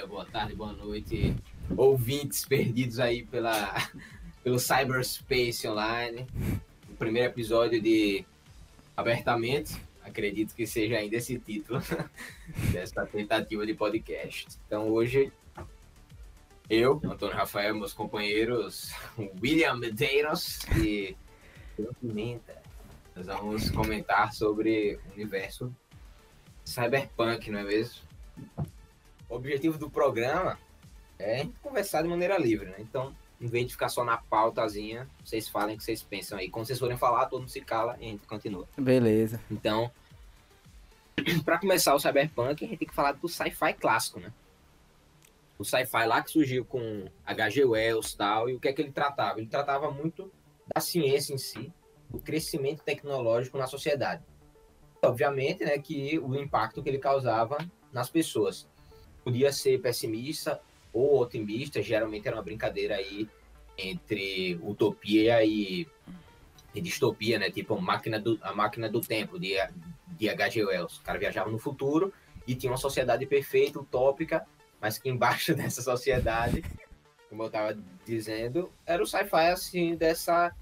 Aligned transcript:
Dia, 0.00 0.06
boa 0.06 0.24
tarde, 0.24 0.54
boa 0.54 0.72
noite, 0.72 1.36
ouvintes 1.76 2.46
perdidos 2.46 2.98
aí 2.98 3.22
pela, 3.22 3.74
pelo 4.42 4.58
cyberspace 4.58 5.68
online. 5.68 6.26
O 6.88 6.94
primeiro 6.94 7.28
episódio 7.28 7.82
de 7.82 8.24
Abertamente, 8.96 9.76
acredito 10.02 10.54
que 10.54 10.66
seja 10.66 10.96
ainda 10.96 11.16
esse 11.16 11.38
título 11.38 11.82
dessa 12.72 13.04
tentativa 13.04 13.66
de 13.66 13.74
podcast. 13.74 14.46
Então 14.66 14.88
hoje 14.88 15.30
eu, 16.70 16.98
Antônio 17.04 17.36
Rafael, 17.36 17.74
meus 17.74 17.92
companheiros 17.92 18.94
William 19.42 19.76
Medeiros 19.76 20.60
e 20.82 21.14
Pimenta, 22.00 22.56
nós 23.14 23.26
vamos 23.26 23.70
comentar 23.70 24.32
sobre 24.32 24.98
o 25.10 25.12
universo 25.12 25.70
cyberpunk, 26.64 27.50
não 27.50 27.58
é 27.58 27.64
mesmo? 27.64 28.08
O 29.30 29.36
objetivo 29.36 29.78
do 29.78 29.88
programa 29.88 30.58
é 31.18 31.46
conversar 31.62 32.02
de 32.02 32.08
maneira 32.08 32.36
livre, 32.36 32.68
né? 32.68 32.76
Então, 32.80 33.14
em 33.40 33.46
vez 33.46 33.66
de 33.66 33.72
ficar 33.72 33.88
só 33.88 34.04
na 34.04 34.18
pautazinha, 34.18 35.08
vocês 35.24 35.48
falem 35.48 35.76
o 35.76 35.78
que 35.78 35.84
vocês 35.84 36.02
pensam 36.02 36.36
aí. 36.36 36.50
Quando 36.50 36.66
vocês 36.66 36.78
forem 36.78 36.98
falar, 36.98 37.26
todo 37.26 37.40
mundo 37.40 37.50
se 37.50 37.60
cala 37.60 37.96
e 38.00 38.06
a 38.06 38.08
gente 38.08 38.26
continua. 38.26 38.68
Beleza. 38.76 39.40
Então, 39.50 39.90
para 41.44 41.58
começar 41.58 41.94
o 41.94 42.00
Cyberpunk, 42.00 42.64
a 42.64 42.68
gente 42.68 42.78
tem 42.78 42.88
que 42.88 42.94
falar 42.94 43.12
do 43.12 43.28
sci-fi 43.28 43.72
clássico, 43.74 44.18
né? 44.18 44.32
O 45.56 45.64
sci-fi 45.64 46.06
lá 46.06 46.22
que 46.22 46.30
surgiu 46.30 46.64
com 46.64 47.06
H.G. 47.24 47.64
Wells 47.64 48.12
e 48.12 48.16
tal, 48.16 48.50
e 48.50 48.54
o 48.54 48.60
que 48.60 48.68
é 48.68 48.72
que 48.72 48.82
ele 48.82 48.90
tratava? 48.90 49.38
Ele 49.38 49.48
tratava 49.48 49.90
muito 49.90 50.32
da 50.74 50.80
ciência 50.80 51.34
em 51.34 51.38
si, 51.38 51.72
do 52.08 52.18
crescimento 52.18 52.82
tecnológico 52.82 53.56
na 53.58 53.66
sociedade. 53.66 54.22
Obviamente, 55.02 55.64
né, 55.64 55.78
que 55.78 56.18
o 56.18 56.34
impacto 56.34 56.82
que 56.82 56.88
ele 56.88 56.98
causava 56.98 57.58
nas 57.92 58.10
pessoas. 58.10 58.68
Podia 59.24 59.52
ser 59.52 59.80
pessimista 59.80 60.60
ou 60.92 61.20
otimista, 61.20 61.82
geralmente 61.82 62.26
era 62.26 62.36
uma 62.36 62.42
brincadeira 62.42 62.96
aí 62.96 63.28
entre 63.78 64.58
utopia 64.62 65.44
e, 65.44 65.86
e 66.74 66.80
distopia, 66.80 67.38
né? 67.38 67.50
Tipo 67.50 67.80
máquina 67.80 68.18
do, 68.18 68.38
a 68.42 68.54
máquina 68.54 68.88
do 68.88 69.00
tempo 69.00 69.38
de, 69.38 69.54
de 70.08 70.28
H.G. 70.28 70.64
Wells. 70.64 70.98
O 70.98 71.02
cara 71.02 71.18
viajava 71.18 71.50
no 71.50 71.58
futuro 71.58 72.12
e 72.46 72.54
tinha 72.54 72.70
uma 72.70 72.78
sociedade 72.78 73.26
perfeita, 73.26 73.78
utópica, 73.78 74.46
mas 74.80 74.98
que 74.98 75.08
embaixo 75.08 75.54
dessa 75.56 75.82
sociedade, 75.82 76.64
como 77.28 77.42
eu 77.42 77.46
estava 77.46 77.78
dizendo, 78.04 78.70
era 78.84 79.02
o 79.02 79.06
sci-fi 79.06 79.50
assim 79.52 79.94
dessa 79.94 80.54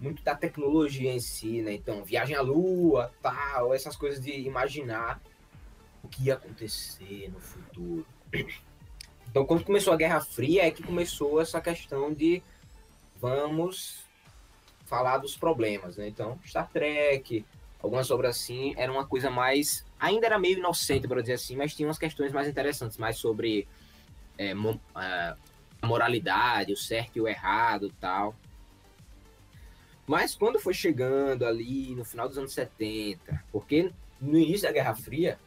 muito 0.00 0.22
da 0.24 0.34
tecnologia 0.34 1.12
em 1.12 1.20
si, 1.20 1.62
né? 1.62 1.74
Então, 1.74 2.04
viagem 2.04 2.34
à 2.34 2.40
lua, 2.40 3.12
tal, 3.22 3.72
essas 3.72 3.94
coisas 3.96 4.22
de 4.22 4.32
imaginar 4.32 5.22
o 6.02 6.08
que 6.08 6.24
ia 6.24 6.34
acontecer 6.34 7.30
no 7.32 7.40
futuro. 7.40 8.06
Então, 9.28 9.46
quando 9.46 9.64
começou 9.64 9.92
a 9.92 9.96
Guerra 9.96 10.20
Fria, 10.20 10.66
é 10.66 10.70
que 10.70 10.82
começou 10.82 11.40
essa 11.40 11.60
questão 11.60 12.12
de 12.12 12.42
vamos 13.20 14.04
falar 14.86 15.18
dos 15.18 15.36
problemas, 15.36 15.96
né? 15.96 16.08
Então, 16.08 16.38
Star 16.44 16.68
Trek, 16.70 17.44
algumas 17.82 18.10
obras 18.10 18.36
assim, 18.36 18.74
era 18.76 18.92
uma 18.92 19.06
coisa 19.06 19.30
mais. 19.30 19.84
Ainda 19.98 20.26
era 20.26 20.38
meio 20.38 20.58
inocente, 20.58 21.08
para 21.08 21.20
dizer 21.20 21.34
assim, 21.34 21.56
mas 21.56 21.74
tinha 21.74 21.88
umas 21.88 21.98
questões 21.98 22.32
mais 22.32 22.48
interessantes, 22.48 22.98
mais 22.98 23.16
sobre 23.16 23.66
é, 24.36 24.52
mo, 24.52 24.80
a 24.94 25.36
moralidade, 25.82 26.72
o 26.72 26.76
certo 26.76 27.16
e 27.16 27.20
o 27.20 27.28
errado 27.28 27.92
tal. 28.00 28.34
Mas 30.06 30.34
quando 30.34 30.58
foi 30.58 30.74
chegando 30.74 31.46
ali 31.46 31.94
no 31.94 32.04
final 32.04 32.28
dos 32.28 32.36
anos 32.36 32.52
70, 32.52 33.44
porque 33.50 33.92
no 34.20 34.36
início 34.36 34.66
da 34.66 34.72
Guerra 34.72 34.94
Fria, 34.94 35.38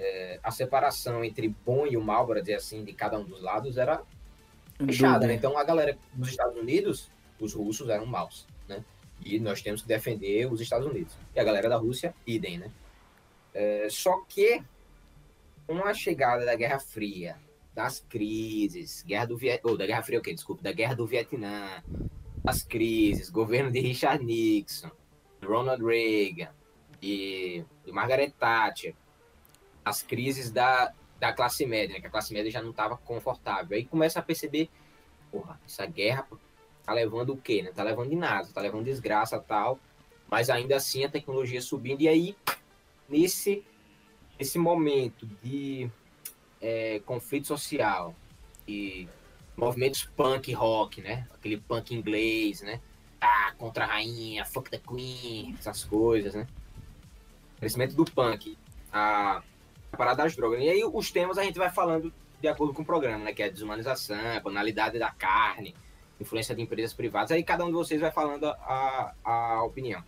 é, 0.00 0.40
a 0.42 0.50
separação 0.50 1.22
entre 1.22 1.48
bom 1.48 1.86
e 1.86 1.96
o 1.96 2.02
mal, 2.02 2.26
para 2.26 2.40
dizer 2.40 2.54
assim, 2.54 2.82
de 2.82 2.92
cada 2.94 3.18
um 3.18 3.24
dos 3.24 3.42
lados 3.42 3.76
era 3.76 4.02
fechada, 4.84 5.26
né? 5.26 5.34
Então 5.34 5.58
a 5.58 5.62
galera 5.62 5.98
dos 6.14 6.30
Estados 6.30 6.56
Unidos, 6.56 7.10
os 7.38 7.52
russos 7.52 7.88
eram 7.90 8.06
maus, 8.06 8.46
né? 8.66 8.82
E 9.22 9.38
nós 9.38 9.60
temos 9.60 9.82
que 9.82 9.88
defender 9.88 10.50
os 10.50 10.60
Estados 10.60 10.86
Unidos. 10.86 11.14
E 11.34 11.38
a 11.38 11.44
galera 11.44 11.68
da 11.68 11.76
Rússia, 11.76 12.14
idem, 12.26 12.58
né? 12.58 12.70
É, 13.52 13.88
só 13.90 14.22
que 14.26 14.62
com 15.66 15.84
a 15.84 15.92
chegada 15.92 16.46
da 16.46 16.54
Guerra 16.54 16.80
Fria, 16.80 17.36
das 17.74 18.00
crises, 18.00 19.02
guerra 19.06 19.26
do 19.26 19.36
Viet... 19.36 19.60
oh, 19.64 19.76
da 19.76 19.86
Guerra 19.86 20.02
Fria, 20.02 20.18
o 20.18 20.20
okay, 20.20 20.34
Desculpa, 20.34 20.62
da 20.62 20.72
Guerra 20.72 20.94
do 20.94 21.06
Vietnã, 21.06 21.82
as 22.44 22.62
crises, 22.62 23.28
governo 23.28 23.70
de 23.70 23.80
Richard 23.80 24.24
Nixon, 24.24 24.90
Ronald 25.44 25.84
Reagan 25.84 26.48
e, 27.02 27.62
e 27.84 27.92
Margaret 27.92 28.32
Thatcher, 28.38 28.94
as 29.90 30.02
crises 30.02 30.50
da, 30.50 30.92
da 31.18 31.32
classe 31.32 31.66
média, 31.66 31.94
né? 31.94 32.00
que 32.00 32.06
a 32.06 32.10
classe 32.10 32.32
média 32.32 32.50
já 32.50 32.62
não 32.62 32.70
estava 32.70 32.96
confortável. 32.96 33.76
Aí 33.76 33.84
começa 33.84 34.18
a 34.18 34.22
perceber, 34.22 34.70
porra, 35.30 35.60
essa 35.66 35.84
guerra 35.84 36.26
tá 36.84 36.92
levando 36.92 37.34
o 37.34 37.36
quê? 37.36 37.62
Né? 37.62 37.72
Tá 37.72 37.82
levando 37.82 38.08
de 38.08 38.16
nada, 38.16 38.48
tá 38.52 38.60
levando 38.60 38.84
desgraça 38.84 39.38
tal, 39.38 39.78
mas 40.28 40.48
ainda 40.48 40.76
assim 40.76 41.04
a 41.04 41.10
tecnologia 41.10 41.60
subindo. 41.60 42.00
E 42.00 42.08
aí, 42.08 42.36
nesse, 43.08 43.64
nesse 44.38 44.58
momento 44.58 45.26
de 45.42 45.90
é, 46.60 47.00
conflito 47.00 47.46
social 47.46 48.14
e 48.66 49.08
movimentos 49.56 50.04
punk 50.04 50.52
rock, 50.52 51.02
né? 51.02 51.26
Aquele 51.34 51.58
punk 51.58 51.94
inglês, 51.94 52.62
né? 52.62 52.80
Ah, 53.20 53.52
contra 53.58 53.84
a 53.84 53.88
rainha, 53.88 54.44
fuck 54.46 54.70
the 54.70 54.78
queen, 54.78 55.54
essas 55.58 55.84
coisas, 55.84 56.34
né? 56.34 56.46
Crescimento 57.58 57.94
do 57.94 58.04
punk. 58.04 58.56
A 58.90 59.42
parada 59.96 60.22
das 60.22 60.36
drogas. 60.36 60.60
E 60.60 60.68
aí 60.68 60.84
os 60.84 61.10
temas 61.10 61.38
a 61.38 61.42
gente 61.42 61.58
vai 61.58 61.70
falando 61.70 62.12
de 62.40 62.48
acordo 62.48 62.72
com 62.72 62.82
o 62.82 62.86
programa, 62.86 63.24
né? 63.24 63.32
Que 63.32 63.42
é 63.42 63.46
a 63.46 63.50
desumanização, 63.50 64.36
a 64.36 64.40
banalidade 64.40 64.98
da 64.98 65.10
carne, 65.10 65.74
influência 66.20 66.54
de 66.54 66.62
empresas 66.62 66.94
privadas. 66.94 67.30
Aí 67.32 67.42
cada 67.42 67.64
um 67.64 67.68
de 67.68 67.74
vocês 67.74 68.00
vai 68.00 68.10
falando 68.10 68.46
a, 68.46 69.14
a 69.24 69.62
opinião. 69.62 70.02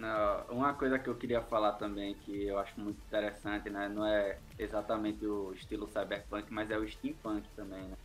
Não, 0.00 0.44
uma 0.48 0.72
coisa 0.72 0.98
que 0.98 1.08
eu 1.08 1.14
queria 1.14 1.42
falar 1.42 1.72
também, 1.72 2.14
que 2.14 2.46
eu 2.46 2.58
acho 2.58 2.80
muito 2.80 2.98
interessante, 3.06 3.68
né? 3.68 3.86
Não 3.86 4.06
é 4.06 4.38
exatamente 4.58 5.26
o 5.26 5.52
estilo 5.52 5.86
cyberpunk, 5.88 6.50
mas 6.50 6.70
é 6.70 6.78
o 6.78 6.88
steampunk 6.88 7.46
também, 7.54 7.82
né? 7.82 7.96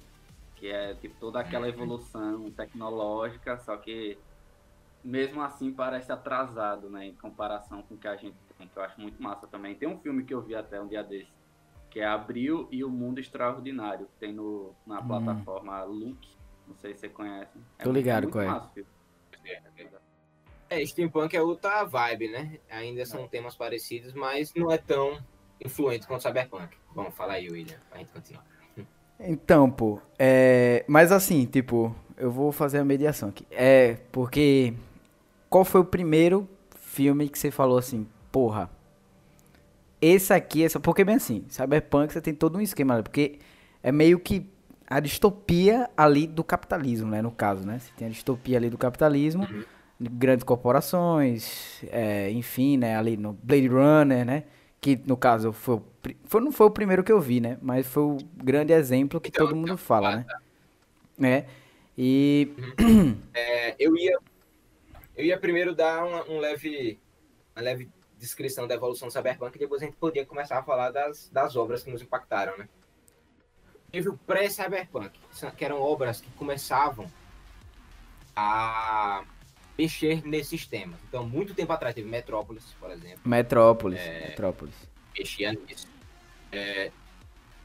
Que 0.58 0.68
é 0.68 0.94
tipo 0.96 1.16
toda 1.22 1.40
aquela 1.40 1.70
evolução 1.70 2.52
tecnológica, 2.52 3.58
só 3.60 3.78
que 3.78 4.18
mesmo 5.02 5.42
assim 5.42 5.72
parece 5.72 6.12
atrasado, 6.12 6.90
né? 6.90 7.06
Em 7.06 7.16
comparação 7.16 7.82
com 7.84 7.96
o 7.96 7.98
que 7.98 8.10
a 8.10 8.18
gente 8.18 8.36
tem, 8.58 8.68
que 8.68 8.78
eu 8.78 8.84
acho 8.84 9.00
muito 9.00 9.22
massa 9.22 9.48
também. 9.48 9.76
Tem 9.76 9.88
um 9.88 10.00
filme 10.00 10.24
que 10.24 10.34
eu 10.34 10.42
vi 10.42 10.56
até 10.56 10.82
um 10.82 10.88
dia 10.88 11.04
desse, 11.04 11.32
que 11.90 12.00
é 12.00 12.06
Abril 12.06 12.68
e 12.72 12.84
o 12.84 12.90
Mundo 12.90 13.20
Extraordinário, 13.20 14.06
que 14.06 14.20
tem 14.20 14.34
no, 14.34 14.74
na 14.86 15.00
hum. 15.00 15.08
plataforma 15.08 15.84
Look. 15.84 16.28
Não 16.68 16.76
sei 16.76 16.94
se 16.94 17.02
você 17.02 17.10
conhece. 17.10 17.58
É 17.78 17.84
Tô 17.84 17.92
ligado 17.92 18.24
muito, 18.24 18.38
muito 18.38 18.50
é. 18.50 18.52
Massa, 18.52 18.70
filho. 18.70 18.88
É, 20.70 20.84
steampunk 20.86 21.36
é 21.36 21.42
outra 21.42 21.84
vibe, 21.84 22.30
né? 22.30 22.60
Ainda 22.70 23.06
são 23.06 23.26
é. 23.26 23.28
temas 23.28 23.56
parecidos, 23.56 24.14
mas 24.14 24.54
não 24.56 24.72
é 24.72 24.78
tão 24.78 25.20
influente 25.64 26.08
quanto 26.08 26.24
cyberpunk. 26.24 26.76
Bom, 26.94 27.12
fala 27.12 27.34
aí, 27.34 27.50
William, 27.50 27.78
pra 27.90 28.00
gente 28.00 28.12
continuar. 28.12 28.46
Então, 29.20 29.70
pô, 29.72 30.02
é... 30.20 30.84
mas 30.88 31.12
assim, 31.12 31.46
tipo, 31.46 31.96
eu 32.18 32.32
vou 32.32 32.52
fazer 32.52 32.80
a 32.80 32.86
mediação 32.86 33.30
aqui. 33.30 33.46
É, 33.52 33.98
porque 34.12 34.74
qual 35.50 35.64
foi 35.64 35.82
o 35.82 35.86
primeiro 35.86 36.50
filme 36.76 37.30
que 37.30 37.38
você 37.38 37.52
falou 37.52 37.78
assim, 37.78 38.08
porra, 38.36 38.70
esse 40.02 40.34
aqui, 40.34 40.62
essa, 40.62 40.78
porque 40.78 41.06
bem 41.06 41.16
assim, 41.16 41.46
Cyberpunk 41.48 42.12
você 42.12 42.20
tem 42.20 42.34
todo 42.34 42.58
um 42.58 42.62
esquema, 42.62 43.02
porque 43.02 43.40
é 43.82 43.94
meio 43.94 44.20
que 44.20 44.46
a 44.86 45.00
distopia 45.00 45.90
ali 45.96 46.28
do 46.28 46.44
capitalismo, 46.44 47.10
né, 47.10 47.22
no 47.22 47.32
caso, 47.32 47.66
né? 47.66 47.80
Você 47.80 47.94
tem 47.96 48.08
a 48.08 48.10
distopia 48.10 48.58
ali 48.58 48.70
do 48.70 48.78
capitalismo, 48.78 49.44
uhum. 49.44 49.64
grandes 50.12 50.44
corporações, 50.44 51.82
é, 51.84 52.30
enfim, 52.30 52.76
né, 52.76 52.98
ali 52.98 53.16
no 53.16 53.32
Blade 53.32 53.70
Runner, 53.70 54.26
né? 54.26 54.44
Que 54.82 55.00
no 55.08 55.16
caso 55.16 55.54
foi, 55.54 55.82
foi 56.26 56.42
não 56.42 56.52
foi 56.52 56.68
o 56.68 56.72
primeiro 56.72 57.06
que 57.06 57.14
eu 57.14 57.22
vi, 57.22 57.40
né? 57.40 57.58
Mas 57.62 57.88
foi 57.88 58.04
o 58.04 58.18
grande 58.36 58.74
exemplo 58.74 59.22
que 59.22 59.30
então, 59.30 59.46
todo 59.46 59.56
mundo 59.56 59.68
então, 59.68 59.78
fala, 59.78 60.18
né? 60.18 60.26
né? 61.18 61.46
E 61.98 62.52
uhum. 62.82 63.18
é, 63.34 63.76
eu 63.80 63.96
ia 63.96 64.20
eu 65.16 65.24
ia 65.24 65.40
primeiro 65.40 65.74
dar 65.74 66.04
uma, 66.06 66.30
um 66.30 66.38
leve, 66.38 67.00
uma 67.56 67.64
leve 67.64 67.95
descrição 68.18 68.68
da 68.68 68.76
evolução 68.76 69.08
do 69.08 69.12
Cyberpunk 69.12 69.56
e 69.56 69.60
depois 69.60 69.82
a 69.82 69.86
gente 69.86 69.98
podia 69.98 70.26
começar 70.26 70.60
a 70.60 70.64
falar 70.64 70.92
das, 70.92 71.30
das 71.30 71.56
obras 71.56 71.84
que 71.84 71.92
nos 71.92 72.02
impactaram, 72.02 72.58
né? 72.58 72.68
Teve 73.92 74.10
o 74.10 74.18
pré-Cyberpunk, 74.18 75.18
que 75.56 75.66
eram 75.66 75.82
obras 75.82 76.20
que 76.20 76.30
começavam 76.32 77.10
a 78.36 79.24
mexer 79.78 80.26
nesses 80.26 80.66
temas. 80.66 81.00
Então, 81.08 81.26
muito 81.26 81.54
tempo 81.54 81.72
atrás 81.72 81.96
teve 81.96 82.10
Metrópolis, 82.10 82.76
por 82.80 82.92
exemplo. 82.92 83.20
Metrópolis, 83.24 84.00
é, 84.00 84.30
Metrópolis. 84.30 84.76
Mexia 85.18 85.54
nisso. 85.54 85.88
É, 86.52 86.92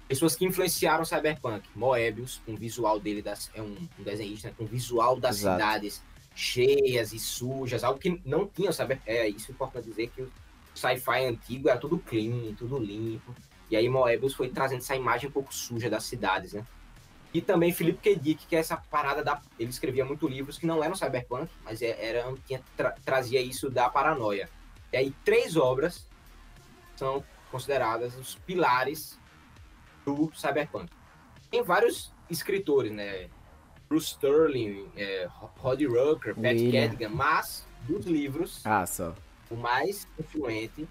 pessoas 0.06 0.36
que 0.36 0.44
influenciaram 0.44 1.02
o 1.02 1.06
Cyberpunk. 1.06 1.68
Moebius, 1.74 2.40
o 2.46 2.56
visual 2.56 3.00
dele, 3.00 3.22
das, 3.22 3.50
é 3.54 3.62
um, 3.62 3.76
um 3.98 4.02
desenhista 4.02 4.52
com 4.56 4.64
o 4.64 4.66
visual 4.66 5.18
das 5.18 5.38
Exato. 5.38 5.56
cidades 5.56 6.02
cheias 6.40 7.12
e 7.12 7.18
sujas, 7.18 7.84
algo 7.84 8.00
que 8.00 8.20
não 8.24 8.46
tinha, 8.46 8.72
sabe? 8.72 8.98
É 9.04 9.28
isso 9.28 9.52
importante 9.52 9.88
dizer 9.88 10.08
que 10.08 10.22
o 10.22 10.32
sci-fi 10.74 11.26
antigo 11.26 11.68
era 11.68 11.78
tudo 11.78 11.98
clean, 11.98 12.54
tudo 12.54 12.78
limpo. 12.78 13.34
E 13.70 13.76
aí 13.76 13.88
Moebius 13.88 14.34
foi 14.34 14.48
trazendo 14.48 14.78
essa 14.78 14.96
imagem 14.96 15.28
um 15.28 15.32
pouco 15.32 15.54
suja 15.54 15.90
das 15.90 16.04
cidades, 16.04 16.54
né? 16.54 16.64
E 17.32 17.40
também 17.40 17.72
Philip 17.72 17.98
K. 18.00 18.16
Dick, 18.16 18.46
que 18.46 18.56
é 18.56 18.58
essa 18.58 18.76
parada 18.76 19.22
da. 19.22 19.40
Ele 19.58 19.70
escrevia 19.70 20.04
muito 20.04 20.26
livros 20.26 20.58
que 20.58 20.66
não 20.66 20.82
eram 20.82 20.96
cyberpunk, 20.96 21.48
mas 21.62 21.80
é, 21.82 21.96
era, 22.04 22.34
tinha, 22.46 22.60
tra, 22.76 22.90
trazia 23.04 23.40
isso 23.40 23.70
da 23.70 23.88
paranoia. 23.88 24.48
E 24.92 24.96
aí, 24.96 25.14
três 25.24 25.56
obras 25.56 26.06
são 26.96 27.22
consideradas 27.50 28.16
os 28.16 28.34
pilares 28.34 29.16
do 30.04 30.32
cyberpunk. 30.34 30.90
Tem 31.50 31.62
vários 31.62 32.12
escritores, 32.28 32.90
né? 32.90 33.28
Bruce 33.90 34.12
Sterling, 34.12 34.86
é, 34.96 35.28
Roddy 35.58 35.84
Rucker, 35.84 36.36
Pat 36.36 36.56
Cadigan, 36.72 37.08
mas 37.08 37.66
dos 37.88 38.06
livros, 38.06 38.64
ah, 38.64 38.86
só. 38.86 39.16
o 39.50 39.56
mais 39.56 40.06
influente 40.16 40.86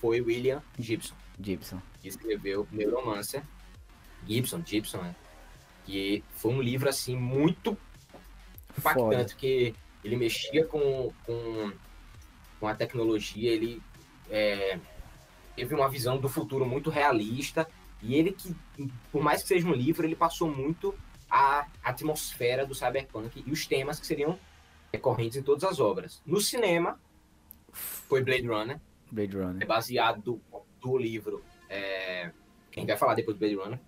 foi 0.00 0.22
William 0.22 0.62
Gibson. 0.78 1.14
Gibson. 1.38 1.78
Que 2.00 2.08
escreveu 2.08 2.66
Neuromancer. 2.72 3.42
Gibson, 4.26 4.62
Gibson, 4.64 4.96
né? 4.96 5.14
Que 5.84 6.24
foi 6.30 6.54
um 6.54 6.62
livro, 6.62 6.88
assim, 6.88 7.14
muito 7.14 7.76
impactante, 8.78 9.34
porque 9.34 9.74
ele 10.02 10.16
mexia 10.16 10.64
com, 10.64 11.12
com, 11.26 11.72
com 12.58 12.66
a 12.66 12.74
tecnologia, 12.74 13.50
ele 13.52 13.82
é, 14.30 14.80
teve 15.54 15.74
uma 15.74 15.90
visão 15.90 16.16
do 16.16 16.30
futuro 16.30 16.64
muito 16.64 16.88
realista, 16.88 17.68
e 18.00 18.14
ele 18.14 18.32
que, 18.32 18.56
por 19.12 19.22
mais 19.22 19.42
que 19.42 19.48
seja 19.48 19.68
um 19.68 19.74
livro, 19.74 20.06
ele 20.06 20.16
passou 20.16 20.50
muito 20.50 20.94
a 21.30 21.66
atmosfera 21.82 22.66
do 22.66 22.74
cyberpunk 22.74 23.42
e 23.46 23.50
os 23.50 23.66
temas 23.66 24.00
que 24.00 24.06
seriam 24.06 24.38
recorrentes 24.92 25.36
em 25.36 25.42
todas 25.42 25.64
as 25.64 25.80
obras. 25.80 26.22
No 26.24 26.40
cinema, 26.40 27.00
foi 27.72 28.22
Blade 28.22 28.46
Runner. 28.46 28.80
Blade 29.10 29.36
Runner. 29.36 29.62
É 29.62 29.66
baseado 29.66 30.22
do, 30.22 30.40
do 30.80 30.96
livro. 30.96 31.42
É, 31.68 32.30
quem 32.70 32.86
vai 32.86 32.96
falar 32.96 33.14
depois 33.14 33.36
do 33.36 33.40
Blade 33.40 33.54
Runner, 33.54 33.80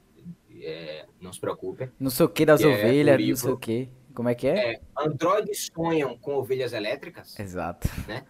é, 0.60 1.06
não 1.20 1.32
se 1.32 1.40
preocupe. 1.40 1.90
Não 1.98 2.10
sei 2.10 2.26
o 2.26 2.28
que 2.28 2.44
das 2.44 2.62
ovelhas, 2.62 3.16
livro, 3.16 3.30
não 3.30 3.36
sei 3.36 3.50
o 3.52 3.58
que. 3.58 3.88
Como 4.14 4.28
é 4.28 4.34
que 4.34 4.46
é? 4.46 4.74
é? 4.74 4.80
Androides 4.98 5.68
sonham 5.72 6.18
com 6.18 6.34
ovelhas 6.34 6.72
elétricas. 6.72 7.38
Exato. 7.38 7.88
Né? 8.06 8.24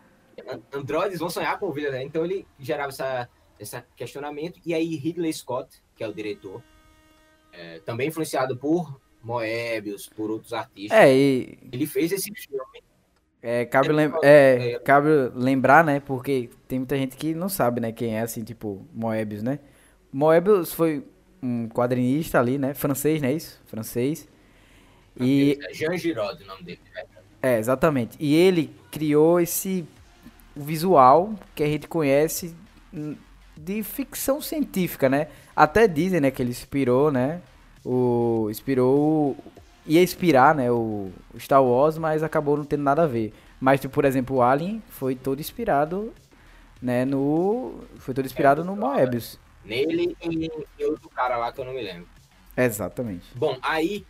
Androides 0.72 1.18
vão 1.18 1.30
sonhar 1.30 1.58
com 1.58 1.66
ovelhas 1.66 1.90
elétricas. 1.94 2.10
Então 2.10 2.24
ele 2.24 2.46
gerava 2.58 2.90
essa, 2.90 3.28
esse 3.58 3.82
questionamento. 3.96 4.60
E 4.64 4.74
aí 4.74 4.96
Ridley 4.96 5.32
Scott, 5.32 5.82
que 5.96 6.04
é 6.04 6.08
o 6.08 6.12
diretor, 6.12 6.62
é, 7.52 7.81
também 7.81 8.08
influenciado 8.08 8.56
por 8.56 9.00
Moebius, 9.23 10.08
por 10.08 10.31
outros 10.31 10.52
artistas. 10.52 10.99
É, 10.99 11.14
e... 11.14 11.58
Ele 11.73 11.87
fez 11.87 12.12
esse 12.12 12.32
filme. 12.35 12.82
É, 13.43 13.64
cabe, 13.64 13.91
lem 13.91 14.12
é, 14.23 14.79
cabe 14.85 15.08
lembrar, 15.35 15.82
né? 15.82 16.00
Porque 16.00 16.50
tem 16.69 16.79
muita 16.79 16.97
gente 16.97 17.17
que 17.17 17.35
não 17.35 17.49
sabe, 17.49 17.81
né? 17.81 17.91
Quem 17.91 18.17
é, 18.17 18.20
assim, 18.20 18.44
tipo, 18.44 18.87
Moebius, 18.93 19.43
né? 19.43 19.58
Moebius 20.12 20.73
foi 20.73 21.05
um 21.43 21.69
quadrinista 21.69 22.38
ali, 22.38 22.58
né? 22.58 22.75
Francês, 22.75 23.23
não 23.23 23.29
é 23.29 23.32
isso? 23.32 23.61
Francês. 23.67 24.29
E... 25.19 25.58
É 25.62 25.75
Jean 25.75 25.96
Giraud 25.96 26.43
o 26.43 26.46
nome 26.46 26.62
dele. 26.64 26.81
Né? 26.94 27.05
É, 27.43 27.58
exatamente. 27.58 28.17
E 28.20 28.35
ele 28.35 28.75
criou 28.91 29.41
esse 29.41 29.87
visual 30.55 31.35
que 31.55 31.62
a 31.62 31.67
gente 31.67 31.88
conhece 31.88 32.55
de 33.64 33.82
ficção 33.82 34.40
científica, 34.40 35.08
né? 35.08 35.28
Até 35.54 35.86
dizem, 35.86 36.20
né, 36.20 36.30
que 36.30 36.42
ele 36.42 36.50
inspirou, 36.50 37.10
né? 37.10 37.42
O 37.84 38.48
inspirou 38.50 39.36
ia 39.86 40.02
inspirar, 40.02 40.54
né, 40.54 40.70
o 40.70 41.10
Star 41.38 41.62
Wars, 41.64 41.96
mas 41.98 42.22
acabou 42.22 42.56
não 42.56 42.64
tendo 42.64 42.82
nada 42.82 43.04
a 43.04 43.06
ver. 43.06 43.32
Mas, 43.58 43.80
tipo, 43.80 43.94
por 43.94 44.04
exemplo, 44.04 44.36
o 44.36 44.42
Alien 44.42 44.82
foi 44.88 45.14
todo 45.14 45.40
inspirado, 45.40 46.12
né, 46.80 47.04
no 47.04 47.82
foi 47.98 48.14
todo 48.14 48.26
inspirado 48.26 48.62
é, 48.62 48.64
no 48.64 48.76
Moebius. 48.76 49.38
Nele 49.64 50.16
e 50.22 50.50
em 50.78 50.84
outro 50.84 51.08
cara 51.10 51.36
lá 51.36 51.52
que 51.52 51.60
eu 51.60 51.64
não 51.64 51.72
me 51.72 51.82
lembro. 51.82 52.08
Exatamente. 52.56 53.26
Bom, 53.34 53.58
aí 53.62 54.06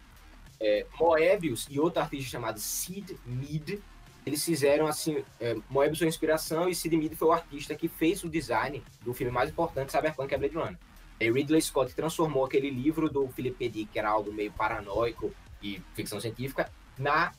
é, 0.60 0.86
Moebius 0.98 1.66
e 1.70 1.80
outro 1.80 2.00
artista 2.00 2.30
chamado 2.30 2.58
Sid 2.58 3.16
Mead 3.24 3.80
eles 4.24 4.44
fizeram 4.44 4.86
assim, 4.86 5.24
é, 5.40 5.56
Moebius 5.68 5.98
foi 5.98 6.06
a 6.06 6.08
inspiração 6.08 6.68
e 6.68 6.74
Sid 6.74 6.96
Mead 6.96 7.16
foi 7.16 7.28
o 7.28 7.32
artista 7.32 7.74
que 7.74 7.88
fez 7.88 8.22
o 8.22 8.28
design 8.28 8.82
do 9.02 9.14
filme 9.14 9.32
mais 9.32 9.50
importante, 9.50 9.92
Cyberpunk, 9.92 10.32
é 10.34 10.38
Blade 10.38 10.54
Runner. 10.54 10.78
E 11.18 11.30
Ridley 11.30 11.60
Scott 11.60 11.94
transformou 11.94 12.44
aquele 12.44 12.70
livro 12.70 13.08
do 13.08 13.28
Philip 13.28 13.56
K. 13.56 13.68
Dick, 13.68 13.92
que 13.92 13.98
era 13.98 14.08
algo 14.08 14.32
meio 14.32 14.50
paranoico 14.52 15.34
e 15.62 15.80
ficção 15.94 16.18
científica, 16.18 16.70
na, 16.98 17.32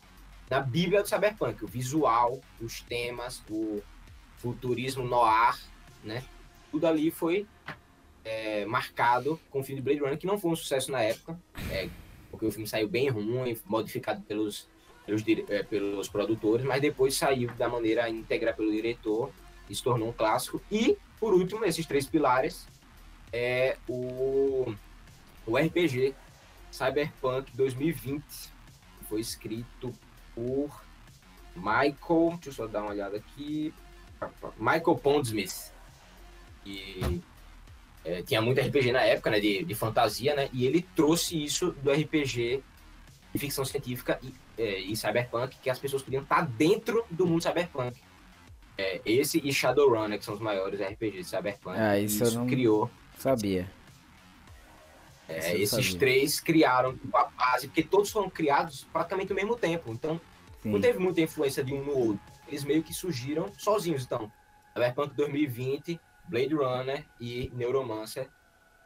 na 0.50 0.60
bíblia 0.60 1.02
do 1.02 1.10
Cyberpunk, 1.10 1.64
o 1.64 1.68
visual, 1.68 2.40
os 2.60 2.82
temas, 2.82 3.44
o 3.50 3.82
futurismo 4.38 5.04
noir, 5.04 5.60
né? 6.04 6.24
Tudo 6.70 6.86
ali 6.86 7.10
foi 7.10 7.48
é, 8.24 8.66
marcado 8.66 9.40
com 9.50 9.60
o 9.60 9.64
filme 9.64 9.82
de 9.82 9.84
Blade 9.84 10.00
Runner, 10.00 10.18
que 10.18 10.28
não 10.28 10.38
foi 10.38 10.52
um 10.52 10.56
sucesso 10.56 10.92
na 10.92 11.02
época, 11.02 11.40
é, 11.72 11.90
porque 12.30 12.46
o 12.46 12.52
filme 12.52 12.68
saiu 12.68 12.88
bem 12.88 13.10
ruim, 13.10 13.58
modificado 13.66 14.22
pelos 14.22 14.68
pelos, 15.06 15.24
é, 15.50 15.64
pelos 15.64 16.10
produtores, 16.10 16.66
mas 16.66 16.82
depois 16.82 17.16
saiu 17.16 17.52
da 17.54 17.68
maneira 17.68 18.10
íntegra 18.10 18.54
pelo 18.54 18.72
diretor 18.72 19.32
e 19.70 19.76
se 19.76 19.84
tornou 19.84 20.10
um 20.10 20.14
clássico. 20.14 20.62
E, 20.72 20.98
por 21.20 21.34
último, 21.34 21.66
esses 21.66 21.86
três 21.86 22.06
pilares 22.08 22.68
é 23.32 23.78
o, 23.88 24.74
o 25.46 25.58
RPG 25.58 26.14
Cyberpunk 26.72 27.52
2020, 27.56 28.24
que 28.24 29.06
foi 29.08 29.20
escrito 29.22 29.94
por 30.34 30.84
Michael, 31.56 32.40
deixa 32.42 32.50
eu 32.50 32.54
só 32.54 32.68
dar 32.68 32.82
uma 32.82 32.92
olhada 32.92 33.18
aqui, 33.18 33.74
Michael 34.58 34.98
Pondsmith, 34.98 35.72
e 36.66 37.22
é, 38.06 38.22
tinha 38.22 38.42
muito 38.42 38.62
RPG 38.62 38.92
na 38.92 39.02
época, 39.02 39.30
né, 39.32 39.40
de, 39.40 39.64
de 39.64 39.76
fantasia, 39.76 40.36
né, 40.36 40.50
e 40.54 40.66
ele 40.66 40.82
trouxe 40.96 41.44
isso 41.44 41.72
do 41.84 41.92
RPG 41.92 42.64
de 43.34 43.40
ficção 43.40 43.64
científica 43.64 44.20
e 44.22 44.34
é, 44.62 44.80
e 44.80 44.96
Cyberpunk 44.96 45.58
que 45.60 45.70
as 45.70 45.80
pessoas 45.80 46.04
podiam 46.04 46.22
estar 46.22 46.46
dentro 46.46 47.04
do 47.10 47.26
mundo 47.26 47.42
Cyberpunk. 47.42 48.00
É, 48.78 49.02
esse 49.04 49.42
e 49.44 49.52
Shadowrun, 49.52 50.18
que 50.18 50.24
são 50.24 50.36
os 50.36 50.40
maiores 50.40 50.80
RPGs 50.80 51.18
de 51.18 51.24
Cyberpunk. 51.24 51.80
Ah, 51.80 51.98
isso, 51.98 52.24
isso 52.24 52.46
criou. 52.46 52.90
Sabia. 53.18 53.70
É, 55.28 55.58
esses 55.58 55.70
sabia. 55.70 56.00
três 56.00 56.40
criaram 56.40 56.98
a 57.14 57.24
base, 57.26 57.68
porque 57.68 57.84
todos 57.84 58.12
foram 58.12 58.30
criados 58.30 58.86
praticamente 58.92 59.32
ao 59.32 59.36
mesmo 59.36 59.56
tempo. 59.56 59.92
Então, 59.92 60.20
Sim. 60.62 60.72
não 60.72 60.82
teve 60.82 61.00
muita 61.00 61.22
influência 61.22 61.64
de 61.64 61.74
um 61.74 61.84
no 61.84 61.98
outro. 61.98 62.22
Eles 62.48 62.64
meio 62.64 62.84
que 62.84 62.94
surgiram 62.94 63.52
sozinhos. 63.58 64.04
Então, 64.04 64.32
Cyberpunk 64.74 65.16
2020, 65.16 66.00
Blade 66.28 66.54
Runner 66.54 67.06
e 67.20 67.52
Neuromancer 67.54 68.28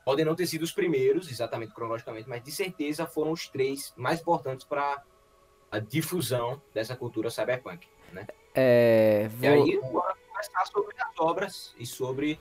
podem 0.05 0.23
não 0.23 0.35
ter 0.35 0.45
sido 0.45 0.61
os 0.61 0.71
primeiros, 0.71 1.31
exatamente 1.31 1.73
cronologicamente, 1.73 2.29
mas 2.29 2.43
de 2.43 2.51
certeza 2.51 3.07
foram 3.07 3.31
os 3.31 3.47
três 3.47 3.91
mais 3.97 4.21
importantes 4.21 4.65
para 4.65 5.03
a 5.71 5.79
difusão 5.79 6.61
dessa 6.73 6.95
cultura 6.95 7.31
cyberpunk, 7.31 7.87
né? 8.13 8.27
É, 8.53 9.27
vou... 9.33 9.43
E 9.43 9.47
aí, 9.47 9.77
conversar 9.79 10.65
sobre 10.71 10.95
as 10.99 11.19
obras 11.19 11.75
e 11.79 11.85
sobre 11.85 12.39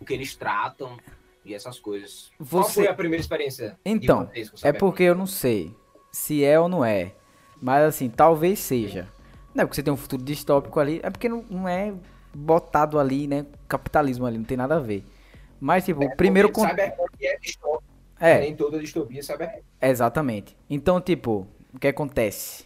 o 0.00 0.04
que 0.04 0.14
eles 0.14 0.34
tratam 0.34 0.96
e 1.44 1.54
essas 1.54 1.78
coisas. 1.78 2.32
Você... 2.38 2.56
Qual 2.56 2.70
foi 2.70 2.88
a 2.88 2.94
primeira 2.94 3.20
experiência? 3.20 3.78
Então, 3.84 4.28
é 4.62 4.72
porque 4.72 5.02
eu 5.02 5.14
não 5.14 5.26
sei 5.26 5.76
se 6.10 6.42
é 6.42 6.58
ou 6.58 6.68
não 6.68 6.82
é, 6.82 7.14
mas 7.60 7.84
assim, 7.84 8.08
talvez 8.08 8.58
seja. 8.58 9.06
Não 9.54 9.62
é 9.62 9.66
porque 9.66 9.76
você 9.76 9.82
tem 9.82 9.92
um 9.92 9.98
futuro 9.98 10.22
distópico 10.22 10.80
ali, 10.80 11.00
é 11.02 11.10
porque 11.10 11.28
não, 11.28 11.44
não 11.48 11.68
é 11.68 11.94
botado 12.34 12.98
ali, 12.98 13.26
né? 13.26 13.46
Capitalismo 13.68 14.26
ali, 14.26 14.38
não 14.38 14.44
tem 14.44 14.56
nada 14.56 14.76
a 14.76 14.80
ver. 14.80 15.04
Mas, 15.60 15.84
tipo, 15.84 16.02
é, 16.02 16.06
o 16.06 16.16
primeiro... 16.16 16.50
Con... 16.50 16.66
Cyberpunk 16.66 17.26
é. 17.26 17.38
É. 18.18 18.40
Nem 18.40 18.56
toda 18.56 18.78
distopia 18.78 19.20
é 19.20 19.22
cyberpunk. 19.22 19.62
Exatamente. 19.80 20.56
Então, 20.68 21.00
tipo, 21.00 21.46
o 21.72 21.78
que 21.78 21.88
acontece? 21.88 22.64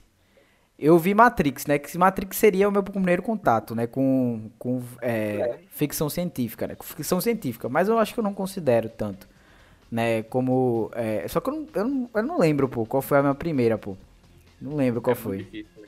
Eu 0.79 0.99
vi 0.99 1.13
Matrix, 1.13 1.67
né? 1.67 1.79
Que 1.79 1.99
Matrix 1.99 2.37
seria 2.37 2.69
o 2.69 2.73
meu 2.73 2.83
primeiro 2.83 3.23
contato, 3.23 3.75
né? 3.75 3.87
Com, 3.87 4.51
com 4.59 4.83
é, 5.03 5.59
ficção 5.71 6.09
científica, 6.09 6.67
né? 6.67 6.75
Com 6.75 6.85
ficção 6.85 7.21
científica. 7.21 7.69
Mas 7.69 7.89
eu 7.89 7.99
acho 7.99 8.15
que 8.15 8.21
eu 8.21 8.25
não 8.25 8.33
considero 8.33 8.89
tanto, 8.89 9.29
né? 9.91 10.23
Como... 10.23 10.91
É, 10.95 11.27
só 11.29 11.41
que 11.41 11.51
eu 11.51 11.55
não, 11.55 11.67
eu, 11.75 11.85
não, 11.85 12.11
eu 12.15 12.23
não 12.23 12.39
lembro, 12.39 12.69
pô, 12.69 12.87
qual 12.87 13.03
foi 13.03 13.19
a 13.19 13.23
minha 13.23 13.35
primeira, 13.35 13.77
pô. 13.77 13.97
Não 14.61 14.77
lembro 14.77 15.03
qual 15.03 15.13
é 15.13 15.17
foi. 15.17 15.39
Difícil, 15.39 15.81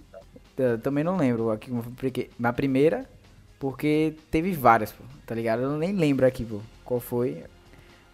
eu 0.58 0.78
também 0.78 1.02
não 1.02 1.16
lembro 1.16 1.50
aqui 1.50 1.70
porque 1.96 2.30
minha 2.38 2.52
primeira, 2.52 3.08
porque 3.58 4.14
teve 4.30 4.52
várias, 4.52 4.92
pô, 4.92 5.02
tá 5.26 5.34
ligado? 5.34 5.62
Eu 5.62 5.76
nem 5.78 5.92
lembro 5.92 6.26
aqui, 6.26 6.44
pô, 6.44 6.60
qual 6.92 7.00
foi. 7.00 7.44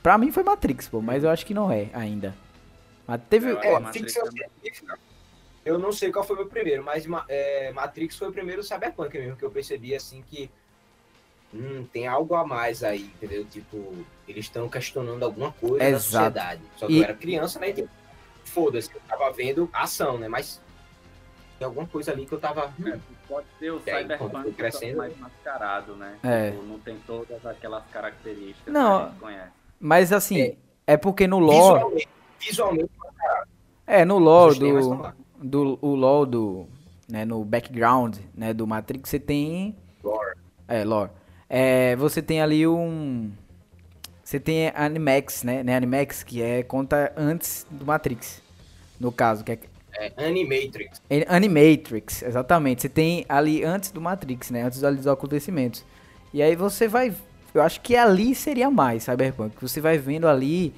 Pra 0.03 0.17
mim 0.17 0.31
foi 0.31 0.45
Matrix, 0.45 0.89
pô, 0.89 1.01
mas 1.01 1.25
eu 1.25 1.31
acho 1.31 1.45
que 1.45 1.53
não 1.53 1.71
é 1.71 1.91
ainda. 1.93 2.35
Mas 3.07 3.21
teve. 3.29 3.53
É, 3.53 3.73
é 3.73 3.93
ficção 3.93 4.25
científica. 4.31 4.99
Eu 5.65 5.79
não 5.79 5.93
sei 5.93 6.13
qual 6.13 6.25
foi 6.25 6.37
o 6.37 6.39
meu 6.39 6.49
primeiro, 6.49 6.83
mas 6.85 7.05
é, 7.29 7.73
Matrix 7.73 8.17
foi 8.17 8.29
o 8.29 8.33
primeiro 8.33 8.63
Cyberpunk 8.63 9.19
mesmo, 9.19 9.37
que 9.37 9.45
eu 9.45 9.51
percebi 9.51 9.95
assim 9.95 10.23
que. 10.23 10.51
Hum, 11.53 11.87
tem 11.93 12.07
algo 12.07 12.35
a 12.35 12.47
mais 12.47 12.85
aí, 12.85 13.11
entendeu? 13.17 13.45
Tipo, 13.47 13.95
eles 14.27 14.45
estão 14.45 14.69
questionando 14.69 15.23
alguma 15.23 15.51
coisa 15.53 15.83
Exato. 15.83 15.95
na 15.95 16.01
sociedade. 16.01 16.63
Só 16.77 16.87
que 16.87 16.93
e... 16.93 16.99
eu 16.99 17.05
era 17.05 17.15
criança, 17.15 17.59
né? 17.59 17.75
Foda-se, 18.45 18.95
eu 18.95 19.01
tava 19.09 19.31
vendo 19.33 19.69
ação, 19.73 20.19
né? 20.19 20.29
Mas 20.29 20.61
tem 21.59 21.67
alguma 21.67 21.87
coisa 21.87 22.13
ali 22.13 22.25
que 22.25 22.33
eu 22.33 22.39
tava. 22.39 22.73
É, 22.87 22.99
pode 23.27 23.47
ser 23.59 23.71
o 23.71 23.83
aí, 23.87 24.03
Cyberpunk 24.03 24.53
crescendo. 24.53 24.99
mais 24.99 25.19
mascarado, 25.19 25.97
né? 25.97 26.17
É. 26.23 26.51
Tipo, 26.53 26.63
não 26.63 26.79
tem 26.79 26.97
todas 27.07 27.45
aquelas 27.45 27.85
características 27.87 28.73
não, 28.73 28.99
que 28.99 29.03
a 29.03 29.09
gente 29.09 29.19
conhece. 29.21 29.53
Mas 29.81 30.13
assim, 30.13 30.41
é, 30.41 30.57
é 30.87 30.97
porque 30.97 31.27
no 31.27 31.39
lore. 31.39 31.81
Visualmente, 31.81 32.09
visualmente 32.39 32.91
É, 33.87 34.05
no 34.05 34.19
lore 34.19 34.59
do. 34.59 35.13
Do 35.41 35.79
o 35.83 35.95
lore 35.95 36.31
do. 36.31 36.67
Né, 37.09 37.25
no 37.25 37.43
background 37.43 38.19
né, 38.35 38.53
do 38.53 38.67
Matrix, 38.67 39.09
você 39.09 39.19
tem. 39.19 39.75
lore. 40.03 40.37
É, 40.69 40.85
lore. 40.85 41.11
É, 41.49 41.97
você 41.97 42.23
tem 42.23 42.41
ali 42.41 42.67
um. 42.67 43.33
Você 44.23 44.39
tem 44.39 44.71
Animax, 44.75 45.43
né? 45.43 45.63
né? 45.63 45.75
Animax, 45.75 46.23
que 46.23 46.43
é 46.43 46.63
conta 46.63 47.13
antes 47.17 47.67
do 47.71 47.87
Matrix. 47.87 48.43
No 49.01 49.11
caso, 49.11 49.43
que 49.43 49.53
é 49.53 49.59
É, 50.01 50.13
Animatrix. 50.27 51.03
é 51.11 51.25
Animatrix, 51.29 52.23
exatamente. 52.23 52.83
Você 52.83 52.89
tem 52.89 53.25
ali 53.29 53.65
antes 53.65 53.91
do 53.91 54.01
Matrix, 54.01 54.51
né? 54.51 54.63
Antes 54.63 54.85
ali 54.85 54.97
dos 54.97 55.07
acontecimentos. 55.09 55.85
E 56.33 56.41
aí 56.43 56.55
você 56.55 56.87
vai. 56.87 57.13
Eu 57.55 57.63
acho 57.63 57.81
que 57.81 57.97
ali 57.97 58.35
seria 58.35 58.71
mais 58.71 59.05
Cyberpunk. 59.05 59.57
Você 59.61 59.81
vai 59.81 59.99
vendo 59.99 60.29
ali 60.29 60.73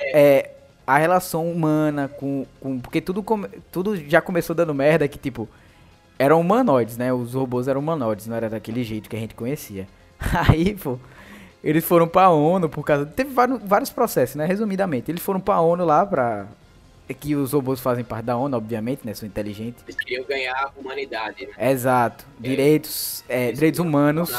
é, 0.00 0.50
a 0.86 0.98
relação 0.98 1.50
humana 1.50 2.08
com. 2.08 2.46
com 2.60 2.78
porque 2.80 3.00
tudo, 3.00 3.22
come- 3.22 3.48
tudo 3.70 3.96
já 4.08 4.20
começou 4.20 4.54
dando 4.54 4.74
merda 4.74 5.06
que, 5.08 5.18
tipo, 5.18 5.48
eram 6.18 6.40
humanoides, 6.40 6.96
né? 6.96 7.12
Os 7.12 7.34
robôs 7.34 7.68
eram 7.68 7.80
humanoides, 7.80 8.26
não 8.26 8.36
era 8.36 8.48
daquele 8.48 8.82
jeito 8.84 9.08
que 9.10 9.16
a 9.16 9.18
gente 9.18 9.34
conhecia. 9.34 9.86
Aí, 10.48 10.74
pô, 10.74 10.98
eles 11.62 11.84
foram 11.84 12.06
pra 12.08 12.30
ONU 12.30 12.68
por 12.68 12.84
causa. 12.84 13.06
Teve 13.06 13.32
vários, 13.34 13.60
vários 13.62 13.90
processos, 13.90 14.36
né? 14.36 14.46
Resumidamente. 14.46 15.10
Eles 15.10 15.22
foram 15.22 15.40
pra 15.40 15.60
ONU 15.60 15.84
lá 15.84 16.06
pra. 16.06 16.46
É 17.08 17.14
Que 17.14 17.34
os 17.34 17.52
robôs 17.52 17.80
fazem 17.80 18.04
parte 18.04 18.24
da 18.26 18.36
ONU, 18.36 18.56
obviamente, 18.56 19.00
né? 19.04 19.12
São 19.14 19.26
inteligentes. 19.26 19.82
Eles 19.86 19.96
queriam 19.96 20.24
ganhar 20.24 20.54
a 20.54 20.70
humanidade, 20.78 21.46
né? 21.46 21.70
Exato. 21.70 22.26
Direitos, 22.38 23.24
é, 23.28 23.52
direitos 23.52 23.80
humanos, 23.80 24.30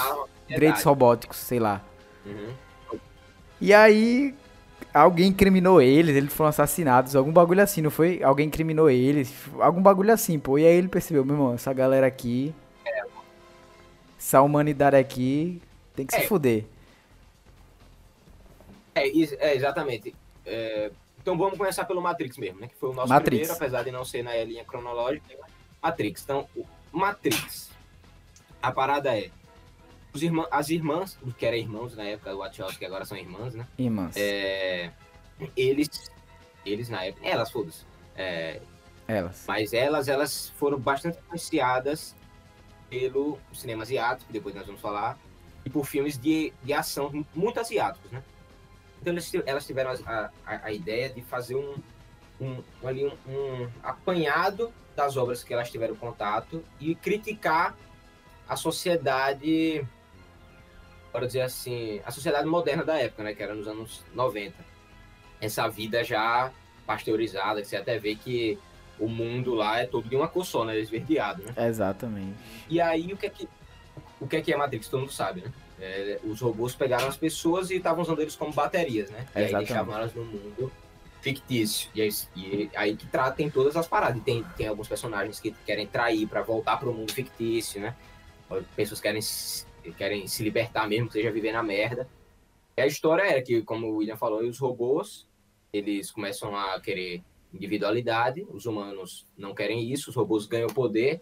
direitos 0.48 0.82
robóticos, 0.84 1.38
sei 1.38 1.60
lá. 1.60 1.82
Uhum. 2.26 3.00
E 3.62 3.74
aí, 3.74 4.34
alguém 4.94 5.28
incriminou 5.28 5.82
eles, 5.82 6.16
eles 6.16 6.34
foram 6.34 6.50
assassinados, 6.50 7.16
algum 7.16 7.32
bagulho 7.32 7.62
assim, 7.62 7.82
não 7.82 7.92
foi? 7.92 8.22
Alguém 8.24 8.48
incriminou 8.48 8.90
eles, 8.90 9.34
algum 9.60 9.82
bagulho 9.82 10.12
assim, 10.12 10.40
pô. 10.40 10.58
E 10.58 10.66
aí 10.66 10.76
ele 10.76 10.88
percebeu, 10.88 11.24
meu 11.24 11.36
irmão, 11.36 11.54
essa 11.54 11.72
galera 11.72 12.08
aqui, 12.08 12.54
essa 14.18 14.42
humanidade 14.42 14.96
aqui, 14.96 15.62
tem 15.96 16.06
que 16.06 16.14
se 16.16 16.22
É. 16.22 16.28
fuder. 16.28 16.66
É, 18.96 19.08
é, 19.08 19.56
exatamente. 19.56 20.16
É, 20.46 20.90
então 21.25 21.36
vamos 21.36 21.58
começar 21.58 21.86
pelo 21.86 22.03
Matrix 22.03 22.38
mesmo, 22.38 22.60
né? 22.60 22.67
Que 22.67 22.75
foi 22.75 22.91
o 22.91 22.94
nosso 22.94 23.10
Matrix. 23.10 23.29
primeiro, 23.39 23.53
apesar 23.53 23.82
de 23.82 23.89
não 23.89 24.05
ser 24.05 24.22
na 24.22 24.36
linha 24.44 24.63
cronológica. 24.63 25.36
Matrix. 25.82 26.22
Então, 26.22 26.48
o 26.55 26.63
Matrix. 26.91 27.72
A 28.62 28.72
parada 28.72 29.17
é. 29.17 29.32
Irmã, 30.13 30.46
as 30.51 30.70
irmãs, 30.70 31.17
que 31.36 31.44
eram 31.44 31.58
irmãos 31.58 31.96
na 31.96 32.03
época 32.03 32.29
do 32.29 32.38
Wachowski, 32.38 32.77
que 32.77 32.86
agora 32.86 33.05
são 33.05 33.17
irmãs, 33.17 33.55
né? 33.55 33.67
Irmãs, 33.75 34.15
É, 34.15 34.91
eles. 35.58 36.12
Eles 36.63 36.89
na 36.89 37.03
época. 37.03 37.27
Elas, 37.27 37.50
foda-se. 37.50 37.84
É, 38.15 38.62
elas. 39.08 39.46
mas 39.48 39.74
elas, 39.74 40.08
elas 40.08 40.50
foram 40.60 40.77
bastante 40.77 41.17
influenciadas 41.17 42.15
pelo 42.88 43.39
cinema 43.51 43.82
asiático, 43.82 44.27
que 44.27 44.34
depois 44.34 44.53
nós 44.53 44.67
vamos 44.67 44.79
falar, 44.79 45.17
e 45.65 45.72
por 45.72 45.88
filmes 45.88 46.20
de, 46.20 46.53
de 46.63 46.72
ação 46.72 47.25
muito 47.34 47.60
asiáticos, 47.60 48.12
né? 48.12 48.24
Então 49.02 49.14
eles 49.14 49.32
elas 49.46 49.66
tiveram 49.66 49.92
a, 49.92 50.30
a, 50.46 50.66
a 50.66 50.72
ideia 50.72 51.10
de 51.10 51.22
fazer 51.22 51.56
um, 51.56 51.75
um, 52.40 52.64
ali 52.84 53.06
um, 53.06 53.12
um 53.28 53.70
apanhado 53.84 54.74
das 54.96 55.18
obras 55.18 55.44
que 55.44 55.54
elas 55.54 55.70
tiveram 55.70 55.96
contato 55.96 56.64
e 56.80 56.96
criticar 56.96 57.75
a 58.48 58.56
sociedade, 58.56 59.86
para 61.12 61.25
dizer 61.25 61.42
assim, 61.42 62.02
a 62.06 62.12
sociedade 62.12 62.48
moderna 62.48 62.84
da 62.84 62.98
época, 62.98 63.24
né? 63.24 63.34
Que 63.34 63.44
era 63.44 63.54
nos 63.54 63.68
anos 63.68 64.04
90. 64.14 64.54
Essa 65.42 65.68
vida 65.68 66.04
já 66.04 66.52
pasteurizada, 66.86 67.62
que 67.62 67.68
você 67.68 67.78
até 67.78 67.98
vê 67.98 68.16
que 68.16 68.58
o 69.00 69.08
mundo 69.08 69.54
lá 69.54 69.80
é 69.80 69.86
todo 69.86 70.08
de 70.08 70.16
uma 70.16 70.28
cor 70.28 70.46
só, 70.46 70.64
né? 70.64 70.78
Esverdeado, 70.80 71.44
né? 71.44 71.68
Exatamente. 71.68 72.36
E 72.70 72.80
aí, 72.80 73.12
o 73.12 73.18
que 73.18 73.25
é 73.25 73.30
que, 73.30 73.50
o 74.20 74.28
que, 74.28 74.38
é, 74.38 74.42
que 74.42 74.54
é 74.54 74.58
Matrix? 74.58 74.88
Todo 74.88 75.02
mundo 75.02 75.12
sabe, 75.12 75.42
né? 75.42 75.52
É, 75.79 76.20
os 76.24 76.39
robôs 76.41 76.74
pegaram 76.74 77.08
as 77.08 77.17
pessoas 77.17 77.70
e 77.70 77.75
estavam 77.75 78.01
usando 78.03 78.22
eles 78.22 78.36
como 78.36 78.53
baterias, 78.53 79.10
né? 79.12 79.25
E 79.36 79.39
aí 79.39 79.51
deixavam 79.60 79.94
elas 79.96 80.13
no 80.13 80.24
mundo 80.24 80.72
fictício. 81.22 81.89
E 81.96 82.01
aí, 82.01 82.10
e 82.36 82.70
aí 82.75 82.96
que 82.96 83.05
tratem 83.08 83.50
todas 83.50 83.75
as 83.75 83.88
paradas. 83.88 84.17
E 84.17 84.22
tem, 84.22 84.44
tem 84.55 84.67
alguns 84.67 84.88
personagens 84.88 85.39
que 85.39 85.51
querem 85.65 85.86
trair 85.88 86.27
pra 86.27 86.41
voltar 86.41 86.77
pro 86.77 86.94
mundo 86.94 87.12
fictício, 87.12 87.82
né? 87.82 87.96
Pessoas 88.75 89.01
querem, 89.01 89.22
se- 89.22 89.65
querem 89.98 90.27
se 90.27 90.44
libertar 90.44 90.88
mesmo, 90.88 91.08
que 91.08 91.13
seja 91.13 91.32
viver 91.32 91.51
na 91.51 91.63
merda. 91.63 92.08
E 92.77 92.82
a 92.82 92.86
história 92.88 93.24
era 93.24 93.41
que, 93.41 93.62
como 93.63 93.88
o 93.88 93.96
William 93.98 94.17
falou, 94.17 94.41
os 94.41 94.60
robôs, 94.60 95.27
eles 95.74 96.12
começam 96.12 96.55
a 96.55 96.79
querer 96.79 97.22
individualidade, 97.53 98.46
os 98.51 98.65
humanos 98.65 99.25
não 99.38 99.53
querem 99.55 99.91
isso, 99.91 100.10
os 100.10 100.15
robôs 100.15 100.46
ganham 100.46 100.67
poder, 100.67 101.22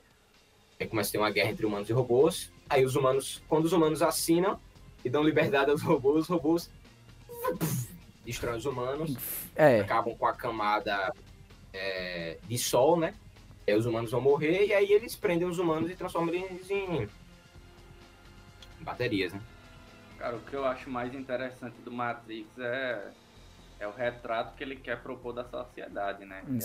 aí 0.80 0.88
começa 0.88 1.10
a 1.10 1.12
ter 1.12 1.18
uma 1.18 1.32
guerra 1.32 1.50
entre 1.51 1.65
humanos 1.65 1.89
e 1.89 1.94
robôs, 1.94 2.51
aí 2.70 2.84
os 2.86 2.96
humanos, 2.96 3.42
quando 3.48 3.65
os 3.65 3.74
humanos 3.74 4.01
assinam 4.01 4.60
e 5.03 5.10
dão 5.10 5.24
liberdade 5.24 5.70
aos 5.72 5.82
robôs, 5.82 6.24
os 6.24 6.27
robôs 6.27 6.70
destroem 8.25 8.58
os 8.58 8.65
humanos, 8.65 9.15
É, 9.56 9.82
acabam 9.82 10.15
com 10.15 10.25
a 10.25 10.34
camada 10.34 11.13
é, 11.74 12.38
de 12.48 12.58
sol, 12.58 12.98
né? 12.98 13.13
Aí 13.68 13.75
os 13.75 13.86
humanos 13.86 14.12
vão 14.12 14.22
morrer 14.22 14.65
e 14.68 14.74
aí 14.74 14.92
eles 14.92 15.15
prendem 15.15 15.48
os 15.48 15.58
humanos 15.60 15.89
e 15.89 15.96
transformam 15.96 16.34
eles 16.34 16.70
em 16.70 17.08
baterias, 18.82 19.34
né? 19.34 19.42
Cara, 20.18 20.36
o 20.36 20.39
que 20.42 20.53
eu 20.53 20.65
acho 20.65 20.89
mais 20.89 21.13
interessante 21.13 21.75
do 21.84 21.92
Matrix 21.92 22.48
é, 22.58 23.12
é 23.80 23.88
o 23.88 23.92
retrato 23.92 24.56
que 24.56 24.63
ele 24.63 24.75
quer 24.75 25.01
propor 25.01 25.34
da 25.34 25.44
sociedade, 25.46 26.25
né? 26.25 26.44
Que 26.46 26.51
é- 26.58 26.60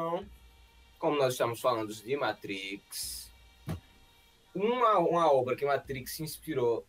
Então, 0.00 0.26
como 0.98 1.18
nós 1.18 1.34
estamos 1.34 1.60
falando 1.60 1.94
de 1.94 2.16
Matrix, 2.16 3.30
uma, 4.54 4.98
uma 4.98 5.30
obra 5.30 5.54
que 5.54 5.66
Matrix 5.66 6.12
se 6.12 6.22
inspirou 6.22 6.86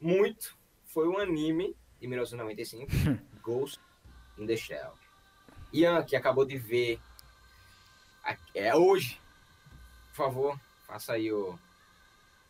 muito 0.00 0.56
foi 0.86 1.08
o 1.08 1.18
anime 1.18 1.74
de 2.00 2.06
1995, 2.06 3.18
Ghost 3.42 3.80
in 4.38 4.46
the 4.46 4.56
Shell. 4.56 4.92
Ian, 5.72 6.04
que 6.04 6.14
acabou 6.14 6.44
de 6.44 6.56
ver, 6.56 7.00
é 8.54 8.72
hoje, 8.76 9.20
por 10.10 10.14
favor, 10.14 10.60
faça 10.86 11.14
aí 11.14 11.32
o 11.32 11.58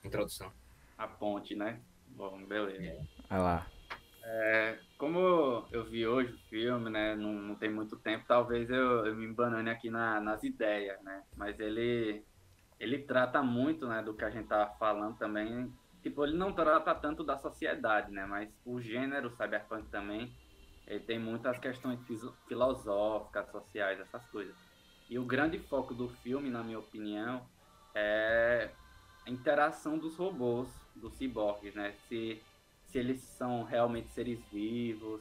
a 0.02 0.06
introdução. 0.06 0.52
a 0.98 1.08
ponte, 1.08 1.54
né? 1.54 1.80
Bom, 2.08 2.44
beleza. 2.44 3.08
Olha 3.30 3.40
lá. 3.40 3.66
É, 4.26 4.80
como 4.96 5.68
eu 5.72 5.88
vi 5.90 6.06
hoje 6.06 6.32
o 6.34 6.38
filme, 6.48 6.88
né? 6.90 7.14
Não, 7.14 7.32
não 7.32 7.58
tem 7.58 7.70
muito 7.72 7.98
tempo, 8.00 8.24
talvez 8.26 8.70
eu, 8.70 9.06
eu 9.06 9.14
me 9.16 9.26
embanane 9.26 9.68
aqui 9.70 9.90
na- 9.90 10.20
nas 10.20 10.42
ideias, 10.42 11.02
né? 11.04 11.22
Mas 11.36 11.58
ele, 11.60 12.24
ele 12.78 13.06
trata 13.06 13.42
muito, 13.42 13.88
né, 13.88 14.02
do 14.02 14.16
que 14.16 14.24
a 14.24 14.30
gente 14.30 14.48
tava 14.48 14.74
falando 14.78 15.16
também. 15.18 15.74
Tipo, 16.02 16.24
ele 16.24 16.36
não 16.38 16.54
trata 16.54 16.94
tanto 16.94 17.24
da 17.24 17.36
sociedade, 17.38 18.10
né? 18.12 18.26
Mas 18.26 18.50
o 18.64 18.80
gênero 18.80 19.30
cyberpunk 19.30 19.90
também, 19.90 20.38
ele 20.86 21.00
tem 21.04 21.18
muitas 21.18 21.58
questões 21.58 22.00
filosóficas, 22.48 23.50
sociais, 23.50 24.00
essas 24.00 24.26
coisas. 24.28 24.56
E 25.08 25.18
o 25.18 25.26
grande 25.26 25.58
foco 25.58 25.94
do 25.94 26.08
filme, 26.10 26.50
na 26.50 26.62
minha 26.64 26.78
opinião, 26.78 27.48
é 27.94 28.76
a 29.26 29.30
interação 29.30 29.98
dos 29.98 30.16
robôs, 30.16 30.70
dos 30.94 31.16
ciborgues, 31.16 31.74
né? 31.74 31.94
Se 31.94 32.46
se 32.94 32.98
eles 33.00 33.20
são 33.22 33.64
realmente 33.64 34.08
seres 34.10 34.38
vivos, 34.52 35.20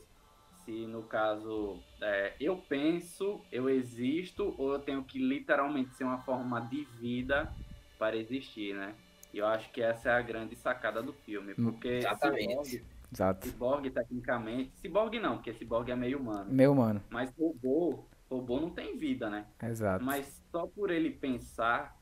se 0.63 0.85
no 0.85 1.01
caso 1.01 1.79
é, 1.99 2.35
eu 2.39 2.55
penso, 2.55 3.41
eu 3.51 3.67
existo, 3.67 4.53
ou 4.59 4.73
eu 4.73 4.79
tenho 4.79 5.03
que 5.03 5.17
literalmente 5.17 5.91
ser 5.95 6.03
uma 6.03 6.19
forma 6.19 6.61
de 6.61 6.85
vida 6.99 7.51
para 7.97 8.15
existir, 8.15 8.75
né? 8.75 8.93
E 9.33 9.39
eu 9.39 9.47
acho 9.47 9.71
que 9.71 9.81
essa 9.81 10.11
é 10.11 10.13
a 10.13 10.21
grande 10.21 10.55
sacada 10.55 11.01
do 11.01 11.13
filme, 11.13 11.55
porque 11.55 11.87
Exatamente. 11.87 12.83
ciborgue, 13.11 13.41
ciborgue 13.41 13.89
tecnicamente, 13.89 14.77
ciborgue 14.77 15.19
não, 15.19 15.37
porque 15.37 15.53
ciborgue 15.55 15.91
é 15.91 15.95
meio 15.95 16.19
humano, 16.19 16.53
Meu 16.53 16.75
mano. 16.75 17.01
mas 17.09 17.33
robô, 17.35 18.05
robô 18.29 18.59
não 18.59 18.69
tem 18.69 18.99
vida, 18.99 19.31
né? 19.31 19.47
Exato. 19.63 20.05
Mas 20.05 20.43
só 20.51 20.67
por 20.67 20.91
ele 20.91 21.09
pensar, 21.09 21.99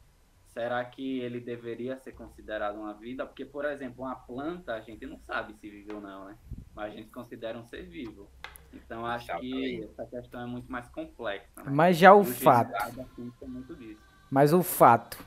será 0.53 0.84
que 0.86 1.20
ele 1.20 1.39
deveria 1.39 1.98
ser 1.98 2.12
considerado 2.13 2.77
uma 2.77 2.93
vida? 2.93 3.25
Porque, 3.25 3.46
por 3.46 3.65
exemplo, 3.65 4.03
uma 4.03 4.15
planta, 4.15 4.74
a 4.74 4.81
gente 4.81 5.05
não 5.05 5.20
sabe 5.20 5.53
se 5.55 5.70
vive 5.70 5.93
ou 5.93 6.01
não, 6.01 6.25
né? 6.25 6.38
Mas 6.75 6.93
a 6.93 6.96
gente 6.96 7.10
considera 7.10 7.58
um 7.58 7.65
ser 7.65 7.84
vivo. 7.84 8.29
Então, 8.74 9.05
acho 9.05 9.38
que 9.39 9.84
essa 9.84 10.05
questão 10.05 10.41
é 10.41 10.46
muito 10.46 10.72
mais 10.72 10.88
complexa. 10.89 11.63
Né? 11.63 11.72
Mas 11.72 11.98
já 11.98 12.13
o 12.13 12.24
jeito 12.24 12.39
fato. 12.39 12.74
é 12.74 13.46
muito 13.46 13.75
disso. 13.75 14.01
Mas 14.29 14.53
o 14.53 14.63
fato 14.63 15.17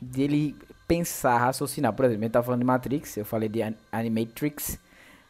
dele 0.00 0.56
pensar, 0.86 1.38
raciocinar. 1.38 1.92
Por 1.92 2.04
exemplo, 2.04 2.22
a 2.22 2.24
gente 2.24 2.32
tá 2.32 2.42
falando 2.42 2.60
de 2.60 2.66
Matrix, 2.66 3.16
eu 3.16 3.24
falei 3.24 3.48
de 3.48 3.60
Animatrix, 3.92 4.78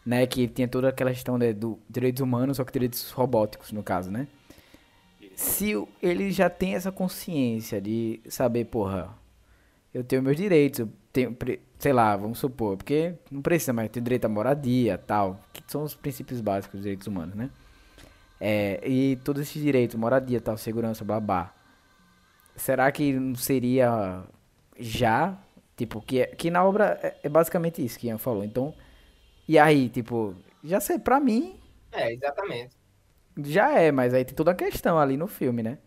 né? 0.05 0.27
Que 0.27 0.47
tinha 0.47 0.69
toda 0.69 0.89
aquela 0.89 1.11
questão 1.11 1.39
de, 1.39 1.53
do 1.53 1.79
direitos 1.89 2.21
humanos, 2.21 2.59
só 2.59 2.65
que 2.65 2.73
direitos 2.73 3.11
robóticos, 3.11 3.73
no 3.73 3.83
caso, 3.83 4.11
né? 4.11 4.29
Se 5.37 5.75
ele 6.02 6.31
já 6.33 6.49
tem 6.49 6.75
essa 6.75 6.90
consciência 6.90 7.78
de 7.78 8.21
saber, 8.26 8.64
porra, 8.64 9.14
eu 9.93 10.02
tenho 10.02 10.23
meus 10.23 10.37
direitos, 10.37 10.81
eu 10.81 10.88
tenho, 11.12 11.37
sei 11.78 11.93
lá, 11.93 12.16
vamos 12.16 12.38
supor, 12.38 12.78
porque 12.78 13.14
não 13.31 13.43
precisa 13.43 13.71
mais 13.75 13.90
ter 13.90 14.00
direito 14.00 14.25
à 14.25 14.31
moradia, 14.31 14.97
tal, 14.97 15.38
que 15.52 15.62
são 15.66 15.83
os 15.83 15.95
princípios 15.95 16.40
básicos 16.40 16.78
dos 16.78 16.85
direitos 16.85 17.07
humanos, 17.07 17.35
né? 17.35 17.50
É, 18.40 18.81
e 18.88 19.16
todos 19.16 19.43
esses 19.43 19.62
direitos, 19.62 19.95
moradia, 19.97 20.40
tal, 20.40 20.57
segurança, 20.57 21.05
babá. 21.05 21.55
Será 22.57 22.90
que 22.90 23.12
não 23.12 23.35
seria 23.35 24.25
já, 24.78 25.38
tipo, 25.76 26.00
que, 26.00 26.21
é, 26.21 26.26
que 26.28 26.50
na 26.50 26.64
obra 26.64 26.99
é, 27.02 27.16
é 27.25 27.28
basicamente 27.28 27.85
isso 27.85 27.99
que 27.99 28.07
Ian 28.07 28.16
falou. 28.16 28.43
Então, 28.43 28.75
e 29.47 29.59
aí, 29.59 29.90
tipo, 29.90 30.35
já 30.64 30.81
sei, 30.81 30.99
pra 30.99 31.21
mim... 31.21 31.61
É, 31.93 32.11
exatamente. 32.14 32.75
Já 33.38 33.78
é, 33.78 33.93
mas 33.93 34.14
aí 34.14 34.25
tem 34.25 34.35
toda 34.35 34.52
a 34.52 34.55
questão 34.55 34.99
ali 34.99 35.16
no 35.16 35.26
filme, 35.26 35.62
né? 35.62 35.78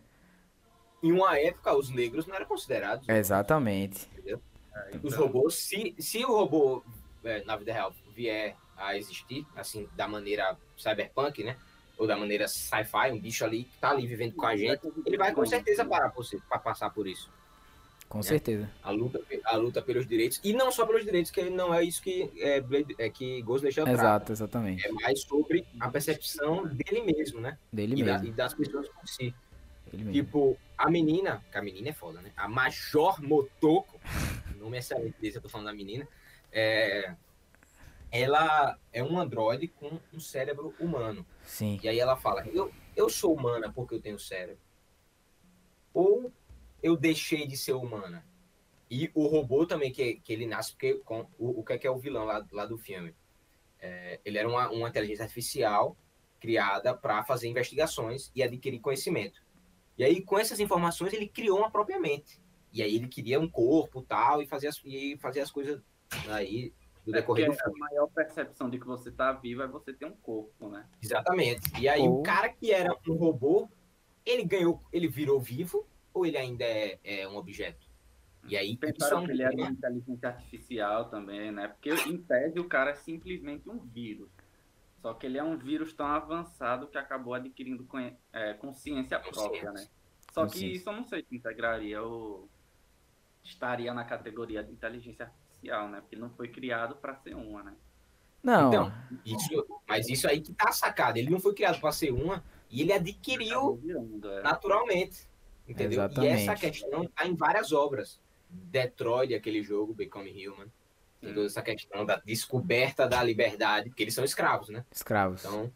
Em 1.02 1.12
uma 1.12 1.38
época, 1.38 1.76
os 1.76 1.90
negros 1.90 2.26
não 2.26 2.34
eram 2.34 2.46
considerados. 2.46 3.08
Exatamente. 3.08 4.08
Entendeu? 4.12 4.40
É, 4.74 4.90
então... 4.94 5.00
Os 5.02 5.14
robôs, 5.14 5.54
se, 5.54 5.94
se 5.98 6.24
o 6.24 6.32
robô, 6.32 6.84
é, 7.24 7.42
na 7.44 7.56
vida 7.56 7.72
real, 7.72 7.92
vier 8.14 8.56
a 8.76 8.96
existir, 8.96 9.46
assim, 9.56 9.88
da 9.94 10.06
maneira 10.06 10.56
cyberpunk, 10.76 11.42
né? 11.42 11.56
Ou 11.98 12.06
da 12.06 12.16
maneira 12.16 12.48
sci-fi, 12.48 13.10
um 13.12 13.20
bicho 13.20 13.44
ali 13.44 13.64
que 13.64 13.78
tá 13.78 13.90
ali 13.90 14.06
vivendo 14.06 14.34
com 14.34 14.46
a 14.46 14.56
gente, 14.56 14.80
ele 15.04 15.18
vai 15.18 15.34
com 15.34 15.44
certeza 15.44 15.84
parar 15.84 16.10
por, 16.10 16.24
para 16.48 16.58
passar 16.58 16.90
por 16.90 17.06
isso. 17.06 17.30
Com 18.10 18.18
né? 18.18 18.24
certeza. 18.24 18.68
A 18.82 18.90
luta, 18.90 19.22
a 19.44 19.56
luta 19.56 19.80
pelos 19.80 20.04
direitos. 20.04 20.40
E 20.42 20.52
não 20.52 20.72
só 20.72 20.84
pelos 20.84 21.04
direitos, 21.04 21.30
que 21.30 21.48
não 21.48 21.72
é 21.72 21.84
isso 21.84 22.02
que, 22.02 22.28
é, 22.38 22.60
é 22.98 23.08
que 23.08 23.40
Ghost 23.42 23.64
Exato, 23.64 23.94
trata. 23.94 24.32
exatamente. 24.32 24.84
É 24.84 24.90
mais 24.90 25.22
sobre 25.22 25.64
a 25.78 25.88
percepção 25.88 26.66
dele 26.66 27.02
mesmo, 27.02 27.40
né? 27.40 27.56
Dele 27.72 27.94
e 27.94 28.02
mesmo. 28.02 28.18
Da, 28.18 28.28
e 28.28 28.32
das 28.32 28.52
pessoas 28.52 28.88
por 28.88 29.08
si. 29.08 29.32
Tipo, 30.10 30.58
a 30.76 30.90
menina, 30.90 31.40
que 31.52 31.56
a 31.56 31.62
menina 31.62 31.90
é 31.90 31.92
foda, 31.92 32.20
né? 32.20 32.32
A 32.36 32.48
Major 32.48 33.22
Motoko, 33.22 34.00
nome 34.58 34.76
é 34.76 34.80
excelente 34.80 35.14
desse, 35.20 35.36
eu 35.36 35.42
tô 35.42 35.48
falando 35.48 35.66
da 35.66 35.72
menina, 35.72 36.06
é, 36.50 37.14
ela 38.10 38.76
é 38.92 39.04
um 39.04 39.20
androide 39.20 39.68
com 39.68 40.00
um 40.12 40.18
cérebro 40.18 40.74
humano. 40.80 41.24
Sim. 41.44 41.78
E 41.80 41.88
aí 41.88 42.00
ela 42.00 42.16
fala, 42.16 42.44
eu, 42.48 42.72
eu 42.96 43.08
sou 43.08 43.32
humana 43.32 43.72
porque 43.72 43.94
eu 43.94 44.00
tenho 44.00 44.18
cérebro. 44.18 44.58
Ou 45.94 46.32
eu 46.82 46.96
deixei 46.96 47.46
de 47.46 47.56
ser 47.56 47.72
humana. 47.72 48.24
E 48.90 49.10
o 49.14 49.26
robô 49.26 49.66
também, 49.66 49.92
que, 49.92 50.14
que 50.16 50.32
ele 50.32 50.46
nasce, 50.46 50.72
porque 50.72 50.94
com, 51.04 51.26
o, 51.38 51.60
o 51.60 51.64
que 51.64 51.74
é, 51.74 51.78
que 51.78 51.86
é 51.86 51.90
o 51.90 51.98
vilão 51.98 52.24
lá, 52.24 52.44
lá 52.50 52.66
do 52.66 52.76
filme? 52.76 53.14
É, 53.78 54.20
ele 54.24 54.36
era 54.36 54.48
uma, 54.48 54.68
uma 54.70 54.88
inteligência 54.88 55.22
artificial 55.22 55.96
criada 56.40 56.94
para 56.94 57.22
fazer 57.22 57.48
investigações 57.48 58.30
e 58.34 58.42
adquirir 58.42 58.80
conhecimento. 58.80 59.40
E 59.96 60.04
aí, 60.04 60.22
com 60.22 60.38
essas 60.38 60.58
informações, 60.58 61.12
ele 61.12 61.28
criou 61.28 61.58
uma 61.58 61.70
própria 61.70 62.00
mente. 62.00 62.40
E 62.72 62.82
aí 62.82 62.96
ele 62.96 63.08
queria 63.08 63.38
um 63.38 63.48
corpo 63.48 64.02
tal, 64.02 64.42
e 64.42 64.46
fazer 64.46 64.68
as, 64.68 64.80
e 64.84 65.16
fazer 65.18 65.40
as 65.40 65.50
coisas 65.50 65.80
aí 66.28 66.72
do 67.04 67.12
é 67.14 67.20
decorrer 67.20 67.46
do 67.46 67.54
filme. 67.54 67.80
A 67.80 67.84
maior 67.84 68.06
percepção 68.08 68.70
de 68.70 68.78
que 68.78 68.86
você 68.86 69.08
está 69.08 69.32
vivo 69.32 69.62
é 69.62 69.68
você 69.68 69.92
ter 69.92 70.06
um 70.06 70.16
corpo, 70.16 70.68
né? 70.68 70.86
Exatamente. 71.02 71.62
E 71.78 71.88
aí 71.88 72.02
o 72.02 72.22
cara 72.22 72.48
que 72.48 72.72
era 72.72 72.96
um 73.08 73.14
robô, 73.14 73.68
ele 74.24 74.44
ganhou, 74.44 74.82
ele 74.92 75.08
virou 75.08 75.40
vivo 75.40 75.86
ou 76.12 76.26
ele 76.26 76.36
ainda 76.36 76.64
é, 76.64 76.98
é 77.04 77.28
um 77.28 77.36
objeto? 77.36 77.88
E 78.48 78.56
aí, 78.56 78.76
Pensaram 78.76 79.22
é 79.22 79.26
que 79.26 79.32
ele 79.32 79.42
era 79.42 79.54
uma 79.54 79.70
inteligência 79.70 80.28
artificial 80.28 81.10
também, 81.10 81.52
né? 81.52 81.68
Porque, 81.68 81.90
em 81.90 82.16
tese, 82.18 82.58
o 82.58 82.64
cara 82.64 82.90
é 82.90 82.94
simplesmente 82.94 83.68
um 83.68 83.78
vírus. 83.78 84.30
Só 85.02 85.14
que 85.14 85.26
ele 85.26 85.38
é 85.38 85.42
um 85.42 85.56
vírus 85.56 85.92
tão 85.92 86.06
avançado 86.06 86.86
que 86.86 86.98
acabou 86.98 87.34
adquirindo 87.34 87.86
é, 88.32 88.54
consciência 88.54 89.18
própria, 89.18 89.72
né? 89.72 89.86
Só 90.32 90.46
que 90.46 90.74
isso 90.74 90.88
eu 90.88 90.92
não 90.92 91.04
sei 91.04 91.24
se 91.24 91.34
integraria 91.34 92.02
ou 92.02 92.48
estaria 93.42 93.92
na 93.92 94.04
categoria 94.04 94.62
de 94.62 94.72
inteligência 94.72 95.26
artificial, 95.26 95.88
né? 95.88 96.00
Porque 96.00 96.16
não 96.16 96.30
foi 96.30 96.48
criado 96.48 96.96
para 96.96 97.16
ser 97.16 97.34
uma, 97.34 97.62
né? 97.62 97.74
Não. 98.42 98.68
Então, 98.68 98.92
isso, 99.24 99.80
mas 99.86 100.08
isso 100.08 100.28
aí 100.28 100.40
que 100.40 100.52
tá 100.52 100.72
sacado. 100.72 101.16
Ele 101.18 101.30
não 101.30 101.40
foi 101.40 101.54
criado 101.54 101.80
para 101.80 101.92
ser 101.92 102.10
uma 102.10 102.44
e 102.70 102.80
ele 102.82 102.92
adquiriu 102.92 103.76
virando, 103.76 104.30
é. 104.30 104.42
naturalmente. 104.42 105.28
Entendeu? 105.70 106.00
Exatamente. 106.00 106.40
E 106.40 106.42
essa 106.42 106.54
questão 106.56 107.06
tá 107.06 107.26
em 107.26 107.34
várias 107.34 107.72
obras. 107.72 108.20
Detroit, 108.48 109.32
aquele 109.32 109.62
jogo, 109.62 109.94
Become 109.94 110.48
Human. 110.48 110.66
Tem 111.20 111.32
toda 111.32 111.46
essa 111.46 111.62
questão 111.62 112.04
da 112.04 112.16
descoberta 112.16 113.06
da 113.06 113.22
liberdade, 113.22 113.90
porque 113.90 114.02
eles 114.02 114.14
são 114.14 114.24
escravos, 114.24 114.70
né? 114.70 114.84
Escravos. 114.90 115.44
Então, 115.44 115.70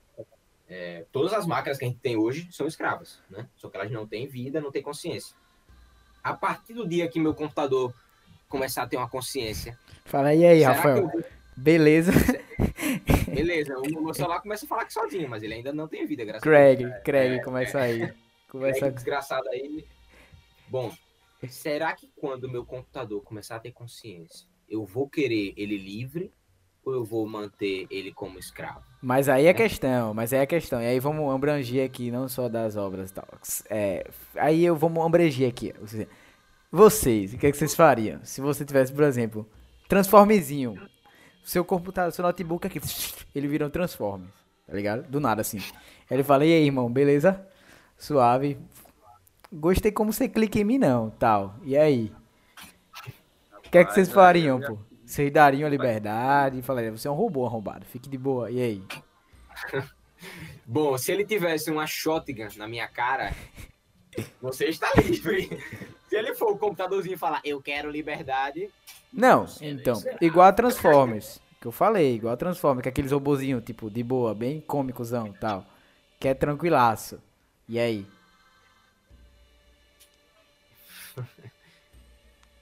é, 0.68 1.04
todas 1.12 1.32
as 1.32 1.46
máquinas 1.46 1.78
que 1.78 1.84
a 1.84 1.88
gente 1.88 2.00
tem 2.00 2.16
hoje 2.16 2.48
são 2.50 2.66
escravas, 2.66 3.20
né? 3.30 3.46
Só 3.54 3.68
que 3.68 3.76
elas 3.76 3.90
não 3.90 4.06
têm 4.06 4.26
vida, 4.26 4.60
não 4.60 4.72
têm 4.72 4.82
consciência. 4.82 5.36
A 6.22 6.34
partir 6.34 6.72
do 6.72 6.88
dia 6.88 7.06
que 7.06 7.20
meu 7.20 7.34
computador 7.34 7.94
começar 8.48 8.82
a 8.82 8.86
ter 8.88 8.96
uma 8.96 9.08
consciência. 9.08 9.78
Fala 10.06 10.28
aí, 10.28 10.44
aí, 10.44 10.62
Rafael. 10.62 11.10
Eu... 11.14 11.24
Beleza. 11.56 12.12
Beleza, 13.28 13.78
o 13.78 14.02
meu 14.02 14.14
celular 14.14 14.40
começa 14.40 14.64
a 14.64 14.68
falar 14.68 14.86
que 14.86 14.92
sozinho, 14.92 15.28
mas 15.28 15.42
ele 15.42 15.54
ainda 15.54 15.72
não 15.72 15.86
tem 15.86 16.06
vida, 16.06 16.24
graças 16.24 16.42
Craig, 16.42 16.84
a 16.84 16.88
Deus. 16.88 17.02
Craig, 17.04 17.34
é, 17.34 17.38
começa 17.42 17.78
é, 17.78 17.82
aí. 17.82 18.14
Começa 18.54 18.88
desgraçado 18.88 19.48
aí. 19.48 19.84
Bom, 20.68 20.92
será 21.48 21.92
que 21.92 22.08
quando 22.14 22.44
o 22.44 22.48
meu 22.48 22.64
computador 22.64 23.20
começar 23.20 23.56
a 23.56 23.58
ter 23.58 23.72
consciência, 23.72 24.46
eu 24.68 24.84
vou 24.84 25.08
querer 25.08 25.52
ele 25.56 25.76
livre 25.76 26.30
ou 26.84 26.94
eu 26.94 27.04
vou 27.04 27.26
manter 27.26 27.84
ele 27.90 28.12
como 28.12 28.38
escravo? 28.38 28.84
Mas 29.02 29.28
aí 29.28 29.46
é 29.46 29.50
a 29.50 29.54
questão, 29.54 30.14
mas 30.14 30.32
aí 30.32 30.38
é 30.38 30.42
a 30.42 30.46
questão. 30.46 30.80
E 30.80 30.86
aí 30.86 31.00
vamos 31.00 31.34
abranger 31.34 31.84
aqui, 31.84 32.12
não 32.12 32.28
só 32.28 32.48
das 32.48 32.76
obras 32.76 33.10
e 33.10 33.14
tal. 33.14 33.26
É, 33.68 34.08
aí 34.36 34.64
eu 34.64 34.76
vou 34.76 35.02
abranger 35.02 35.48
aqui. 35.48 35.74
Vocês, 36.70 37.34
o 37.34 37.38
que, 37.38 37.48
é 37.48 37.50
que 37.50 37.56
vocês 37.56 37.74
fariam? 37.74 38.20
Se 38.22 38.40
você 38.40 38.64
tivesse, 38.64 38.92
por 38.92 39.02
exemplo, 39.02 39.50
Transformezinho. 39.88 40.80
Seu 41.42 41.64
computador, 41.64 42.12
seu 42.12 42.22
notebook 42.22 42.68
aqui, 42.68 42.80
ele 43.34 43.48
vira 43.48 43.66
um 43.66 43.70
Transformers, 43.70 44.32
tá 44.64 44.72
ligado? 44.72 45.10
Do 45.10 45.18
nada 45.18 45.40
assim. 45.40 45.58
Aí 45.58 46.16
ele 46.16 46.22
fala, 46.22 46.46
e 46.46 46.52
aí, 46.52 46.66
irmão, 46.66 46.88
beleza? 46.88 47.44
Suave. 48.04 48.58
Gostei 49.50 49.90
como 49.90 50.12
você 50.12 50.28
clica 50.28 50.58
em 50.58 50.64
mim, 50.64 50.76
não, 50.76 51.08
tal. 51.08 51.54
E 51.62 51.74
aí? 51.74 52.12
O 53.64 53.70
que 53.70 53.78
é 53.78 53.84
que 53.84 53.94
vocês 53.94 54.12
fariam, 54.12 54.60
pô? 54.60 54.78
Vocês 55.06 55.32
dariam 55.32 55.66
a 55.66 55.70
liberdade 55.70 56.58
e 56.58 56.62
falariam, 56.62 56.94
você 56.96 57.08
é 57.08 57.10
um 57.10 57.14
robô 57.14 57.46
arrombado, 57.46 57.86
fique 57.86 58.08
de 58.08 58.18
boa, 58.18 58.50
e 58.50 58.60
aí? 58.60 58.82
Bom, 60.66 60.98
se 60.98 61.12
ele 61.12 61.24
tivesse 61.24 61.70
uma 61.70 61.86
shotgun 61.86 62.48
na 62.56 62.68
minha 62.68 62.86
cara, 62.88 63.34
você 64.40 64.66
está 64.66 64.90
livre. 64.96 65.48
Se 66.08 66.16
ele 66.16 66.34
for 66.34 66.52
o 66.52 66.58
computadorzinho 66.58 67.14
e 67.14 67.18
falar, 67.18 67.40
eu 67.44 67.60
quero 67.60 67.90
liberdade. 67.90 68.70
Não, 69.12 69.46
então, 69.60 70.00
igual 70.20 70.46
a 70.46 70.52
Transformers, 70.52 71.40
que 71.60 71.66
eu 71.66 71.72
falei, 71.72 72.14
igual 72.14 72.34
a 72.34 72.36
Transformers, 72.36 72.82
que 72.82 72.88
é 72.88 72.92
aqueles 72.92 73.10
robozinhos, 73.10 73.64
tipo, 73.64 73.90
de 73.90 74.02
boa, 74.02 74.34
bem 74.34 74.60
cômicozão 74.60 75.26
e 75.26 75.32
tal. 75.32 75.66
Que 76.20 76.28
é 76.28 76.34
tranquilaço. 76.34 77.18
E 77.68 77.78
aí? 77.78 78.06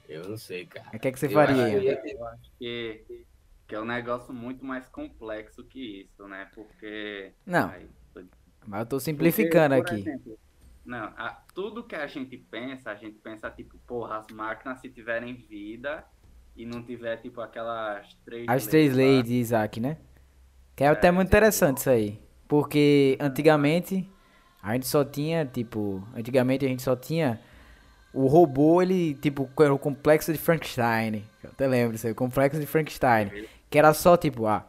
Eu 0.09 0.29
não 0.29 0.37
sei, 0.37 0.67
cara. 0.67 0.89
O 0.95 0.99
que, 0.99 1.09
é 1.09 1.13
que 1.13 1.19
você 1.19 1.27
eu 1.27 1.31
faria? 1.31 1.67
Acho, 1.67 2.07
eu 2.07 2.27
acho 2.27 2.51
que, 2.59 3.25
que 3.67 3.75
é 3.75 3.81
um 3.81 3.85
negócio 3.87 4.35
muito 4.35 4.63
mais 4.63 4.87
complexo 4.91 5.65
que 5.65 6.03
isso, 6.03 6.29
né? 6.29 6.51
Porque. 6.55 7.33
Não. 7.47 7.71
Aí, 7.71 7.89
mas 8.67 8.81
eu 8.81 8.87
tô 8.87 9.01
simplificando 9.01 9.75
Porque, 9.77 9.95
aqui. 9.95 10.01
Exemplo, 10.03 10.39
não, 10.85 11.05
a, 11.17 11.43
tudo 11.55 11.85
que 11.85 11.95
a 11.95 12.07
gente 12.07 12.37
pensa, 12.37 12.91
a 12.91 12.95
gente 12.95 13.19
pensa, 13.19 13.51
tipo, 13.51 13.79
porra, 13.87 14.19
as 14.19 14.27
máquinas 14.29 14.81
se 14.81 14.89
tiverem 14.89 15.35
vida 15.35 16.05
e 16.57 16.67
não 16.67 16.83
tiver, 16.83 17.17
tipo, 17.19 17.41
aquelas 17.41 18.15
três 18.25 18.47
As 18.49 18.67
três 18.67 18.95
leis 18.95 19.25
de 19.25 19.35
Isaac, 19.35 19.81
né? 19.81 19.97
Que 20.75 20.85
é, 20.85 20.89
é 20.89 20.91
até 20.91 21.11
muito 21.11 21.29
tipo, 21.29 21.37
interessante 21.37 21.79
isso 21.79 21.91
aí. 21.91 22.21
Porque 22.49 23.17
antigamente 23.21 24.11
a 24.63 24.75
gente 24.75 24.87
só 24.87 25.05
tinha, 25.05 25.45
tipo, 25.45 26.07
antigamente 26.17 26.65
a 26.65 26.69
gente 26.69 26.83
só 26.83 26.95
tinha 26.95 27.41
o 28.15 28.27
robô, 28.27 28.81
ele, 28.81 29.15
tipo, 29.15 29.51
era 29.59 29.75
o 29.75 29.79
complexo 29.79 30.33
de 30.33 30.39
Frankenstein. 30.39 31.25
Eu 31.43 31.51
até 31.51 31.67
lembro 31.67 31.97
isso 31.97 32.07
aí, 32.07 32.13
o 32.13 32.17
complexo 32.17 32.61
de 32.61 32.67
Frankenstein. 32.67 33.47
Que 33.69 33.79
era 33.79 33.93
só, 33.93 34.17
tipo, 34.17 34.47
ah, 34.47 34.65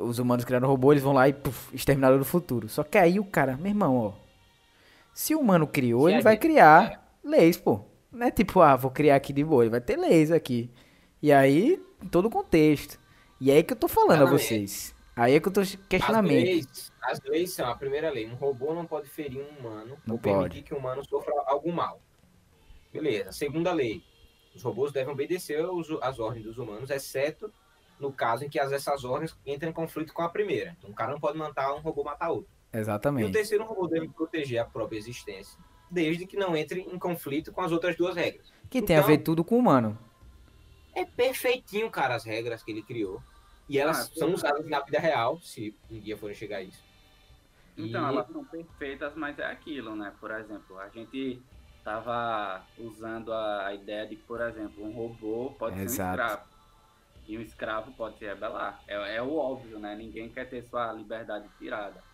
os 0.00 0.18
humanos 0.18 0.44
criaram 0.44 0.68
robô, 0.68 0.92
eles 0.92 1.02
vão 1.02 1.12
lá 1.12 1.28
e, 1.28 1.32
puf, 1.32 1.74
exterminaram 1.74 2.18
do 2.18 2.24
futuro. 2.24 2.68
Só 2.68 2.82
que 2.82 2.96
aí 2.96 3.20
o 3.20 3.24
cara, 3.24 3.56
meu 3.56 3.70
irmão, 3.70 3.96
ó. 3.96 4.12
Se 5.12 5.34
o 5.34 5.40
humano 5.40 5.66
criou, 5.66 6.08
Se 6.08 6.14
ele 6.14 6.22
vai 6.22 6.36
criar 6.36 6.92
é. 6.92 7.28
leis, 7.28 7.56
pô. 7.56 7.80
Não 8.10 8.26
é 8.26 8.30
tipo, 8.30 8.60
ah, 8.60 8.76
vou 8.76 8.90
criar 8.90 9.16
aqui 9.16 9.32
de 9.32 9.44
boa, 9.44 9.64
ele 9.64 9.70
vai 9.70 9.80
ter 9.80 9.96
leis 9.96 10.32
aqui. 10.32 10.70
E 11.20 11.32
aí, 11.32 11.82
em 12.02 12.08
todo 12.08 12.26
o 12.26 12.30
contexto. 12.30 12.98
E 13.40 13.50
é 13.50 13.56
aí 13.56 13.62
que 13.62 13.72
eu 13.72 13.76
tô 13.76 13.88
falando 13.88 14.22
a 14.22 14.30
vocês. 14.30 14.94
Aí 15.18 15.34
é 15.34 15.40
que 15.40 15.48
eu 15.48 15.52
tô 15.52 15.62
questionamento. 15.88 16.38
As 16.38 16.44
leis, 16.44 16.92
as 17.02 17.20
leis 17.22 17.52
são 17.52 17.68
a 17.68 17.74
primeira 17.74 18.08
lei. 18.08 18.26
Um 18.30 18.34
robô 18.36 18.72
não 18.72 18.86
pode 18.86 19.08
ferir 19.08 19.40
um 19.42 19.58
humano 19.58 19.98
não 20.06 20.14
ou 20.14 20.20
pode. 20.20 20.36
permitir 20.38 20.62
que 20.62 20.72
o 20.74 20.78
humano 20.78 21.04
sofra 21.04 21.34
algum 21.46 21.72
mal. 21.72 22.00
Beleza. 22.92 23.32
Segunda 23.32 23.72
lei. 23.72 24.02
Os 24.54 24.62
robôs 24.62 24.92
devem 24.92 25.12
obedecer 25.12 25.64
as 26.02 26.18
ordens 26.18 26.44
dos 26.44 26.58
humanos, 26.58 26.88
exceto 26.90 27.52
no 27.98 28.12
caso 28.12 28.44
em 28.44 28.48
que 28.48 28.58
as, 28.60 28.70
essas 28.70 29.02
ordens 29.04 29.36
entram 29.44 29.70
em 29.70 29.72
conflito 29.72 30.12
com 30.12 30.22
a 30.22 30.28
primeira. 30.28 30.76
Então, 30.78 30.90
um 30.90 30.94
cara 30.94 31.10
não 31.12 31.20
pode 31.20 31.36
mandar 31.36 31.74
um 31.74 31.80
robô 31.80 32.04
matar 32.04 32.30
outro. 32.30 32.50
E 32.72 32.76
o 32.76 32.80
Exatamente. 32.80 33.32
terceiro, 33.32 33.64
um 33.64 33.66
robô 33.66 33.88
deve 33.88 34.08
proteger 34.08 34.60
a 34.60 34.64
própria 34.64 34.98
existência, 34.98 35.58
desde 35.90 36.26
que 36.26 36.36
não 36.36 36.56
entre 36.56 36.80
em 36.80 36.98
conflito 36.98 37.50
com 37.52 37.60
as 37.60 37.72
outras 37.72 37.96
duas 37.96 38.14
regras. 38.14 38.52
Que 38.70 38.80
tem 38.80 38.94
a 38.96 39.00
Então- 39.00 39.08
ver 39.10 39.18
tudo 39.18 39.42
com 39.42 39.56
o 39.56 39.58
humano. 39.58 39.98
É 40.94 41.04
perfeitinho, 41.04 41.90
cara, 41.90 42.14
as 42.14 42.24
regras 42.24 42.62
que 42.62 42.70
ele 42.70 42.82
criou. 42.82 43.20
E 43.68 43.78
elas 43.78 43.98
Ah, 43.98 44.04
são 44.14 44.32
usadas 44.34 44.66
na 44.68 44.80
vida 44.82 44.98
real, 44.98 45.40
se 45.40 45.78
um 45.90 46.00
dia 46.00 46.16
forem 46.16 46.34
chegar 46.34 46.58
a 46.58 46.62
isso. 46.62 46.82
Então, 47.76 48.04
E- 48.04 48.06
elas 48.06 48.26
são 48.30 48.44
perfeitas, 48.46 49.14
mas 49.14 49.38
é 49.38 49.44
aquilo, 49.46 49.94
né? 49.96 50.16
Por 50.20 50.30
exemplo, 50.32 50.78
a 50.78 50.88
gente 50.88 51.46
tava 51.84 52.68
usando 52.76 53.32
a 53.32 53.66
a 53.68 53.74
ideia 53.74 54.06
de 54.08 54.16
que, 54.16 54.24
por 54.24 54.40
exemplo, 54.40 54.84
um 54.84 54.92
robô 54.92 55.56
pode 55.56 55.80
ser 55.80 55.88
um 55.90 55.94
Exato. 55.94 55.94
escravo. 55.94 56.48
E 57.26 57.38
um 57.38 57.42
escravo 57.42 57.94
pode 57.96 58.18
se 58.18 58.26
rebelar. 58.26 58.82
É, 58.88 59.16
é 59.16 59.22
o 59.22 59.34
óbvio, 59.36 59.80
né? 59.80 59.96
Ninguém 59.96 60.32
quer 60.32 60.50
ter 60.50 60.64
sua 60.64 60.92
liberdade 60.94 61.50
tirada. 61.58 62.04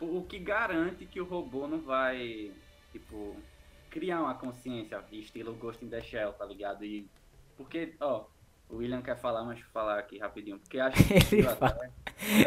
O 0.00 0.20
o 0.20 0.28
que 0.28 0.40
garante 0.40 1.06
que 1.08 1.20
o 1.20 1.26
robô 1.28 1.68
não 1.68 1.84
vai, 1.84 2.56
tipo, 2.92 3.50
criar 3.90 4.22
uma 4.22 4.38
consciência, 4.38 5.06
estilo 5.12 5.56
Ghost 5.58 5.84
in 5.84 5.90
the 5.90 6.02
Shell, 6.02 6.34
tá 6.34 6.46
ligado? 6.46 6.84
E 6.84 7.12
porque, 7.56 7.96
ó, 8.02 8.31
o 8.72 8.76
William 8.78 9.02
quer 9.02 9.16
falar, 9.16 9.40
mas 9.44 9.54
deixa 9.56 9.68
eu 9.68 9.72
falar 9.72 9.98
aqui 9.98 10.18
rapidinho. 10.18 10.58
Porque 10.58 10.78
acho 10.80 10.96
que 11.04 11.12
Ele 11.14 11.42
viu 11.42 11.50
até 11.50 11.90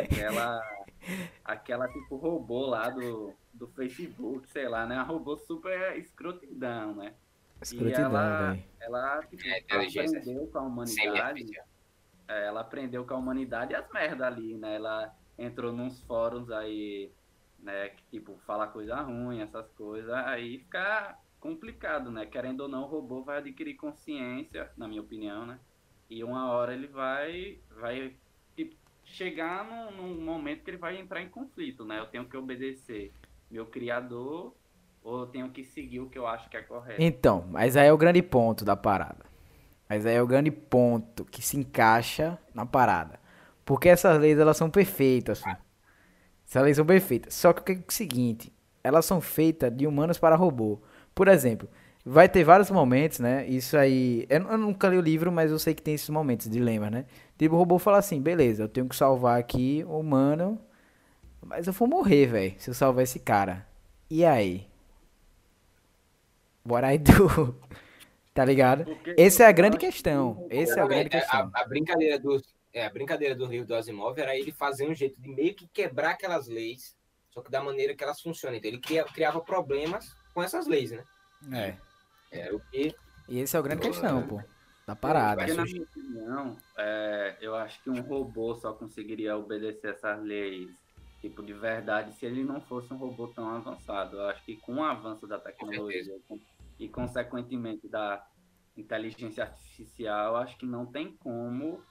aquela, 0.01 0.61
aquela 1.43 1.87
tipo 1.87 2.15
robô 2.15 2.65
lá 2.65 2.89
do, 2.89 3.33
do 3.53 3.67
Facebook, 3.67 4.49
sei 4.49 4.67
lá, 4.67 4.85
né? 4.85 4.95
Uma 4.95 5.03
robô 5.03 5.37
super 5.37 5.97
escrotidão, 5.97 6.95
né? 6.95 7.13
Escrotidão, 7.61 8.05
ela- 8.05 8.51
velho. 8.53 8.63
Ela, 8.81 9.23
tipo, 9.23 9.47
É, 9.47 9.59
aprendeu 9.59 10.47
com 10.47 10.57
a 10.57 10.61
humanidade. 10.61 11.45
É, 12.27 12.45
ela 12.47 12.61
aprendeu 12.61 13.05
com 13.05 13.13
a 13.13 13.17
humanidade 13.17 13.75
as 13.75 13.89
merda 13.91 14.25
ali, 14.27 14.55
né? 14.57 14.75
Ela 14.75 15.15
entrou 15.37 15.71
nos 15.71 16.01
fóruns 16.01 16.49
aí, 16.49 17.11
né? 17.59 17.89
Que 17.89 18.03
tipo, 18.11 18.35
fala 18.45 18.67
coisa 18.67 18.95
ruim, 19.01 19.41
essas 19.41 19.69
coisas, 19.73 20.11
aí 20.11 20.59
fica 20.59 21.17
complicado, 21.39 22.09
né? 22.09 22.25
Querendo 22.25 22.61
ou 22.61 22.67
não, 22.67 22.83
o 22.83 22.87
robô 22.87 23.21
vai 23.23 23.37
adquirir 23.37 23.75
consciência, 23.75 24.71
na 24.75 24.87
minha 24.87 25.01
opinião, 25.01 25.45
né? 25.45 25.59
E 26.09 26.23
uma 26.23 26.51
hora 26.51 26.73
ele 26.73 26.87
vai, 26.87 27.57
vai 27.79 28.13
tipo, 28.55 28.75
chegar 29.03 29.65
num, 29.65 29.91
num 29.91 30.21
momento 30.21 30.63
que 30.63 30.69
ele 30.71 30.77
vai 30.77 30.97
entrar 30.97 31.21
em 31.21 31.29
conflito, 31.29 31.83
né? 31.83 31.99
Eu 31.99 32.05
tenho 32.05 32.25
que 32.25 32.37
obedecer 32.37 33.11
meu 33.49 33.65
criador 33.65 34.53
ou 35.03 35.21
eu 35.21 35.27
tenho 35.27 35.49
que 35.49 35.63
seguir 35.63 35.99
o 35.99 36.09
que 36.09 36.17
eu 36.17 36.27
acho 36.27 36.49
que 36.49 36.57
é 36.57 36.61
correto. 36.61 37.01
Então, 37.01 37.45
mas 37.49 37.77
aí 37.77 37.87
é 37.87 37.93
o 37.93 37.97
grande 37.97 38.21
ponto 38.21 38.65
da 38.65 38.75
parada. 38.75 39.25
Mas 39.87 40.05
aí 40.05 40.15
é 40.15 40.21
o 40.21 40.27
grande 40.27 40.49
ponto 40.49 41.23
que 41.25 41.41
se 41.41 41.57
encaixa 41.57 42.39
na 42.53 42.65
parada. 42.65 43.19
Porque 43.63 43.89
essas 43.89 44.19
leis, 44.19 44.37
elas 44.37 44.57
são 44.57 44.69
perfeitas, 44.69 45.41
filho. 45.43 45.57
Essas 46.47 46.63
leis 46.63 46.75
são 46.75 46.85
perfeitas. 46.85 47.33
Só 47.33 47.53
que 47.53 47.61
o 47.61 47.63
que 47.63 47.71
é 47.73 47.83
o 47.87 47.91
seguinte, 47.91 48.53
elas 48.83 49.05
são 49.05 49.21
feitas 49.21 49.75
de 49.75 49.85
humanos 49.85 50.17
para 50.17 50.35
robô. 50.35 50.79
Por 51.13 51.27
exemplo, 51.27 51.69
vai 52.05 52.29
ter 52.29 52.43
vários 52.43 52.69
momentos, 52.71 53.19
né? 53.19 53.47
Isso 53.47 53.77
aí. 53.77 54.25
Eu, 54.29 54.43
eu 54.49 54.57
nunca 54.57 54.87
li 54.89 54.97
o 54.97 55.01
livro, 55.01 55.31
mas 55.31 55.51
eu 55.51 55.59
sei 55.59 55.73
que 55.73 55.81
tem 55.81 55.93
esses 55.95 56.09
momentos, 56.09 56.49
dilemas, 56.49 56.91
né? 56.91 57.05
Tipo, 57.37 57.55
o 57.55 57.57
robô 57.57 57.79
fala 57.79 57.97
assim: 57.97 58.21
beleza, 58.21 58.63
eu 58.63 58.69
tenho 58.69 58.87
que 58.87 58.95
salvar 58.95 59.39
aqui 59.39 59.83
o 59.87 59.99
humano, 59.99 60.59
mas 61.41 61.67
eu 61.67 61.73
vou 61.73 61.87
morrer, 61.87 62.27
velho, 62.27 62.55
se 62.59 62.69
eu 62.69 62.73
salvar 62.73 63.03
esse 63.03 63.19
cara. 63.19 63.67
E 64.09 64.25
aí? 64.25 64.67
What 66.65 66.83
I 66.83 66.97
do? 66.97 67.55
tá 68.33 68.43
ligado? 68.45 68.85
Porque 68.85 69.15
Essa 69.17 69.43
é 69.43 69.47
a 69.47 69.51
grande 69.51 69.77
questão. 69.77 70.45
Essa 70.49 70.79
é 70.79 70.83
a 70.83 70.87
grande 70.87 71.09
Exatamente. 71.09 71.09
questão. 71.09 71.51
A, 71.53 71.61
a 71.61 71.67
brincadeira 71.67 72.19
do, 72.19 72.41
é, 72.73 72.85
a 72.85 72.89
brincadeira 72.89 73.35
do 73.35 73.45
livro 73.45 73.67
do 73.67 73.75
Asimov 73.75 74.17
era 74.19 74.35
ele 74.35 74.51
fazer 74.51 74.87
um 74.87 74.93
jeito 74.95 75.21
de 75.21 75.29
meio 75.29 75.53
que 75.55 75.67
quebrar 75.67 76.11
aquelas 76.11 76.47
leis, 76.47 76.95
só 77.31 77.41
que 77.41 77.51
da 77.51 77.63
maneira 77.63 77.95
que 77.95 78.03
elas 78.03 78.21
funcionam. 78.21 78.57
Então 78.57 78.69
ele 78.69 78.79
cria- 78.79 79.05
criava 79.05 79.39
problemas 79.41 80.15
com 80.33 80.41
essas 80.43 80.67
leis, 80.67 80.91
né? 80.91 81.03
É. 81.53 81.75
Era 82.31 82.55
o 82.55 82.59
que 82.59 82.95
E 83.29 83.39
esse 83.39 83.55
é 83.55 83.59
o 83.59 83.63
grande 83.63 83.81
questão, 83.81 84.21
pô. 84.27 84.39
Da 84.87 84.95
parada. 84.95 85.41
Porque, 85.41 85.53
na 85.53 85.63
minha 85.65 85.83
opinião, 85.83 86.57
é, 86.77 87.37
eu 87.41 87.55
acho 87.55 87.81
que 87.83 87.89
um 87.89 88.01
robô 88.01 88.55
só 88.55 88.73
conseguiria 88.73 89.35
obedecer 89.35 89.93
essas 89.93 90.21
leis, 90.23 90.69
tipo, 91.21 91.43
de 91.43 91.53
verdade, 91.53 92.13
se 92.13 92.25
ele 92.25 92.43
não 92.43 92.61
fosse 92.61 92.93
um 92.93 92.97
robô 92.97 93.27
tão 93.29 93.49
avançado. 93.49 94.17
Eu 94.17 94.27
acho 94.29 94.45
que 94.45 94.57
com 94.57 94.75
o 94.75 94.83
avanço 94.83 95.25
da 95.27 95.39
tecnologia 95.39 96.13
com- 96.27 96.39
e, 96.79 96.87
consequentemente, 96.87 97.87
da 97.87 98.23
inteligência 98.77 99.43
artificial, 99.43 100.33
eu 100.33 100.37
acho 100.37 100.57
que 100.57 100.65
não 100.65 100.85
tem 100.85 101.15
como. 101.17 101.81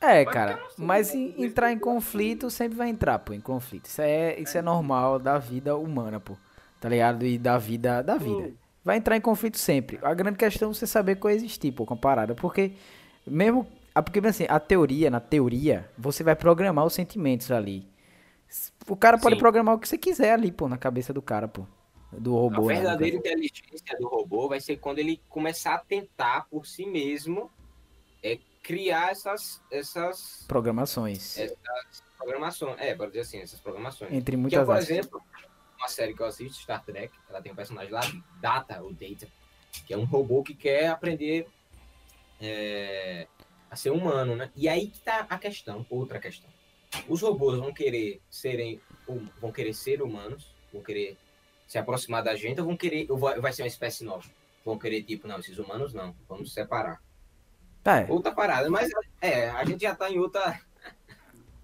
É, 0.00 0.24
cara, 0.24 0.60
mas 0.78 1.14
né? 1.14 1.20
em- 1.20 1.44
entrar 1.44 1.72
em 1.72 1.78
conflito 1.78 2.50
sempre 2.50 2.76
vai 2.76 2.88
entrar, 2.88 3.18
pô, 3.20 3.32
em 3.32 3.40
conflito. 3.40 3.86
Isso 3.86 4.02
é, 4.02 4.38
isso 4.40 4.58
é 4.58 4.62
normal 4.62 5.18
da 5.18 5.38
vida 5.38 5.76
humana, 5.76 6.18
pô. 6.18 6.36
Tá 6.80 6.88
ligado? 6.88 7.24
E 7.24 7.38
da 7.38 7.56
vida, 7.58 8.02
da 8.02 8.16
vida. 8.18 8.50
Vai 8.84 8.96
entrar 8.96 9.16
em 9.16 9.20
conflito 9.20 9.58
sempre. 9.58 9.98
A 10.02 10.12
grande 10.14 10.36
questão 10.38 10.70
é 10.70 10.74
você 10.74 10.86
saber 10.86 11.16
coexistir, 11.16 11.72
pô, 11.72 11.86
com 11.86 11.94
a 11.94 11.96
parada. 11.96 12.34
Porque, 12.34 12.72
mesmo. 13.26 13.66
ah, 13.94 14.02
Porque, 14.02 14.18
assim, 14.26 14.46
a 14.48 14.58
teoria, 14.58 15.08
na 15.10 15.20
teoria, 15.20 15.88
você 15.96 16.24
vai 16.24 16.34
programar 16.34 16.84
os 16.84 16.92
sentimentos 16.94 17.50
ali. 17.52 17.86
O 18.88 18.96
cara 18.96 19.16
pode 19.18 19.36
Sim. 19.36 19.40
programar 19.40 19.74
o 19.74 19.78
que 19.78 19.88
você 19.88 19.96
quiser 19.96 20.32
ali, 20.32 20.50
pô, 20.50 20.68
na 20.68 20.76
cabeça 20.76 21.12
do 21.12 21.22
cara, 21.22 21.46
pô. 21.48 21.64
Do 22.12 22.36
a 22.36 22.40
robô, 22.40 22.66
né, 22.66 22.74
no 22.74 22.80
verdadeira 22.82 23.16
caso. 23.16 23.28
inteligência 23.28 23.98
do 23.98 24.06
robô 24.08 24.46
vai 24.48 24.60
ser 24.60 24.76
quando 24.76 24.98
ele 24.98 25.18
começar 25.30 25.74
a 25.74 25.78
tentar 25.78 26.46
por 26.50 26.66
si 26.66 26.84
mesmo 26.84 27.50
é, 28.22 28.38
criar 28.62 29.10
essas, 29.12 29.62
essas 29.70 30.44
Programações. 30.46 31.38
É. 31.38 31.54
programações. 32.18 32.76
É, 32.78 32.94
pode 32.94 33.12
dizer 33.12 33.22
assim, 33.22 33.38
essas 33.40 33.60
programações. 33.60 34.12
Entre 34.12 34.32
Que 34.32 34.34
é, 34.34 34.38
muitas 34.38 34.66
por 34.66 34.72
aspas. 34.76 34.90
exemplo, 34.90 35.22
uma 35.82 35.88
série 35.88 36.14
que 36.14 36.22
eu 36.22 36.26
assisto, 36.26 36.62
Star 36.62 36.84
Trek, 36.84 37.12
ela 37.28 37.42
tem 37.42 37.50
um 37.50 37.56
personagem 37.56 37.92
lá, 37.92 38.00
Data, 38.40 38.80
ou 38.82 38.92
Data, 38.92 39.26
que 39.86 39.92
é 39.92 39.98
um 39.98 40.04
robô 40.04 40.42
que 40.42 40.54
quer 40.54 40.88
aprender 40.88 41.46
é, 42.40 43.26
a 43.68 43.74
ser 43.74 43.90
humano, 43.90 44.36
né? 44.36 44.50
E 44.54 44.68
aí 44.68 44.88
que 44.88 45.00
tá 45.00 45.26
a 45.28 45.38
questão, 45.38 45.84
outra 45.90 46.20
questão. 46.20 46.48
Os 47.08 47.22
robôs 47.22 47.58
vão 47.58 47.72
querer 47.72 48.20
serem, 48.30 48.80
hum, 49.08 49.26
vão 49.40 49.50
querer 49.50 49.74
ser 49.74 50.02
humanos, 50.02 50.54
vão 50.72 50.82
querer 50.82 51.16
se 51.66 51.78
aproximar 51.78 52.22
da 52.22 52.36
gente, 52.36 52.60
ou 52.60 52.66
vão 52.66 52.76
querer, 52.76 53.10
ou 53.10 53.18
vai, 53.18 53.40
vai 53.40 53.52
ser 53.52 53.62
uma 53.62 53.68
espécie 53.68 54.04
nova? 54.04 54.28
Vão 54.64 54.78
querer, 54.78 55.02
tipo, 55.02 55.26
não, 55.26 55.38
esses 55.38 55.58
humanos 55.58 55.92
não, 55.92 56.14
vamos 56.28 56.52
separar. 56.52 57.02
É, 57.84 58.06
Outra 58.08 58.30
parada, 58.30 58.70
mas 58.70 58.88
é, 59.20 59.50
a 59.50 59.64
gente 59.64 59.82
já 59.82 59.94
tá 59.94 60.08
em 60.08 60.18
outra. 60.18 60.60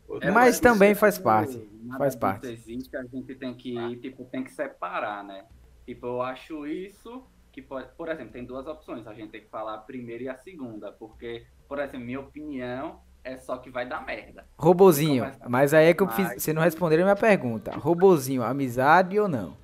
Outra 0.09 0.33
Mas 0.33 0.59
também 0.61 0.95
faz 0.95 1.19
parte, 1.19 1.61
faz 1.97 2.17
parte. 2.17 2.47
Existe, 2.47 2.97
a 2.97 3.05
gente 3.05 3.35
tem 3.35 3.55
que, 3.55 3.97
tipo, 3.97 4.25
tem 4.25 4.43
que 4.43 4.51
separar, 4.53 5.23
né? 5.25 5.45
Tipo, 5.87 6.07
eu 6.07 6.23
acho 6.23 6.67
isso 6.67 7.25
que 7.53 7.63
pode. 7.63 7.89
Por 7.97 8.09
exemplo, 8.09 8.33
tem 8.33 8.45
duas 8.45 8.67
opções. 8.67 9.07
A 9.07 9.15
gente 9.15 9.31
tem 9.31 9.41
que 9.41 9.49
falar 9.49 9.75
a 9.75 9.79
primeira 9.79 10.23
e 10.25 10.29
a 10.29 10.37
segunda. 10.37 10.93
Porque, 10.93 11.47
por 11.67 11.79
exemplo, 11.79 12.01
minha 12.07 12.21
opinião 12.21 13.01
é 13.25 13.37
só 13.37 13.57
que 13.57 13.71
vai 13.71 13.87
dar 13.89 14.05
merda. 14.05 14.45
Robozinho, 14.59 15.25
Começa- 15.25 15.49
mas 15.49 15.73
aí 15.75 15.87
é 15.87 15.95
que 15.95 16.03
eu 16.03 16.09
fiz. 16.09 16.27
Mas- 16.29 16.43
Você 16.43 16.53
não 16.53 16.63
respondeu 16.63 16.99
a 17.01 17.03
minha 17.05 17.17
pergunta. 17.17 17.71
Robozinho, 17.73 18.43
amizade 18.43 19.19
ou 19.19 19.29
não? 19.29 19.57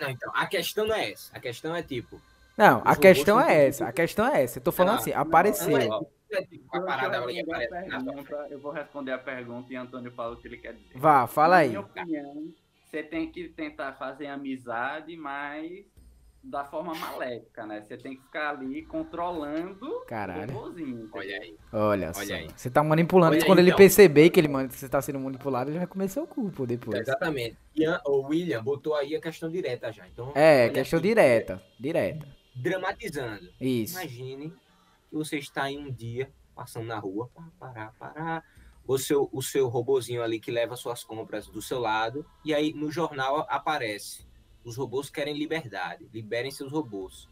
Não, 0.00 0.08
então, 0.10 0.30
a 0.34 0.46
questão 0.46 0.86
não 0.86 0.94
é 0.94 1.10
essa. 1.10 1.36
A 1.36 1.40
questão 1.40 1.74
é 1.74 1.82
tipo. 1.82 2.20
Não, 2.56 2.82
a 2.84 2.96
questão 2.96 3.40
é 3.40 3.66
essa. 3.66 3.86
A 3.88 3.92
questão 3.92 4.26
é 4.26 4.42
essa. 4.44 4.58
Eu 4.58 4.62
tô 4.62 4.72
falando 4.72 4.94
Não, 4.94 5.00
assim, 5.00 5.12
não, 5.12 5.20
apareceu. 5.20 5.70
não 5.70 5.78
é. 5.78 5.88
Ó, 5.88 6.02
é 6.02 6.06
eu, 6.30 6.84
parada 6.84 7.20
na 7.20 7.22
frente. 7.24 7.44
pergunta, 7.44 8.46
eu 8.50 8.58
vou 8.60 8.72
responder 8.72 9.12
a 9.12 9.18
pergunta 9.18 9.72
e 9.72 9.76
Antônio 9.76 10.10
fala 10.12 10.34
o 10.34 10.36
que 10.36 10.48
ele 10.48 10.58
quer 10.58 10.74
dizer. 10.74 10.96
Vá, 10.98 11.26
fala 11.26 11.56
Na 11.56 11.60
aí. 11.62 11.68
minha 11.68 11.80
opinião, 11.80 12.52
você 12.84 13.02
tem 13.02 13.30
que 13.30 13.48
tentar 13.48 13.92
fazer 13.94 14.26
amizade, 14.26 15.16
mas 15.16 15.84
da 16.42 16.64
forma 16.64 16.94
maléfica, 16.94 17.66
né? 17.66 17.82
Você 17.82 17.96
tem 17.96 18.16
que 18.16 18.22
ficar 18.22 18.50
ali 18.50 18.82
controlando 18.82 20.02
Caralho. 20.06 20.56
o 20.56 20.70
entendeu? 20.70 21.08
Olha 21.12 21.40
aí. 21.40 21.56
Olha 21.72 22.14
só. 22.14 22.20
Olha 22.20 22.36
aí. 22.36 22.48
Você 22.56 22.70
tá 22.70 22.82
manipulando. 22.82 23.32
Olha 23.32 23.42
aí, 23.42 23.46
Quando 23.46 23.58
ele 23.58 23.68
então. 23.68 23.78
perceber 23.78 24.30
que 24.30 24.40
ele 24.40 24.48
que 24.68 24.74
você 24.74 24.88
tá 24.88 25.02
sendo 25.02 25.18
manipulado, 25.20 25.70
ele 25.70 25.78
vai 25.78 25.86
comer 25.86 26.08
seu 26.08 26.26
cu 26.26 26.50
pô, 26.50 26.64
depois. 26.64 27.00
Exatamente. 27.00 27.56
Ian, 27.74 28.00
o 28.06 28.22
William 28.28 28.62
botou 28.62 28.94
aí 28.94 29.14
a 29.14 29.20
questão 29.20 29.50
direta 29.50 29.92
já. 29.92 30.06
Então, 30.06 30.32
É, 30.34 30.68
questão 30.70 30.98
aqui, 30.98 31.08
direta. 31.08 31.62
Direta. 31.78 32.26
Dramatizando. 32.54 33.48
Isso. 33.60 33.98
Imagine 34.00 34.52
que 35.08 35.16
você 35.16 35.38
está 35.38 35.70
em 35.70 35.78
um 35.78 35.92
dia 35.92 36.32
passando 36.58 36.86
na 36.86 36.98
rua, 36.98 37.30
parar, 37.58 37.92
parar. 37.98 38.44
O 38.84 38.98
seu, 38.98 39.28
o 39.32 39.40
seu 39.42 39.68
robozinho 39.68 40.22
ali 40.22 40.40
que 40.40 40.50
leva 40.50 40.74
suas 40.74 41.04
compras 41.04 41.46
do 41.46 41.62
seu 41.62 41.78
lado, 41.78 42.26
e 42.44 42.52
aí 42.52 42.72
no 42.72 42.90
jornal 42.90 43.46
aparece: 43.48 44.26
os 44.64 44.76
robôs 44.76 45.08
querem 45.08 45.38
liberdade, 45.38 46.08
liberem 46.12 46.50
seus 46.50 46.72
robôs. 46.72 47.28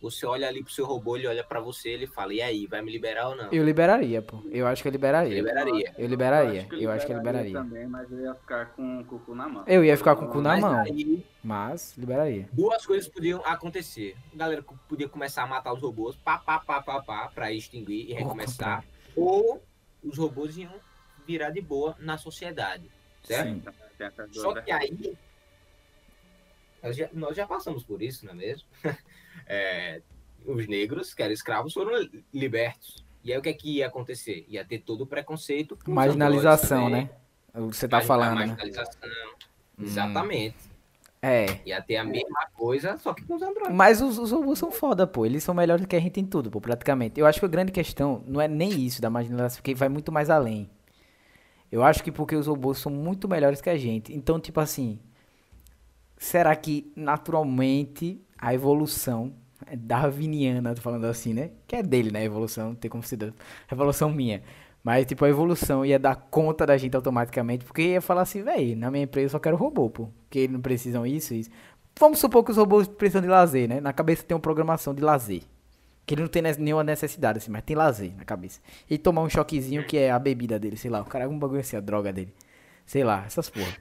Você 0.00 0.24
olha 0.24 0.48
ali 0.48 0.62
pro 0.62 0.72
seu 0.72 0.86
robô, 0.86 1.16
ele 1.16 1.26
olha 1.26 1.44
pra 1.44 1.60
você, 1.60 1.90
ele 1.90 2.06
fala, 2.06 2.32
e 2.32 2.40
aí, 2.40 2.66
vai 2.66 2.80
me 2.80 2.90
liberar 2.90 3.28
ou 3.28 3.36
não? 3.36 3.52
Eu 3.52 3.62
liberaria, 3.62 4.22
pô. 4.22 4.42
Eu 4.50 4.66
acho 4.66 4.80
que 4.82 4.88
eu 4.88 4.92
liberaria. 4.92 5.34
Liberaria. 5.34 5.94
Eu 5.98 6.08
liberaria. 6.08 6.68
Eu 6.72 6.90
acho 6.90 7.04
que 7.06 7.12
eu 7.12 7.18
liberaria. 7.18 7.52
também, 7.52 7.86
mas 7.86 8.10
eu 8.10 8.20
ia 8.20 8.34
ficar 8.34 8.66
com 8.74 9.00
o 9.00 9.04
cu 9.04 9.34
na 9.34 9.48
mão. 9.48 9.64
Eu 9.66 9.84
ia 9.84 9.96
ficar 9.96 10.16
com 10.16 10.24
o 10.24 10.28
cu 10.28 10.40
na 10.40 10.50
Mas 10.50 10.60
mão, 10.60 10.78
aí, 10.80 11.24
mas 11.44 11.94
liberaria. 11.98 12.48
duas 12.52 12.86
coisas 12.86 13.06
podiam 13.08 13.42
acontecer. 13.44 14.16
A 14.32 14.36
galera 14.36 14.64
podia 14.88 15.08
começar 15.08 15.42
a 15.42 15.46
matar 15.46 15.72
os 15.74 15.82
robôs, 15.82 16.16
pá, 16.16 16.38
pá, 16.38 16.58
pá, 16.58 16.82
pá, 16.82 17.02
pá, 17.02 17.28
pra 17.34 17.52
extinguir 17.52 18.10
e 18.10 18.14
recomeçar. 18.14 18.84
Ou 19.14 19.62
os 20.02 20.16
robôs 20.16 20.56
iam 20.56 20.72
virar 21.26 21.50
de 21.50 21.60
boa 21.60 21.94
na 21.98 22.16
sociedade, 22.16 22.90
certo? 23.22 23.48
Sim. 23.48 23.62
Só 24.32 24.54
que 24.54 24.72
aí. 24.72 25.16
Nós 26.82 26.96
já, 26.96 27.08
nós 27.12 27.36
já 27.36 27.46
passamos 27.46 27.84
por 27.84 28.00
isso, 28.00 28.24
não 28.24 28.32
é 28.32 28.36
mesmo? 28.36 28.66
É, 29.46 30.00
os 30.44 30.66
negros, 30.66 31.14
que 31.14 31.22
eram 31.22 31.32
escravos, 31.32 31.72
foram 31.72 31.92
libertos. 32.32 33.04
E 33.22 33.32
aí 33.32 33.38
o 33.38 33.42
que 33.42 33.48
é 33.48 33.52
que 33.52 33.76
ia 33.76 33.86
acontecer? 33.86 34.44
Ia 34.48 34.64
ter 34.64 34.78
todo 34.78 35.02
o 35.02 35.06
preconceito. 35.06 35.78
Marginalização, 35.86 36.88
né? 36.88 37.10
que 37.52 37.76
você 37.76 37.88
tá 37.88 38.00
falando, 38.00 38.38
né? 38.38 38.46
Marginalização. 38.46 39.10
Hum. 39.78 39.82
Exatamente. 39.84 40.70
É. 41.22 41.60
Ia 41.66 41.82
ter 41.82 41.96
a 41.96 42.04
mesma 42.04 42.48
coisa, 42.54 42.96
só 42.96 43.12
que 43.12 43.22
com 43.24 43.34
os 43.34 43.42
androides. 43.42 43.74
Mas 43.74 44.00
os, 44.00 44.18
os 44.18 44.32
robôs 44.32 44.58
são 44.58 44.72
foda, 44.72 45.06
pô. 45.06 45.26
Eles 45.26 45.42
são 45.44 45.54
melhores 45.54 45.84
que 45.84 45.94
a 45.94 46.00
gente 46.00 46.18
em 46.18 46.24
tudo, 46.24 46.50
pô, 46.50 46.60
praticamente. 46.60 47.20
Eu 47.20 47.26
acho 47.26 47.38
que 47.38 47.44
a 47.44 47.48
grande 47.48 47.72
questão 47.72 48.24
não 48.26 48.40
é 48.40 48.48
nem 48.48 48.70
isso 48.70 49.02
da 49.02 49.10
marginalização, 49.10 49.58
porque 49.58 49.74
vai 49.74 49.88
muito 49.90 50.10
mais 50.10 50.30
além. 50.30 50.70
Eu 51.70 51.84
acho 51.84 52.02
que 52.02 52.10
porque 52.10 52.34
os 52.34 52.46
robôs 52.46 52.78
são 52.78 52.90
muito 52.90 53.28
melhores 53.28 53.60
que 53.60 53.68
a 53.68 53.76
gente. 53.76 54.14
Então, 54.14 54.40
tipo 54.40 54.60
assim, 54.60 54.98
será 56.16 56.56
que 56.56 56.90
naturalmente 56.96 58.20
a 58.40 58.54
evolução 58.54 59.32
é 59.66 59.76
darwiniana, 59.76 60.74
tô 60.74 60.80
falando 60.80 61.04
assim, 61.06 61.34
né? 61.34 61.50
Que 61.66 61.76
é 61.76 61.82
dele, 61.82 62.10
né? 62.10 62.20
A 62.20 62.24
evolução, 62.24 62.68
não 62.68 62.74
tem 62.74 62.90
como 62.90 63.04
da 63.16 63.32
revolução 63.68 64.10
minha. 64.10 64.42
Mas, 64.82 65.04
tipo, 65.06 65.24
a 65.24 65.28
evolução 65.28 65.84
ia 65.84 65.98
dar 65.98 66.16
conta 66.16 66.66
da 66.66 66.76
gente 66.78 66.96
automaticamente, 66.96 67.64
porque 67.64 67.82
ia 67.82 68.00
falar 68.00 68.22
assim, 68.22 68.42
véi, 68.42 68.74
na 68.74 68.90
minha 68.90 69.04
empresa 69.04 69.26
eu 69.26 69.30
só 69.30 69.38
quero 69.38 69.56
robô, 69.56 69.90
pô. 69.90 70.08
Porque 70.24 70.38
eles 70.40 70.52
não 70.52 70.60
precisam 70.60 71.06
isso, 71.06 71.34
isso. 71.34 71.50
Vamos 71.98 72.18
supor 72.18 72.42
que 72.44 72.50
os 72.50 72.56
robôs 72.56 72.88
precisam 72.88 73.20
de 73.20 73.28
lazer, 73.28 73.68
né? 73.68 73.80
Na 73.80 73.92
cabeça 73.92 74.22
tem 74.22 74.34
uma 74.34 74.40
programação 74.40 74.94
de 74.94 75.02
lazer. 75.02 75.42
Que 76.06 76.14
ele 76.14 76.22
não 76.22 76.28
tem 76.28 76.42
ne- 76.42 76.56
nenhuma 76.58 76.82
necessidade, 76.84 77.38
assim, 77.38 77.50
mas 77.50 77.62
tem 77.62 77.76
lazer 77.76 78.12
na 78.16 78.24
cabeça. 78.24 78.60
E 78.88 78.96
tomar 78.98 79.22
um 79.22 79.28
choquezinho 79.28 79.84
que 79.86 79.98
é 79.98 80.10
a 80.10 80.18
bebida 80.18 80.58
dele, 80.58 80.76
sei 80.76 80.90
lá, 80.90 81.00
o 81.02 81.04
cara, 81.04 81.24
algum 81.24 81.38
bagulho 81.38 81.60
assim, 81.60 81.76
a 81.76 81.80
droga 81.80 82.12
dele. 82.12 82.32
Sei 82.86 83.04
lá, 83.04 83.24
essas 83.26 83.50
porra. 83.50 83.76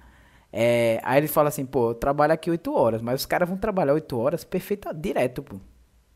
É, 0.52 1.00
aí 1.04 1.20
ele 1.20 1.28
fala 1.28 1.50
assim, 1.50 1.66
pô, 1.66 1.92
eu 1.92 1.96
trabalho 1.96 2.34
aqui 2.34 2.50
8 2.50 2.74
horas, 2.74 3.02
mas 3.02 3.22
os 3.22 3.26
caras 3.26 3.48
vão 3.48 3.58
trabalhar 3.58 3.94
8 3.94 4.18
horas 4.18 4.44
perfeito, 4.44 4.92
direto, 4.94 5.44
pô. 5.44 5.60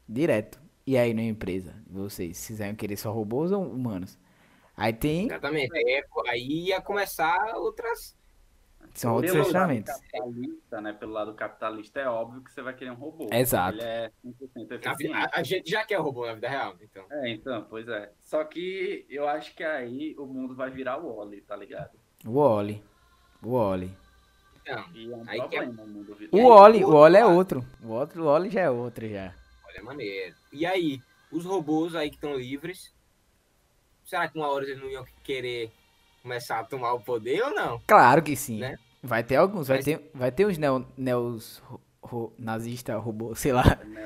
Direto. 0.09 0.59
E 0.85 0.97
aí 0.97 1.13
na 1.13 1.21
empresa, 1.23 1.75
vocês, 1.87 2.37
vocês 2.37 2.59
iam 2.59 2.75
querer 2.75 2.97
só 2.97 3.11
robôs 3.11 3.51
ou 3.51 3.63
humanos? 3.63 4.17
Aí 4.75 4.91
tem, 4.91 5.27
Exatamente. 5.27 5.71
Aí, 5.77 6.03
aí 6.27 6.47
ia 6.67 6.81
começar 6.81 7.53
outras. 7.55 8.17
são 8.95 9.13
outros 9.13 9.31
Pelo 9.31 9.43
lado 9.43 9.51
questionamentos. 9.51 9.93
capitalista, 9.93 10.81
né? 10.81 10.93
Pelo 10.93 11.11
lado 11.13 11.33
capitalista, 11.35 11.99
é 12.01 12.07
óbvio 12.09 12.41
que 12.43 12.51
você 12.51 12.61
vai 12.63 12.73
querer 12.75 12.89
um 12.91 12.95
robô. 12.95 13.27
Exato. 13.31 13.77
Ele 13.77 13.83
é 13.87 14.11
100% 14.25 14.87
A, 14.87 14.93
vi- 14.93 15.05
eficiente. 15.05 15.15
a- 15.15 15.29
a 15.31 15.43
gente 15.43 15.69
já 15.69 15.85
quer 15.85 15.97
robô 15.99 16.25
na 16.25 16.33
vida 16.33 16.49
real, 16.49 16.75
então. 16.81 17.05
É, 17.11 17.29
então, 17.29 17.65
pois 17.69 17.87
é. 17.87 18.11
Só 18.19 18.43
que 18.43 19.05
eu 19.09 19.27
acho 19.27 19.55
que 19.55 19.63
aí 19.63 20.15
o 20.17 20.25
mundo 20.25 20.55
vai 20.55 20.71
virar 20.71 20.97
o 20.97 21.17
Oli, 21.19 21.39
tá 21.41 21.55
ligado? 21.55 21.91
O 22.25 22.37
Oli. 22.39 22.83
O 23.43 23.51
Oli. 23.53 23.95
Então, 24.65 24.85
E 24.93 25.11
é 25.11 25.15
um 25.15 25.23
Aí 25.27 25.41
que 25.49 25.55
é- 25.57 25.61
problema 25.61 25.83
o 25.83 25.87
mundo 25.87 26.15
virar. 26.15 26.29
O 26.31 26.45
Oli, 26.45 26.83
o 26.85 26.89
Oli 26.93 27.17
é 27.17 27.25
outro. 27.25 27.65
O 27.83 27.89
outro 27.89 28.23
o 28.23 28.27
Oli 28.27 28.49
já 28.49 28.61
é 28.61 28.69
outro 28.69 29.07
já. 29.07 29.33
olha, 29.67 29.83
maneiro. 29.83 30.35
E 30.51 30.65
aí, 30.65 31.01
os 31.31 31.45
robôs 31.45 31.95
aí 31.95 32.09
que 32.09 32.15
estão 32.15 32.35
livres, 32.35 32.93
será 34.05 34.27
que 34.27 34.37
uma 34.37 34.47
hora 34.47 34.63
eles 34.65 34.79
não 34.79 34.89
iam 34.89 35.05
querer 35.23 35.71
começar 36.21 36.59
a 36.59 36.63
tomar 36.63 36.93
o 36.93 36.99
poder 37.01 37.41
ou 37.43 37.53
não? 37.53 37.81
Claro 37.87 38.21
que 38.21 38.35
sim. 38.35 38.59
Né? 38.59 38.77
Vai 39.01 39.23
ter 39.23 39.35
alguns, 39.35 39.67
vai 39.67 39.77
Mas- 39.77 39.85
ter, 39.85 40.11
vai 40.13 40.31
ter 40.31 40.45
uns 40.45 40.57
neo, 40.57 40.87
neos 40.97 41.61
ro- 42.01 42.33
nazista 42.39 42.97
robô, 42.97 43.35
sei 43.35 43.51
lá. 43.51 43.63
Né, 43.83 44.03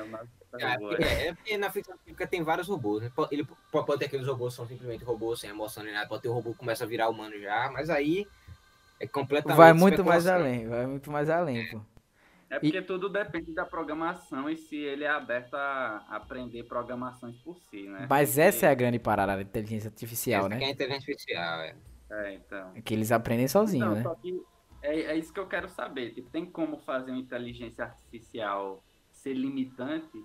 É, 0.60 0.65
é. 1.04 1.28
é 1.28 1.34
porque 1.36 1.58
na 1.58 1.70
ficção 1.70 1.96
científica 1.98 2.26
tem 2.26 2.41
vários 2.41 2.67
robôs. 2.67 3.04
Né? 3.04 3.12
Ele 3.30 3.43
po- 3.43 3.84
pode 3.84 4.00
ter 4.00 4.06
aqueles 4.06 4.26
robôs 4.26 4.54
que 4.54 4.58
são 4.58 4.67
simplesmente 4.67 5.04
robôs 5.04 5.39
sem 5.39 5.52
emoção 5.52 5.84
nem 5.84 5.93
nada. 5.93 6.08
Pode 6.08 6.24
ter 6.24 6.30
o 6.30 6.34
robô 6.34 6.52
que 6.54 6.58
começa 6.58 6.84
a 6.84 6.88
virar 6.88 7.10
humano 7.10 7.39
já, 7.39 7.70
mas 7.72 7.89
aí 7.91 8.26
é 9.00 9.08
completamente. 9.08 9.58
Vai 9.58 9.74
muito 9.74 10.04
mais 10.04 10.28
além, 10.28 10.68
vai 10.68 10.86
muito 10.86 11.12
mais 11.12 11.30
além, 11.30 11.70
pô. 11.70 11.82
É 12.50 12.60
porque 12.60 12.82
tudo 12.82 13.10
depende 13.10 13.54
da 13.54 13.66
programação 13.66 14.50
e 14.50 14.56
se 14.56 14.78
ele 14.78 15.04
é 15.04 15.10
aberto 15.10 15.54
a 15.56 16.06
aprender 16.10 16.64
programações 16.64 17.36
por 17.40 17.58
si, 17.58 17.84
né? 17.90 18.08
Mas 18.10 18.30
Porque- 18.30 18.42
essa 18.42 18.66
é 18.68 18.70
a 18.70 18.74
grande 18.74 18.98
parada 19.00 19.36
da 19.36 19.42
inteligência 19.42 19.90
artificial, 19.90 20.42
Essa 20.46 20.50
que 20.50 20.56
é 20.56 20.60
né? 20.60 20.66
a 20.66 20.70
inteligência 20.70 21.12
artificial, 21.12 21.60
é. 21.60 21.76
É, 22.10 22.34
então. 22.36 22.72
É 22.74 22.82
que 22.82 22.94
eles 22.94 23.12
aprendem 23.12 23.50
sozinhos, 23.50 23.88
Não, 23.90 23.96
né? 23.96 24.04
só 24.04 24.16
que 24.16 24.42
é, 24.82 24.98
é 25.02 25.16
isso 25.18 25.34
que 25.34 25.40
eu 25.42 25.48
quero 25.48 25.68
saber. 25.68 26.12
Tipo, 26.14 26.30
tem 26.30 26.46
como 26.46 26.78
fazer 26.78 27.12
uma 27.12 27.20
inteligência 27.20 27.84
artificial 27.84 28.82
ser 29.12 29.34
limitante? 29.34 30.24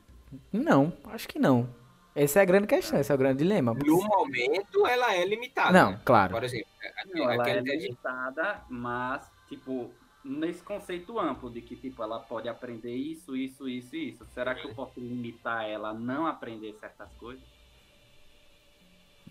Não, 0.52 0.92
acho 1.06 1.26
que 1.28 1.40
não. 1.40 1.68
Essa 2.14 2.40
é 2.40 2.42
a 2.42 2.44
grande 2.44 2.66
questão, 2.66 2.98
esse 3.00 3.10
é 3.10 3.14
o 3.14 3.18
grande 3.18 3.38
dilema. 3.38 3.72
No 3.74 4.02
momento, 4.02 4.86
ela 4.86 5.14
é 5.14 5.24
limitada. 5.24 5.72
Não, 5.72 5.92
né? 5.92 6.00
claro. 6.04 6.32
Por 6.34 6.44
exemplo, 6.44 6.66
Não, 7.14 7.22
ela 7.30 7.42
aquela 7.42 7.58
é 7.58 7.60
inteligência 7.60 7.86
limitada, 7.88 8.60
mas, 8.68 9.26
tipo, 9.48 9.90
nesse 10.22 10.62
conceito 10.62 11.18
amplo 11.18 11.50
de 11.50 11.62
que, 11.62 11.74
tipo, 11.74 12.02
ela 12.02 12.20
pode 12.20 12.48
aprender 12.48 12.94
isso, 12.94 13.34
isso, 13.34 13.66
isso 13.68 13.96
e 13.96 14.10
isso. 14.10 14.26
Será 14.34 14.54
que 14.54 14.66
eu 14.66 14.74
posso 14.74 15.00
limitar 15.00 15.64
ela 15.64 15.88
a 15.90 15.94
não 15.94 16.26
aprender 16.26 16.74
certas 16.78 17.10
coisas? 17.14 17.42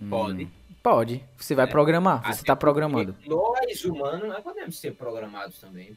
Pode. 0.10 0.46
Hum, 0.46 0.52
Pode. 0.82 1.24
Você 1.38 1.54
vai 1.54 1.66
É. 1.66 1.68
programar, 1.68 2.24
você 2.24 2.40
Até 2.40 2.48
tá 2.48 2.56
programando. 2.56 3.16
Nós, 3.28 3.86
humanos, 3.86 4.28
nós 4.28 4.44
podemos 4.44 4.80
ser 4.80 4.96
programados 4.96 5.60
também. 5.60 5.96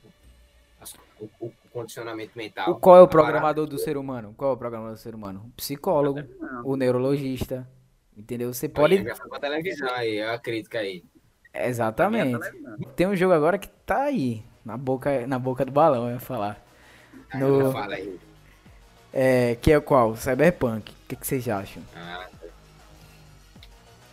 o, 1.19 1.25
o 1.41 1.53
condicionamento 1.75 2.33
mental. 2.39 2.71
O, 2.71 2.77
qual 2.77 2.97
é 2.97 3.01
o 3.01 3.05
a 3.05 3.09
programador 3.09 3.67
do 3.67 3.77
ser 3.79 3.97
humano? 3.97 4.33
Qual 4.37 4.53
é 4.53 4.55
o 4.55 4.57
programador 4.57 4.95
do 4.95 5.01
ser 5.01 5.15
humano? 5.15 5.43
O 5.47 5.51
psicólogo, 5.57 6.21
o 6.65 6.77
neurologista. 6.77 7.69
Entendeu? 8.17 8.55
Você 8.55 8.69
pode. 8.69 9.03
Já 9.03 9.17
foi 9.17 9.29
pra 9.29 9.41
televisão 9.41 9.89
aí, 9.91 10.21
olha 10.23 10.33
a 10.35 10.39
crítica 10.39 10.79
aí. 10.79 11.05
Exatamente. 11.53 12.39
Tem 12.95 13.07
um 13.09 13.17
jogo 13.17 13.35
agora 13.35 13.59
que 13.59 13.69
tá 13.69 14.03
aí, 14.05 14.45
na 14.65 14.77
boca, 14.77 15.27
na 15.27 15.39
boca 15.39 15.65
do 15.65 15.73
balão, 15.73 16.07
eu 16.07 16.15
ia 16.15 16.21
falar. 16.21 16.65
Aí 17.31 17.41
No- 17.41 17.73
Fala 17.73 17.95
aí. 17.97 18.19
É, 19.13 19.57
que 19.57 19.73
é 19.73 19.81
qual? 19.81 20.17
Cyberpunk. 20.17 20.93
O 20.93 20.95
que, 21.09 21.17
que 21.17 21.27
vocês 21.27 21.49
acham? 21.49 21.83
Ah, 21.97 22.29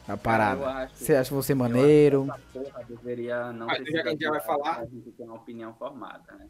A 0.07 0.13
Eu 0.13 0.17
parada. 0.17 0.65
acho- 0.67 0.95
Você 0.95 1.15
acha 1.15 1.33
você 1.33 1.53
maneiro? 1.55 2.23
essa 2.29 2.39
porra 2.51 2.83
deveria 2.87 3.51
não 3.53 3.67
Mas 3.67 3.83
ter 3.83 3.91
já 3.91 4.01
que 4.01 4.07
a 4.07 4.11
gente 4.11 4.21
já 4.23 4.29
vai 4.31 4.41
falar- 4.41 4.75
pra 4.75 4.85
gente 4.85 5.11
ter 5.11 5.23
uma 5.23 5.35
opinião 5.35 5.73
formada, 5.75 6.23
né? 6.37 6.47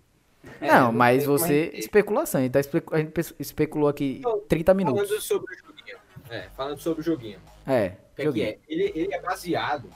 Não, 0.60 0.89
É, 0.89 0.91
mas 0.91 1.23
eu- 1.23 1.30
você. 1.30 1.69
mas- 1.73 1.80
Especulação. 1.86 2.39
A 2.39 2.43
gente, 2.43 2.51
tá 2.54 2.60
espe- 2.60 2.84
a 2.91 2.97
gente 2.97 3.12
pe- 3.12 3.36
especulou 3.39 3.88
aqui 3.89 4.19
Não, 4.23 4.39
30 4.41 4.73
Falando 4.73 4.93
minutos. 4.95 5.23
sobre 5.23 5.54
o 5.56 5.58
joguinho. 5.58 5.97
É, 6.30 6.41
falando 6.56 6.80
sobre 6.80 7.01
o 7.01 7.04
joguinho. 7.04 7.39
É, 7.67 7.95
O 8.17 8.21
é 8.21 8.23
joguinho. 8.25 8.45
é? 8.47 8.58
Ele, 8.67 8.91
ele 8.95 9.13
é 9.13 9.21
baseado. 9.21 9.89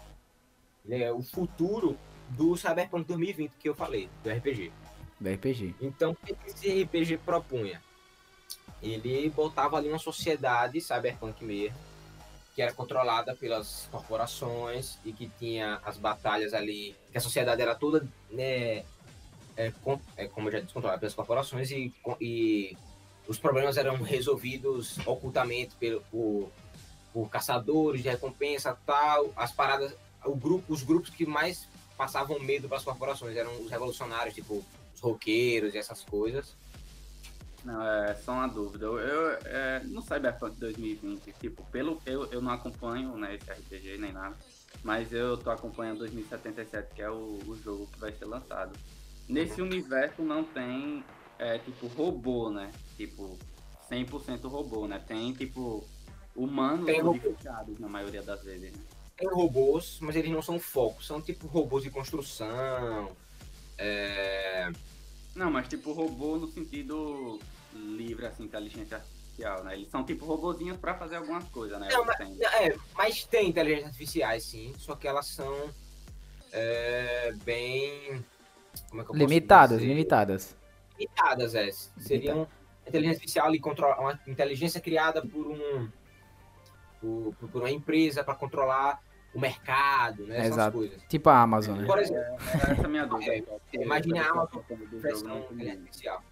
Ele 0.87 1.03
é 1.03 1.11
o 1.11 1.21
futuro 1.21 1.97
do 2.29 2.55
Cyberpunk 2.55 3.07
2020 3.07 3.51
que 3.59 3.67
eu 3.69 3.75
falei, 3.75 4.09
do 4.23 4.29
RPG. 4.29 4.71
Do 5.19 5.29
RPG. 5.29 5.73
Então, 5.81 6.11
o 6.11 6.15
que 6.15 6.33
que 6.33 6.49
esse 6.49 6.83
RPG 6.83 7.17
propunha? 7.17 7.81
Ele 8.81 9.29
botava 9.29 9.77
ali 9.77 9.89
uma 9.89 9.97
sociedade 9.97 10.79
cyberpunk 10.81 11.43
mesmo, 11.43 11.77
que 12.53 12.61
era 12.61 12.71
controlada 12.73 13.35
pelas 13.35 13.87
corporações 13.91 14.99
e 15.03 15.11
que 15.11 15.27
tinha 15.39 15.79
as 15.83 15.97
batalhas 15.97 16.53
ali, 16.53 16.95
que 17.11 17.17
a 17.17 17.21
sociedade 17.21 17.61
era 17.61 17.73
toda, 17.73 18.07
né, 18.29 18.83
é, 19.57 19.71
com- 19.83 19.99
é, 20.17 20.27
como 20.27 20.47
eu 20.47 20.53
já 20.53 20.59
disse, 20.59 20.73
pelas 20.73 21.13
corporações 21.13 21.71
e, 21.71 21.93
com- 22.03 22.17
e 22.19 22.75
os 23.27 23.37
problemas 23.39 23.77
eram 23.77 24.01
resolvidos 24.01 24.97
ocultamente 25.05 25.75
pelo, 25.75 26.01
por, 26.11 26.51
por 27.13 27.29
caçadores 27.29 28.03
de 28.03 28.09
recompensa 28.09 28.77
tal, 28.85 29.31
as 29.35 29.51
paradas, 29.51 29.93
o 30.25 30.35
grupo, 30.35 30.71
os 30.73 30.83
grupos 30.83 31.09
que 31.09 31.25
mais 31.25 31.67
passavam 31.97 32.39
medo 32.39 32.67
para 32.67 32.77
as 32.77 32.83
corporações 32.83 33.35
eram 33.37 33.55
os 33.61 33.69
revolucionários, 33.71 34.35
tipo 34.35 34.63
os 34.93 34.99
roqueiros 35.01 35.73
e 35.73 35.77
essas 35.77 36.03
coisas. 36.03 36.53
Não, 37.63 37.81
é 37.83 38.13
só 38.15 38.33
uma 38.33 38.47
dúvida. 38.47 38.85
Eu, 38.85 38.99
eu, 38.99 39.31
é, 39.45 39.79
no 39.85 40.01
Cyberpunk 40.01 40.55
2020, 40.59 41.33
tipo, 41.39 41.63
pelo 41.71 41.99
eu, 42.05 42.25
eu 42.31 42.39
não 42.41 42.51
acompanho 42.51 43.17
né, 43.17 43.35
esse 43.35 43.49
RPG 43.51 43.97
nem 43.97 44.11
nada, 44.11 44.35
mas 44.83 45.11
eu 45.11 45.35
tô 45.35 45.49
acompanhando 45.49 45.99
2077, 45.99 46.93
que 46.93 47.01
é 47.01 47.09
o, 47.09 47.39
o 47.47 47.59
jogo 47.63 47.87
que 47.87 47.99
vai 47.99 48.11
ser 48.11 48.25
lançado. 48.25 48.77
Nesse 49.27 49.61
universo 49.61 50.21
não 50.21 50.43
tem, 50.43 51.03
é, 51.39 51.57
tipo, 51.59 51.87
robô, 51.87 52.49
né? 52.49 52.71
Tipo, 52.95 53.37
100% 53.89 54.47
robô, 54.47 54.87
né? 54.87 54.99
Tem, 54.99 55.33
tipo, 55.33 55.83
humanos 56.35 56.85
Tem 56.85 57.01
modificados 57.01 57.79
na 57.79 57.87
maioria 57.87 58.21
das 58.21 58.43
vezes, 58.43 58.71
né? 58.71 58.83
Tem 59.17 59.29
robôs, 59.29 59.97
mas 60.01 60.15
eles 60.15 60.29
não 60.29 60.41
são 60.41 60.59
focos, 60.59 61.07
são 61.07 61.21
tipo 61.21 61.47
robôs 61.47 61.83
de 61.83 61.89
construção. 61.89 63.15
É... 63.77 64.69
Não, 65.33 65.49
mas 65.49 65.69
tipo 65.69 65.93
robô 65.93 66.37
no 66.37 66.47
sentido 66.47 67.39
livre, 67.73 68.25
assim, 68.25 68.43
inteligência 68.43 68.97
artificial, 68.97 69.63
né? 69.63 69.75
Eles 69.75 69.89
são 69.89 70.03
tipo 70.03 70.25
robozinhos 70.25 70.77
pra 70.77 70.95
fazer 70.95 71.15
algumas 71.15 71.45
coisas, 71.45 71.79
né? 71.79 71.87
Não, 71.91 72.05
mas, 72.05 72.39
é, 72.41 72.77
mas 72.93 73.23
tem 73.25 73.49
inteligências 73.49 73.87
artificiais, 73.87 74.43
sim, 74.43 74.73
só 74.77 74.95
que 74.95 75.07
elas 75.07 75.27
são 75.27 75.69
é, 76.51 77.33
bem. 77.43 78.23
Como 78.95 79.01
é 79.01 79.05
que 79.05 79.11
eu 79.23 79.27
Limitadas, 79.27 79.79
dizer? 79.79 79.89
limitadas. 79.89 80.57
limitadas, 80.97 81.55
é. 81.55 81.69
Seriam 81.97 82.47
inteligência 82.87 83.17
artificial 83.17 83.47
ali, 83.47 83.59
controla, 83.59 83.99
uma 83.99 84.19
inteligência 84.27 84.79
criada 84.79 85.21
por 85.21 85.47
um 85.47 85.89
por, 87.01 87.33
por- 87.51 87.61
uma 87.61 87.69
empresa 87.71 88.23
para 88.23 88.35
controlar 88.35 89.01
o 89.33 89.39
mercado, 89.39 90.25
né? 90.25 90.37
Essas 90.37 90.51
Exato. 90.53 90.77
coisas. 90.77 91.03
Tipo 91.09 91.29
a 91.29 91.41
Amazon, 91.41 91.79
né? 91.79 91.85
Por 91.85 91.99
exemplo, 91.99 92.21
Era 92.23 92.71
essa 92.71 92.85
a 92.85 92.87
minha 92.87 93.05
dúvida. 93.05 93.33
É, 93.33 93.43
imagine 93.83 94.19
a 94.19 94.23
eu 94.23 94.31
Amazon 94.31 94.61
versão 94.93 95.37
inteligência 95.39 95.73
artificial. 95.79 96.23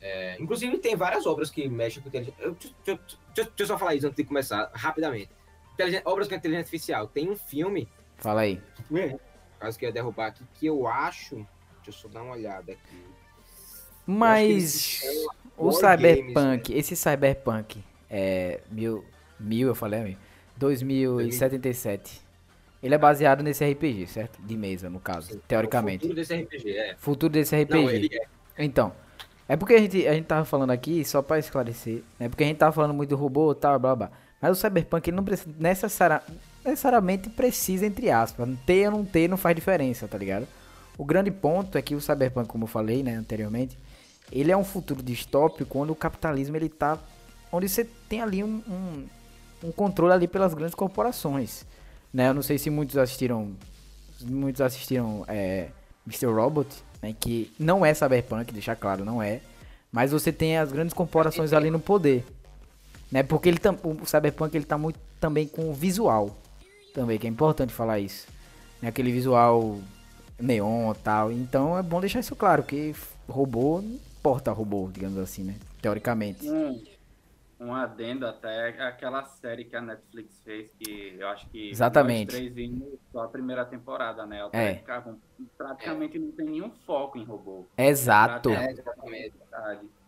É, 0.00 0.36
inclusive 0.40 0.78
tem 0.78 0.96
várias 0.96 1.26
obras 1.26 1.50
que 1.50 1.68
mexem 1.68 2.02
com 2.02 2.08
inteligência. 2.08 2.42
Eu, 2.42 2.52
deixa, 2.84 3.00
deixa- 3.34 3.52
eu 3.58 3.66
só 3.66 3.76
falar 3.78 3.94
isso 3.94 4.06
antes 4.06 4.16
de 4.16 4.24
começar, 4.24 4.70
rapidamente. 4.72 5.30
Inteligência- 5.74 6.02
obras 6.08 6.28
com 6.28 6.34
inteligência 6.34 6.62
artificial. 6.64 7.06
Tem 7.08 7.28
um 7.30 7.36
filme, 7.36 7.88
Fala 8.18 8.42
aí. 8.42 8.62
caso 9.58 9.78
que 9.78 9.84
eu 9.84 9.88
ia 9.88 9.92
derrubar 9.92 10.26
aqui, 10.28 10.44
que 10.54 10.66
eu 10.66 10.86
acho. 10.86 11.46
Deixa 11.84 11.98
eu 11.98 12.02
só 12.02 12.08
dar 12.08 12.22
uma 12.22 12.34
olhada 12.34 12.72
aqui. 12.72 13.02
Mas 14.06 14.80
chama 14.80 15.30
o 15.56 15.72
Cyberpunk, 15.72 16.72
esse 16.74 16.96
Cyberpunk 16.96 17.82
é 18.10 18.60
mil, 18.70 19.04
mil 19.38 19.68
eu 19.68 19.74
falei, 19.74 20.00
amigo? 20.00 20.18
2077. 20.56 22.20
Ele 22.82 22.94
é 22.94 22.98
baseado 22.98 23.42
nesse 23.44 23.64
RPG, 23.64 24.08
certo? 24.08 24.42
De 24.42 24.56
mesa, 24.56 24.90
no 24.90 24.98
caso, 24.98 25.34
O 25.34 25.38
teoricamente. 25.38 26.00
futuro 26.00 26.14
desse 26.16 26.34
RPG, 26.34 26.70
é. 26.76 26.94
Futuro 26.98 27.32
desse 27.32 27.54
RPG. 27.62 27.74
Não, 27.74 27.90
é. 28.58 28.64
Então, 28.64 28.92
é 29.48 29.56
porque 29.56 29.74
a 29.74 29.78
gente, 29.78 30.04
a 30.06 30.14
gente 30.14 30.24
tava 30.26 30.44
falando 30.44 30.72
aqui, 30.72 31.04
só 31.04 31.22
pra 31.22 31.38
esclarecer, 31.38 32.02
né? 32.18 32.28
Porque 32.28 32.42
a 32.42 32.46
gente 32.46 32.56
tava 32.56 32.72
falando 32.72 32.92
muito 32.92 33.10
do 33.10 33.16
robô 33.16 33.52
e 33.52 33.54
tal, 33.54 33.78
blá 33.78 33.94
blá. 33.94 34.10
Mas 34.40 34.58
o 34.58 34.60
Cyberpunk 34.60 35.08
ele 35.08 35.16
não 35.16 35.22
precisa 35.24 35.54
necessari- 35.60 36.24
necessariamente 36.64 37.30
precisa, 37.30 37.86
entre 37.86 38.10
aspas. 38.10 38.48
Ter 38.66 38.86
ou 38.86 38.98
não 38.98 39.04
ter 39.04 39.28
não 39.28 39.36
faz 39.36 39.54
diferença, 39.54 40.08
tá 40.08 40.18
ligado? 40.18 40.48
O 41.02 41.04
grande 41.04 41.32
ponto 41.32 41.76
é 41.76 41.82
que 41.82 41.96
o 41.96 42.00
Cyberpunk, 42.00 42.48
como 42.48 42.62
eu 42.62 42.68
falei, 42.68 43.02
né, 43.02 43.16
anteriormente, 43.16 43.76
ele 44.30 44.52
é 44.52 44.56
um 44.56 44.62
futuro 44.62 45.02
distópico 45.02 45.80
onde 45.80 45.90
o 45.90 45.96
capitalismo 45.96 46.56
ele 46.56 46.68
tá. 46.68 46.96
Onde 47.50 47.68
você 47.68 47.84
tem 48.08 48.20
ali 48.20 48.44
um, 48.44 48.62
um, 48.68 49.06
um 49.64 49.72
controle 49.72 50.12
ali 50.12 50.28
pelas 50.28 50.54
grandes 50.54 50.76
corporações. 50.76 51.66
Né? 52.14 52.28
Eu 52.28 52.34
não 52.34 52.40
sei 52.40 52.56
se 52.56 52.70
muitos 52.70 52.96
assistiram. 52.96 53.50
Muitos 54.20 54.60
assistiram 54.60 55.24
é, 55.26 55.70
Mr. 56.06 56.26
Robot, 56.26 56.68
né? 57.02 57.12
Que 57.18 57.52
não 57.58 57.84
é 57.84 57.92
Cyberpunk, 57.92 58.52
deixar 58.52 58.76
claro, 58.76 59.04
não 59.04 59.20
é. 59.20 59.40
Mas 59.90 60.12
você 60.12 60.30
tem 60.30 60.56
as 60.56 60.70
grandes 60.70 60.94
corporações 60.94 61.52
ali 61.52 61.68
no 61.68 61.80
poder. 61.80 62.24
Né? 63.10 63.24
Porque 63.24 63.48
ele 63.48 63.58
tam, 63.58 63.76
o 63.82 64.06
Cyberpunk 64.06 64.56
ele 64.56 64.66
tá 64.66 64.78
muito 64.78 65.00
também 65.18 65.48
com 65.48 65.68
o 65.68 65.74
visual. 65.74 66.30
Também, 66.94 67.18
que 67.18 67.26
é 67.26 67.30
importante 67.30 67.72
falar 67.72 67.98
isso. 67.98 68.28
Né? 68.80 68.88
Aquele 68.88 69.10
visual 69.10 69.80
neon 70.42 70.92
e 70.92 70.98
tal. 70.98 71.32
Então 71.32 71.78
é 71.78 71.82
bom 71.82 72.00
deixar 72.00 72.20
isso 72.20 72.36
claro, 72.36 72.62
que 72.62 72.94
robô 73.28 73.80
não 73.80 73.98
importa 74.18 74.52
robô, 74.52 74.88
digamos 74.92 75.18
assim, 75.18 75.44
né? 75.44 75.54
Teoricamente. 75.80 76.48
Um, 76.48 76.82
um 77.60 77.74
adendo 77.74 78.26
até 78.26 78.68
aquela 78.86 79.24
série 79.24 79.64
que 79.64 79.76
a 79.76 79.80
Netflix 79.80 80.40
fez, 80.44 80.70
que 80.78 81.16
eu 81.18 81.28
acho 81.28 81.48
que 81.48 81.70
Exatamente. 81.70 82.32
nós 82.32 82.36
três 82.40 82.54
vimos 82.54 82.88
só 83.12 83.24
a 83.24 83.28
primeira 83.28 83.64
temporada, 83.64 84.26
né? 84.26 84.48
É. 84.52 84.74
Ficavam- 84.74 85.18
praticamente 85.56 86.18
não 86.18 86.32
tem 86.32 86.46
nenhum 86.46 86.70
foco 86.86 87.18
em 87.18 87.24
robô. 87.24 87.64
Exato. 87.76 88.50
É. 88.50 88.74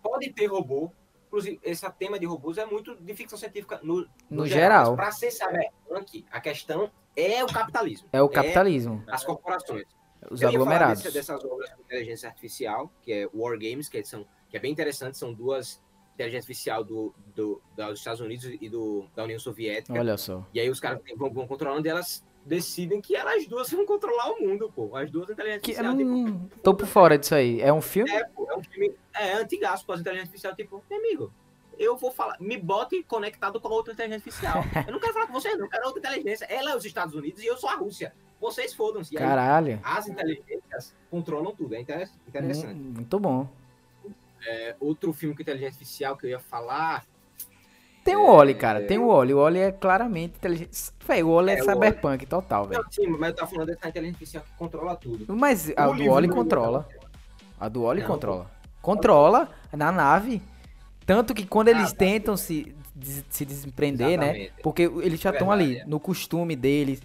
Pode 0.02 0.32
ter 0.32 0.46
robô. 0.46 0.90
Inclusive, 1.28 1.58
esse 1.64 1.90
tema 1.92 2.16
de 2.18 2.26
robôs 2.26 2.58
é 2.58 2.64
muito 2.64 2.94
de 2.94 3.14
ficção 3.14 3.36
científica 3.36 3.80
no, 3.82 4.06
No 4.30 4.46
geral. 4.46 4.94
Para 4.94 5.10
ser 5.10 5.32
cyberpunk, 5.32 6.24
a 6.30 6.40
questão 6.40 6.88
é 7.16 7.42
o 7.42 7.48
capitalismo. 7.48 8.08
É 8.12 8.22
o 8.22 8.28
capitalismo. 8.28 9.02
as 9.08 9.24
corporações. 9.24 9.84
Os 10.30 10.40
Eu 10.42 10.48
aglomerados. 10.48 11.02
desse- 11.02 11.14
dessas 11.14 11.44
obras 11.44 11.70
com 11.70 11.82
inteligência 11.82 12.28
artificial, 12.28 12.90
que 13.02 13.12
é 13.12 13.28
War 13.34 13.58
Games, 13.58 13.88
que, 13.88 14.04
são, 14.04 14.26
que 14.48 14.56
é 14.56 14.60
bem 14.60 14.72
interessante, 14.72 15.16
são 15.18 15.32
duas 15.32 15.82
inteligência 16.14 16.38
artificial 16.46 16.84
do, 16.84 17.12
do, 17.34 17.60
dos 17.76 17.98
Estados 17.98 18.20
Unidos 18.20 18.44
e 18.60 18.68
do, 18.68 19.04
da 19.16 19.24
União 19.24 19.38
Soviética. 19.38 19.92
Olha 19.98 20.16
só. 20.16 20.46
E 20.54 20.60
aí 20.60 20.70
os 20.70 20.78
caras 20.78 21.00
vão, 21.16 21.28
vão 21.32 21.44
controlando 21.46 21.86
e 21.88 21.90
elas 21.90 22.24
decidem 22.46 23.00
que 23.00 23.16
elas 23.16 23.46
duas 23.48 23.68
vão 23.70 23.84
controlar 23.84 24.30
o 24.30 24.40
mundo, 24.40 24.70
pô. 24.72 24.94
As 24.96 25.10
duas 25.10 25.28
inteligências 25.28 25.62
Que, 25.64 25.72
artificiais. 25.72 26.06
não, 26.08 26.26
tipo, 26.46 26.60
tô 26.62 26.72
por 26.74 26.86
fora 26.86 27.18
disso 27.18 27.34
aí. 27.34 27.60
É 27.60 27.72
um 27.72 27.80
filme? 27.80 28.10
é, 28.12 28.22
pô, 28.28 28.48
é 28.48 28.56
um 28.56 28.62
filme 28.62 28.94
é, 29.12 29.32
antigaço, 29.32 29.84
pô, 29.84 29.92
as 29.92 30.00
inteligências 30.00 30.28
artificiais, 30.44 30.56
tipo, 30.56 30.84
meu 30.88 30.98
amigo, 31.00 31.32
eu 31.76 31.96
vou 31.96 32.12
falar, 32.12 32.36
me 32.40 32.56
bote 32.56 33.02
conectado 33.02 33.60
com 33.60 33.68
outra 33.70 33.92
inteligência 33.92 34.28
artificial. 34.28 34.62
Eu 34.86 34.92
não 34.92 35.00
quero 35.00 35.14
falar 35.14 35.26
com 35.26 35.32
vocês, 35.32 35.56
não, 35.58 35.64
eu 35.64 35.70
quero 35.70 35.86
outra 35.86 35.98
inteligência. 35.98 36.44
Ela 36.44 36.70
é 36.70 36.76
os 36.76 36.84
Estados 36.84 37.12
Unidos 37.16 37.42
e 37.42 37.46
eu 37.46 37.56
sou 37.56 37.68
a 37.68 37.74
Rússia. 37.74 38.14
Vocês 38.44 38.74
fodam-se. 38.74 39.14
E 39.14 39.16
aí, 39.18 39.24
Caralho. 39.24 39.80
as 39.82 40.06
inteligências 40.06 40.94
controlam 41.10 41.54
tudo, 41.54 41.74
é 41.74 41.80
inter- 41.80 42.10
interessante. 42.28 42.74
Hum, 42.78 42.92
Muito 42.96 43.18
bom. 43.18 43.48
É, 44.46 44.76
outro 44.78 45.12
filme 45.14 45.34
com 45.34 45.40
inteligência 45.40 45.68
artificial 45.78 46.16
que 46.16 46.26
eu 46.26 46.30
ia 46.30 46.38
falar. 46.38 47.06
Tem 48.04 48.14
o 48.14 48.26
Oli, 48.28 48.54
cara. 48.54 48.82
Tem 48.86 48.98
o 48.98 49.06
Oli. 49.08 49.32
O 49.32 49.38
Oli 49.38 49.58
é 49.60 49.72
claramente 49.72 50.36
inteligente. 50.36 50.70
Véi, 51.08 51.22
o 51.22 51.28
Oli 51.30 51.52
é, 51.52 51.54
É, 51.58 51.62
cyberpunk 51.62 52.26
total, 52.26 52.66
velho. 52.66 52.84
Sim, 52.90 53.06
mas 53.08 53.30
eu 53.30 53.34
tava 53.36 53.50
falando 53.50 53.68
dessa 53.68 53.88
inteligência 53.88 54.16
artificial 54.16 54.44
que 54.44 54.52
controla 54.58 54.94
tudo. 54.94 55.34
Mas 55.34 55.72
a 55.74 55.88
O 55.88 55.94
do 55.94 56.10
Oli 56.10 56.28
controla. 56.28 56.86
A 57.58 57.66
do 57.70 57.82
Oli 57.82 58.02
Não, 58.02 58.08
controla. 58.08 58.50
Controla 58.82 59.48
na 59.72 59.90
nave. 59.90 60.42
Tanto 61.06 61.32
que 61.32 61.46
quando 61.46 61.68
eles 61.68 61.86
Ah, 61.88 61.92
tá. 61.92 61.96
tentam 61.96 62.36
se, 62.36 62.76
des- 62.94 63.24
se 63.30 63.46
desprender, 63.46 64.18
né? 64.18 64.26
Exatamente. 64.26 64.52
Porque 64.62 64.82
eles 64.82 65.18
já 65.18 65.30
É 65.30 65.32
estão 65.32 65.48
verdade, 65.48 65.70
ali, 65.70 65.80
é. 65.80 65.86
no 65.86 65.98
costume 65.98 66.54
deles. 66.54 67.00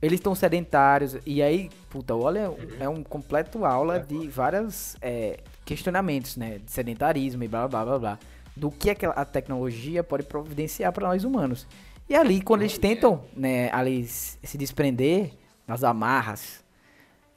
Eles 0.00 0.18
estão 0.20 0.34
sedentários. 0.34 1.16
E 1.24 1.42
aí, 1.42 1.70
puta, 1.88 2.14
o 2.14 2.22
Oli 2.24 2.38
é, 2.38 2.48
Uhum. 2.48 2.56
é 2.80 2.88
um 2.88 3.02
completo 3.02 3.64
aula 3.64 3.96
É, 3.96 3.98
de 4.00 4.28
vários 4.28 4.96
é, 5.00 5.38
questionamentos, 5.64 6.36
né? 6.36 6.58
De 6.58 6.70
sedentarismo 6.70 7.42
e 7.44 7.48
blá 7.48 7.66
blá 7.66 7.84
blá 7.84 7.98
blá. 7.98 8.18
Do 8.54 8.70
que 8.70 8.90
aquela, 8.90 9.14
a 9.14 9.24
tecnologia 9.24 10.02
pode 10.04 10.22
providenciar 10.24 10.92
para 10.92 11.08
nós 11.08 11.24
humanos. 11.24 11.66
E 12.08 12.14
ali, 12.14 12.40
quando 12.40 12.62
eles 12.62 12.78
Tecnologia. 12.78 13.00
tentam, 13.18 13.24
né, 13.36 13.68
ali 13.72 14.06
se 14.06 14.56
desprender 14.56 15.32
das 15.66 15.82
amarras 15.82 16.64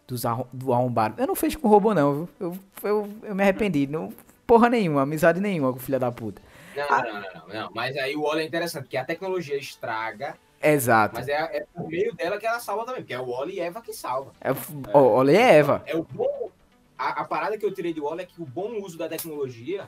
dos 0.08 0.26
arro- 0.26 0.48
do 0.54 0.72
arrombado. 0.74 1.15
Eu 1.22 1.28
não 1.28 1.36
fiz 1.36 1.56
com 1.56 1.67
robô, 1.67 1.93
não, 1.93 2.13
viu? 2.13 2.30
Eu, 2.39 2.58
eu, 2.84 3.10
eu 3.24 3.36
me 3.36 3.43
arrependi. 3.43 3.88
Não, 3.88 4.13
porra 4.45 4.69
nenhuma, 4.69 5.02
amizade 5.04 5.39
nenhuma 5.39 5.72
com 5.72 5.78
o 5.78 5.82
filho 5.82 6.00
da 6.00 6.12
puta. 6.12 6.41
Não, 6.76 6.84
Ah. 6.89 7.02
não, 7.04 7.13
não, 7.13 7.22
não, 7.22 7.62
não. 7.63 7.72
Mas 7.74 7.98
aí 7.98 8.15
o 8.15 8.22
Wally 8.24 8.41
é 8.41 8.45
interessante, 8.45 8.84
porque 8.84 8.98
a 8.98 9.04
tecnologia 9.06 9.58
estraga, 9.58 10.36
Exato. 10.62 11.15
mas 11.15 11.28
é, 11.28 11.34
é 11.58 11.65
por 11.74 11.88
meio 11.88 12.13
dela 12.15 12.38
que 12.38 12.45
ela 12.45 12.60
salva 12.60 12.86
também, 12.86 13.02
porque 13.02 13.13
é 13.13 13.19
o 13.19 13.26
Wally 13.32 13.56
e 13.56 13.60
Eva 13.60 13.82
que 13.82 13.93
salva. 13.93 14.32
É, 14.41 14.50
ó, 14.93 15.00
olha 15.02 15.32
é 15.32 15.56
Eva. 15.58 15.84
É 15.86 15.95
o 15.95 16.04
bom. 16.04 16.50
A, 16.98 17.22
a 17.22 17.24
parada 17.24 17.58
que 17.58 17.65
eu 17.65 17.74
tirei 17.74 17.93
de 17.93 18.02
Wally 18.02 18.24
é 18.24 18.26
que 18.26 18.41
o 18.41 18.45
bom 18.45 18.82
uso 18.82 18.98
da 18.98 19.08
tecnologia 19.08 19.88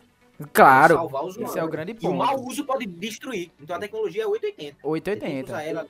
Claro. 0.54 0.96
pode 0.96 1.10
salvar 1.12 1.26
os 1.26 1.36
humanos. 1.36 1.52
Esse 1.52 1.60
é 1.60 1.64
o 1.64 1.68
grande 1.68 1.96
E 2.02 2.08
o 2.08 2.14
mau 2.14 2.36
ponto. 2.38 2.50
uso 2.50 2.66
pode 2.66 2.86
destruir. 2.86 3.52
Então 3.62 3.76
a 3.76 3.80
tecnologia 3.80 4.24
é 4.24 4.28
880. 4.28 4.72
Você 4.72 4.72
tem 4.72 4.80
que 4.82 4.88
880. 4.88 5.52
usar 5.52 5.64
ela 5.64 5.88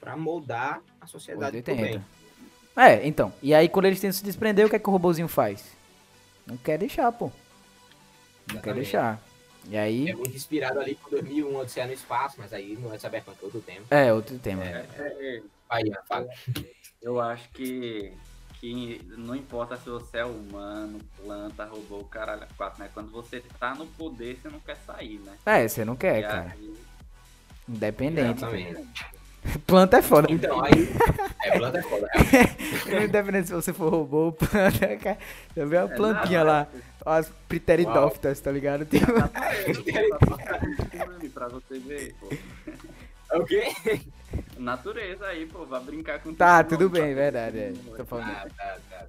pra 0.00 0.16
moldar 0.16 0.80
a 1.00 1.06
sociedade 1.06 1.62
pro 1.62 1.72
880. 1.74 1.98
bem. 1.98 2.84
É, 2.84 3.06
então. 3.06 3.32
E 3.42 3.52
aí 3.52 3.68
quando 3.68 3.84
eles 3.84 4.00
tentam 4.00 4.16
se 4.16 4.24
desprender, 4.24 4.64
o 4.66 4.70
que 4.70 4.76
é 4.76 4.78
que 4.78 4.88
o 4.88 4.92
robozinho 4.92 5.28
faz? 5.28 5.76
Não 6.46 6.56
quer 6.56 6.78
deixar, 6.78 7.12
pô. 7.12 7.26
Não 7.26 7.32
quer 8.60 8.70
Exatamente. 8.70 8.74
deixar. 8.76 9.20
E 9.70 9.76
aí. 9.76 10.08
É 10.10 10.14
muito 10.14 10.34
inspirado 10.36 10.80
ali 10.80 10.96
por 10.96 11.10
2001, 11.10 11.56
Odisseia 11.56 11.86
no 11.86 11.92
Espaço, 11.92 12.34
mas 12.38 12.52
aí 12.52 12.76
não 12.76 12.92
é 12.92 12.98
Cyberpunk, 12.98 13.38
é 13.40 13.44
outro 13.44 13.60
tempo. 13.60 13.82
É, 13.90 14.12
outro 14.12 14.36
tema. 14.38 14.64
É, 14.64 14.84
é, 14.98 15.42
Aí, 15.68 15.84
Ian, 15.84 16.02
fala. 16.08 16.28
eu 17.00 17.20
acho 17.20 17.48
que, 17.50 18.12
que 18.58 19.00
não 19.16 19.36
importa 19.36 19.76
se 19.76 19.88
você 19.88 20.18
é 20.18 20.24
humano, 20.24 20.98
planta, 21.16 21.64
robô, 21.66 22.02
caralho, 22.04 22.44
quatro, 22.56 22.82
né? 22.82 22.90
Quando 22.92 23.12
você 23.12 23.40
tá 23.60 23.72
no 23.76 23.86
poder, 23.86 24.36
você 24.42 24.48
não 24.48 24.58
quer 24.58 24.76
sair, 24.84 25.20
né? 25.20 25.38
É, 25.46 25.68
você 25.68 25.84
não 25.84 25.94
quer, 25.94 26.18
E 26.18 26.22
cara. 26.22 26.50
aí- 26.52 26.74
Independente. 27.68 28.38
Exatamente. 28.44 29.06
Planta 29.66 29.98
é 29.98 30.02
foda. 30.02 30.30
Então, 30.30 30.62
aí. 30.62 30.88
É, 31.42 31.58
planta 31.58 31.78
é 31.78 31.82
foda. 31.82 32.08
Independente 33.04 33.48
se 33.48 33.54
você 33.54 33.72
for 33.72 33.88
robô 33.90 34.16
ou 34.26 34.32
planta, 34.32 34.96
cara. 34.98 35.18
Você 35.54 35.66
vê 35.66 35.78
uma 35.78 35.92
É 35.92 35.96
plantinha 35.96 36.44
nada, 36.44 36.68
lá. 37.04 37.16
As 37.18 37.30
preteridófitas, 37.48 38.38
tá 38.40 38.52
ligado? 38.52 38.84
Tem 38.84 39.00
uma- 39.02 39.30
pra 41.32 41.48
você 41.48 41.78
ver, 41.78 42.14
pô. 42.20 42.28
É 43.32 43.38
o 43.38 43.44
quê? 43.44 43.62
Natureza 44.58 45.26
aí, 45.26 45.46
pô, 45.46 45.64
vai 45.64 45.80
brincar 45.80 46.20
com 46.20 46.34
Tá, 46.34 46.62
tudo, 46.64 46.90
bem, 46.90 47.08
tá? 47.10 47.14
verdade. 47.14 47.58
É. 47.58 47.72
Tô 47.96 48.04
falando. 48.04 48.28
Ah, 48.30 48.46
tá, 48.56 48.64
tá, 48.90 48.98
tá. 48.98 49.06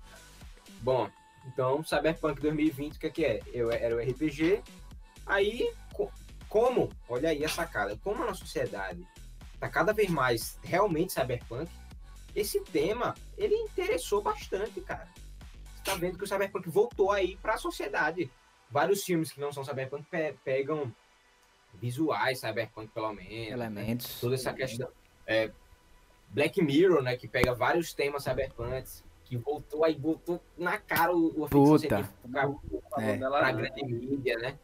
Bom, 0.81 1.09
então, 1.47 1.83
Cyberpunk 1.83 2.39
2020, 2.41 2.95
o 2.95 2.99
que, 2.99 3.07
é 3.07 3.09
que 3.09 3.25
é? 3.25 3.39
Eu, 3.53 3.71
era 3.71 3.95
o 3.95 3.99
RPG. 3.99 4.61
Aí, 5.25 5.69
co- 5.93 6.11
como, 6.47 6.89
olha 7.09 7.29
aí 7.29 7.43
a 7.43 7.49
sacada, 7.49 7.97
como 8.03 8.23
na 8.25 8.33
sociedade 8.33 9.05
tá 9.61 9.69
cada 9.69 9.93
vez 9.93 10.09
mais 10.09 10.59
realmente 10.63 11.13
cyberpunk, 11.13 11.71
esse 12.35 12.59
tema, 12.61 13.13
ele 13.37 13.55
interessou 13.55 14.21
bastante, 14.21 14.81
cara. 14.81 15.07
Você 15.75 15.83
tá 15.83 15.95
vendo 15.95 16.17
que 16.17 16.23
o 16.23 16.27
cyberpunk 16.27 16.67
voltou 16.69 17.11
aí 17.11 17.37
pra 17.37 17.57
sociedade. 17.57 18.29
Vários 18.69 19.03
filmes 19.03 19.31
que 19.31 19.39
não 19.39 19.51
são 19.53 19.63
cyberpunk 19.63 20.03
pe- 20.09 20.35
pegam 20.43 20.93
visuais, 21.75 22.39
cyberpunk 22.39 22.91
pelo 22.93 23.13
menos. 23.13 23.29
né? 23.31 23.49
Elementos. 23.49 24.19
Toda 24.19 24.35
essa 24.35 24.53
questão. 24.53 24.89
É, 25.27 25.51
Black 26.29 26.61
Mirror, 26.61 27.01
né? 27.01 27.15
Que 27.15 27.27
pega 27.27 27.53
vários 27.53 27.93
temas 27.93 28.23
cyberpunks, 28.23 29.03
que 29.25 29.37
voltou 29.37 29.83
aí, 29.85 29.93
voltou 29.95 30.41
na 30.57 30.77
cara 30.77 31.13
o, 31.15 31.43
o 31.43 31.49
Puta. 31.49 32.09
pra- 32.31 32.49
É. 32.99 33.17
Pra 33.17 33.51
né? 33.51 33.53
grande 33.53 33.83
mídia, 33.83 34.37
né? 34.39 34.57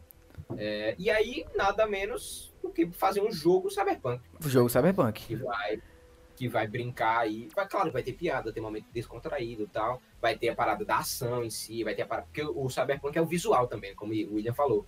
É, 0.57 0.95
e 0.97 1.09
aí, 1.11 1.45
nada 1.55 1.85
menos 1.85 2.53
do 2.67 2.73
que 2.73 2.85
fazer 2.91 3.21
um 3.21 3.31
jogo 3.31 3.69
cyberpunk 3.69 4.21
O 4.43 4.49
jogo 4.49 4.69
Cyberpunk. 4.69 5.25
que 5.25 5.35
vai 5.35 5.81
que 6.35 6.47
vai 6.47 6.67
brincar 6.67 7.21
aí. 7.21 7.49
Vai, 7.55 7.67
claro, 7.67 7.91
vai 7.91 8.03
ter 8.03 8.13
piada, 8.13 8.53
tem 8.53 8.61
momento 8.61 8.85
descontraído 8.93 9.63
e 9.63 9.67
tal. 9.67 9.99
Vai 10.21 10.37
ter 10.37 10.49
a 10.49 10.55
parada 10.55 10.85
da 10.85 10.99
ação 10.99 11.43
em 11.43 11.49
si, 11.49 11.83
vai 11.83 11.95
ter 11.95 12.03
a 12.03 12.05
parada. 12.05 12.27
Porque 12.27 12.43
o 12.43 12.69
Cyberpunk 12.69 13.17
é 13.17 13.21
o 13.21 13.25
visual 13.25 13.65
também, 13.67 13.95
como 13.95 14.13
o 14.13 14.35
William 14.35 14.53
falou. 14.53 14.85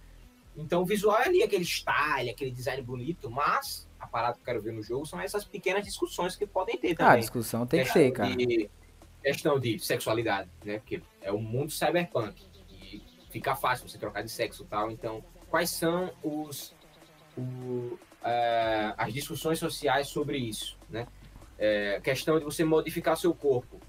Então 0.55 0.83
o 0.83 0.85
visual 0.85 1.17
é 1.19 1.25
ali 1.25 1.41
aquele 1.41 1.65
style, 1.65 2.29
aquele 2.29 2.51
design 2.51 2.83
bonito, 2.83 3.31
mas 3.31 3.89
a 3.99 4.05
parada 4.05 4.35
que 4.35 4.41
eu 4.41 4.45
quero 4.45 4.61
ver 4.61 4.73
no 4.73 4.83
jogo 4.83 5.07
são 5.07 5.19
essas 5.19 5.43
pequenas 5.43 5.83
discussões 5.83 6.35
que 6.35 6.45
podem 6.45 6.77
ter 6.77 6.89
Ah, 6.89 6.91
a 6.91 6.95
também. 7.07 7.19
discussão 7.21 7.65
tem 7.65 7.83
que 7.83 7.93
ter, 7.93 8.11
cara. 8.11 8.35
de- 8.35 8.69
questão 9.23 9.59
de 9.59 9.79
sexualidade, 9.79 10.51
né? 10.63 10.77
Porque 10.77 11.01
é 11.19 11.31
o 11.31 11.39
mundo 11.39 11.71
cyberpunk. 11.71 12.45
E 12.69 13.01
fica 13.31 13.55
fácil 13.55 13.89
você 13.89 13.97
trocar 13.97 14.21
de 14.21 14.29
sexo 14.29 14.61
e 14.63 14.67
tal. 14.67 14.91
Então, 14.91 15.23
quais 15.49 15.71
são 15.71 16.13
os, 16.21 16.75
o- 17.39 17.99
eh, 18.23 18.93
as 18.97 19.13
discussões 19.13 19.57
sociais 19.59 20.07
sobre 20.09 20.37
isso, 20.37 20.77
né? 20.89 21.07
É, 21.57 21.95
a 21.97 22.01
questão 22.01 22.37
de 22.39 22.45
você 22.45 22.63
modificar 22.63 23.17
seu 23.17 23.33
corpo. 23.33 23.81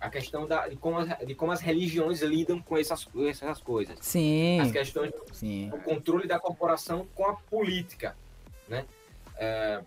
A 0.00 0.10
questão 0.10 0.46
da, 0.46 0.68
de, 0.68 0.76
como 0.76 0.98
as, 0.98 1.18
de 1.26 1.34
como 1.34 1.52
as 1.52 1.60
religiões 1.60 2.20
lidam 2.22 2.60
com 2.60 2.76
essas, 2.76 3.06
essas 3.28 3.60
coisas. 3.60 3.98
As 3.98 4.04
Sim, 4.06 4.70
questões 4.72 5.10
sim. 5.32 5.70
o 5.72 5.78
controle 5.78 6.26
da 6.28 6.38
corporação 6.38 7.06
com 7.14 7.26
a 7.26 7.34
política, 7.34 8.14
né? 8.68 8.84
É, 9.36 9.82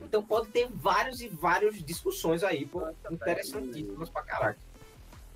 então 0.00 0.22
pode 0.24 0.48
ter 0.48 0.68
vários 0.72 1.20
e 1.20 1.28
várias 1.28 1.82
discussões 1.84 2.42
aí, 2.42 2.64
pô, 2.64 2.82
interessantíssimas 3.10 4.08
pra 4.08 4.22
caraca. 4.22 4.58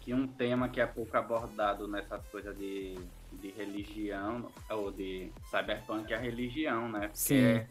que 0.00 0.14
um 0.14 0.26
tema 0.26 0.68
que 0.68 0.80
é 0.80 0.86
pouco 0.86 1.16
abordado 1.16 1.86
nessas 1.88 2.24
coisas 2.28 2.56
de, 2.56 2.94
de 3.40 3.50
religião, 3.50 4.46
ou 4.70 4.90
de 4.90 5.30
cyberpunk, 5.50 6.12
é 6.12 6.16
a 6.16 6.20
religião, 6.20 6.88
né? 6.88 7.00
Porque 7.00 7.18
Sim. 7.18 7.44
é- 7.44 7.66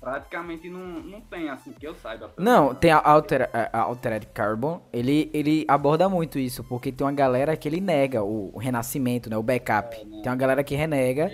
praticamente 0.00 0.68
não, 0.68 1.00
não 1.00 1.20
tem, 1.22 1.48
assim, 1.48 1.72
que 1.72 1.86
eu 1.86 1.94
saiba. 1.94 2.30
Não, 2.36 2.74
tem 2.74 2.90
a, 2.90 2.98
Alter, 2.98 3.48
a 3.52 3.78
Altered 3.80 4.26
Carbon, 4.34 4.82
ele, 4.92 5.30
ele 5.32 5.64
aborda 5.66 6.08
muito 6.10 6.38
isso, 6.38 6.62
porque 6.62 6.92
tem 6.92 7.06
uma 7.06 7.12
galera 7.12 7.56
que 7.56 7.66
ele 7.66 7.80
nega 7.80 8.22
o, 8.22 8.50
o 8.54 8.58
renascimento, 8.58 9.30
né, 9.30 9.36
o 9.36 9.42
backup. 9.42 9.96
É, 9.96 10.04
né? 10.04 10.20
Tem 10.22 10.30
uma 10.30 10.36
galera 10.36 10.62
que 10.62 10.74
renega 10.74 11.30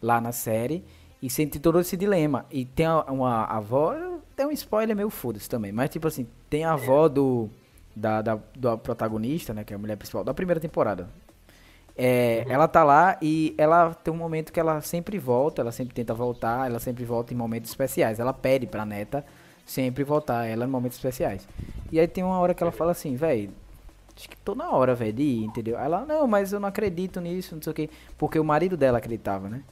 lá 0.00 0.18
na 0.18 0.32
série 0.32 0.82
e 1.20 1.28
sente 1.28 1.58
todo 1.58 1.78
esse 1.78 1.94
dilema. 1.94 2.46
E 2.50 2.64
tem 2.64 2.86
uma 3.08 3.44
avó, 3.44 3.94
tem 4.34 4.46
um 4.46 4.50
spoiler 4.50 4.96
meio 4.96 5.10
foda-se 5.10 5.48
também, 5.48 5.70
mas 5.70 5.90
tipo 5.90 6.08
assim, 6.08 6.26
tem 6.48 6.64
a 6.64 6.72
avó 6.72 7.08
do, 7.08 7.50
da, 7.94 8.22
da, 8.22 8.38
do 8.54 8.78
protagonista, 8.78 9.52
né, 9.52 9.62
que 9.62 9.74
é 9.74 9.76
a 9.76 9.78
mulher 9.78 9.96
principal, 9.96 10.24
da 10.24 10.32
primeira 10.32 10.58
temporada. 10.60 11.08
É, 11.96 12.44
Ela 12.48 12.68
tá 12.68 12.84
lá 12.84 13.16
e 13.22 13.54
ela 13.56 13.94
tem 13.94 14.12
um 14.12 14.16
momento 14.16 14.52
que 14.52 14.60
ela 14.60 14.80
sempre 14.82 15.18
volta, 15.18 15.62
ela 15.62 15.72
sempre 15.72 15.94
tenta 15.94 16.12
voltar, 16.12 16.66
ela 16.66 16.78
sempre 16.78 17.04
volta 17.04 17.32
em 17.32 17.36
momentos 17.36 17.70
especiais. 17.70 18.20
Ela 18.20 18.32
pede 18.32 18.66
pra 18.66 18.84
neta 18.84 19.24
sempre 19.64 20.04
voltar 20.04 20.46
ela 20.46 20.64
em 20.64 20.68
momentos 20.68 20.98
especiais. 20.98 21.48
E 21.90 21.98
aí 21.98 22.06
tem 22.06 22.22
uma 22.22 22.38
hora 22.38 22.54
que 22.54 22.62
ela 22.62 22.72
fala 22.72 22.92
assim, 22.92 23.16
velho, 23.16 23.50
acho 24.16 24.28
que 24.28 24.36
tô 24.36 24.54
na 24.54 24.70
hora, 24.70 24.94
velho, 24.94 25.12
de 25.12 25.22
ir, 25.22 25.44
entendeu? 25.44 25.76
Aí 25.76 25.86
Ela, 25.86 26.04
não, 26.04 26.26
mas 26.26 26.52
eu 26.52 26.60
não 26.60 26.68
acredito 26.68 27.20
nisso, 27.20 27.54
não 27.54 27.62
sei 27.62 27.70
o 27.72 27.74
quê. 27.74 27.90
Porque 28.16 28.38
o 28.38 28.44
marido 28.44 28.76
dela 28.76 28.98
acreditava, 28.98 29.48
né? 29.48 29.62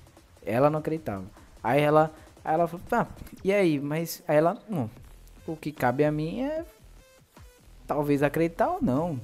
Ela 0.44 0.68
não 0.68 0.80
acreditava. 0.80 1.24
Aí 1.62 1.80
ela, 1.80 2.10
aí 2.44 2.54
ela 2.54 2.66
falou, 2.66 2.84
tá, 2.88 3.06
e 3.42 3.52
aí? 3.52 3.78
Mas 3.80 4.22
aí 4.26 4.36
ela, 4.36 4.58
hum, 4.68 4.88
o 5.46 5.56
que 5.56 5.72
cabe 5.72 6.04
a 6.04 6.10
mim 6.12 6.42
é 6.42 6.64
talvez 7.86 8.22
acreditar 8.22 8.70
ou 8.70 8.78
não. 8.82 9.20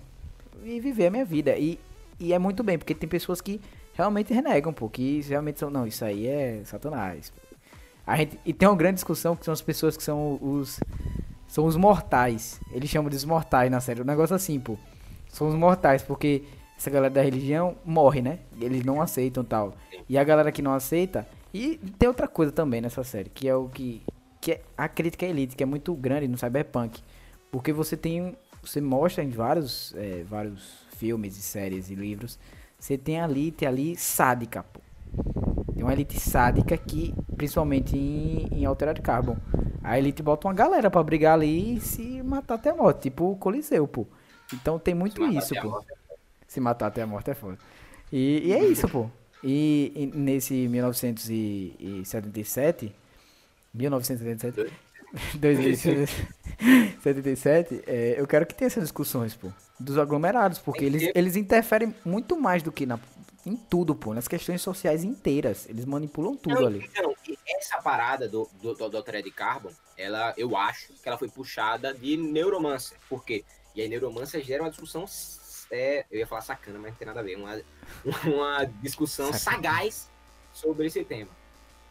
E 0.63 0.79
viver 0.81 1.07
a 1.07 1.11
minha 1.11 1.25
vida. 1.25 1.57
E, 1.57 1.79
e 2.21 2.33
é 2.35 2.39
muito 2.39 2.63
bem, 2.63 2.77
porque 2.77 2.95
tem 2.95 3.09
pessoas 3.09 3.41
que 3.41 3.61
realmente 3.95 4.33
renegam, 4.33 4.73
pô, 4.73 4.89
que 4.89 5.23
realmente 5.23 5.59
são, 5.59 5.71
não, 5.71 5.87
isso 5.87 6.05
aí 6.05 6.27
é 6.27 6.61
satanás. 6.65 7.33
A 8.07 8.17
gente, 8.17 8.39
e 8.45 8.53
tem 8.53 8.69
uma 8.69 8.77
grande 8.77 8.97
discussão 8.97 9.35
que 9.35 9.45
são 9.45 9.53
as 9.53 9.63
pessoas 9.63 9.97
que 9.97 10.03
são 10.03 10.39
os 10.43 10.81
são 11.49 11.65
os 11.65 11.77
mortais. 11.77 12.61
Eles 12.73 12.89
chamam 12.89 13.11
de 13.11 13.17
os 13.17 13.25
mortais 13.25 13.71
na 13.71 13.81
série. 13.81 14.01
Um 14.01 14.05
negócio 14.05 14.37
assim, 14.37 14.61
pô. 14.61 14.79
São 15.29 15.49
os 15.49 15.55
mortais, 15.55 16.03
porque 16.03 16.45
essa 16.77 16.89
galera 16.91 17.13
da 17.13 17.23
religião 17.23 17.77
morre, 17.85 18.23
né? 18.23 18.39
Eles 18.61 18.85
não 18.85 19.03
aceitam 19.03 19.43
tal. 19.43 19.75
E 20.09 20.17
a 20.17 20.23
galera 20.23 20.53
que 20.53 20.63
não 20.63 20.73
aceita. 20.73 21.27
E 21.53 21.77
tem 21.99 22.09
outra 22.09 22.29
coisa 22.29 22.53
também 22.53 22.81
nessa 22.81 23.03
série, 23.03 23.31
que 23.31 23.49
é 23.49 23.55
o 23.55 23.69
que. 23.69 24.03
Que 24.41 24.53
é 24.53 24.61
a 24.79 24.89
crítica 24.89 25.27
elite, 25.27 25.55
que 25.55 25.63
é 25.63 25.67
muito 25.67 25.93
grande 25.95 26.27
no 26.29 26.39
Cyberpunk. 26.39 27.03
Porque 27.51 27.73
você 27.73 27.97
tem. 27.97 28.37
Você 28.63 28.81
mostra 28.81 29.25
em 29.25 29.31
vários, 29.31 29.95
é, 29.97 30.23
vários 30.23 30.90
filmes 31.01 31.37
e 31.39 31.43
séries 31.43 31.91
e 31.91 31.95
livros. 31.95 32.39
Você 32.79 32.99
tem 32.99 33.21
a 33.21 33.25
elite 33.25 33.65
ali 33.65 33.97
sádica, 33.97 34.63
pô. 34.63 34.81
Tem 35.75 35.83
uma 35.83 35.93
elite 35.93 36.21
sádica 36.21 36.77
que, 36.77 37.15
principalmente 37.37 37.97
em, 37.97 38.49
em 38.53 38.65
Altered 38.67 39.01
Carbon, 39.01 39.39
a 39.83 39.99
elite 39.99 40.23
bota 40.23 40.47
uma 40.47 40.53
galera 40.53 40.91
pra 40.91 41.03
brigar 41.03 41.33
ali 41.35 41.77
e 41.77 41.81
se 41.81 42.23
matar 42.23 42.57
até 42.57 42.69
a 42.71 42.75
morte, 42.75 43.05
tipo 43.05 43.33
o 43.33 43.37
Coliseu, 43.37 43.89
pô. 43.89 44.07
Então 44.53 44.79
tem 44.79 44.95
muito 44.95 45.25
isso, 45.27 45.55
pô. 45.55 45.71
morte 45.71 45.95
Se 46.47 46.61
matar 46.61 46.89
até 46.89 47.01
a 47.01 47.07
morte 47.07 47.31
é 47.31 47.35
foda. 47.35 47.57
E, 48.13 48.43
e 48.45 48.53
é 48.53 48.63
isso, 48.65 48.87
pô. 48.89 49.09
E, 49.43 49.91
e 49.95 50.05
nesse 50.07 50.69
1977, 50.69 52.95
1977, 53.73 54.71
2077, 55.35 57.83
é, 57.87 58.17
eu 58.19 58.27
quero 58.27 58.45
que 58.45 58.55
tenha 58.55 58.67
essas 58.67 58.83
discussões, 58.83 59.35
pô, 59.35 59.51
dos 59.81 59.99
aglomerados, 59.99 60.59
porque 60.59 60.85
eles, 60.85 61.11
eles 61.15 61.37
interferem 61.37 61.95
muito 62.05 62.39
mais 62.39 62.63
do 62.63 62.71
que 62.71 62.85
na, 62.85 63.01
em 63.47 63.57
tudo, 63.57 63.95
pô, 63.95 64.13
nas 64.13 64.29
questões 64.29 64.61
sociais 64.61 65.03
inteiras. 65.03 65.69
Eles 65.69 65.85
manipulam 65.85 66.37
tudo 66.37 66.57
Não, 66.57 66.67
ali. 66.67 66.89
Então, 66.91 67.15
essa 67.49 67.81
parada 67.81 68.29
do, 68.29 68.49
do, 68.61 68.75
do, 68.75 68.89
do 68.89 68.97
Altered 68.97 69.29
Carbon, 69.31 69.71
ela, 69.97 70.35
eu 70.37 70.57
acho 70.57 70.93
que 70.93 71.09
ela 71.09 71.19
foi 71.19 71.29
puxada 71.29 71.95
de 71.95 72.17
Neuromancer. 72.17 72.99
Por 73.09 73.25
quê? 73.25 73.45
E 73.75 73.81
aí 73.81 73.89
Neuromancer 73.89 74.43
gera 74.43 74.63
uma 74.63 74.71
discussão, 74.71 75.07
é, 75.71 76.05
eu 76.11 76.19
ia 76.19 76.27
falar 76.27 76.43
sacana, 76.43 76.79
mas 76.79 76.91
não 76.91 76.99
tem 76.99 77.07
nada 77.07 77.21
a 77.21 77.23
ver, 77.23 77.37
uma, 77.37 77.61
uma 78.25 78.65
discussão 78.83 79.33
Sacana. 79.33 79.63
sagaz 79.63 80.11
sobre 80.53 80.87
esse 80.87 81.03
tema. 81.05 81.31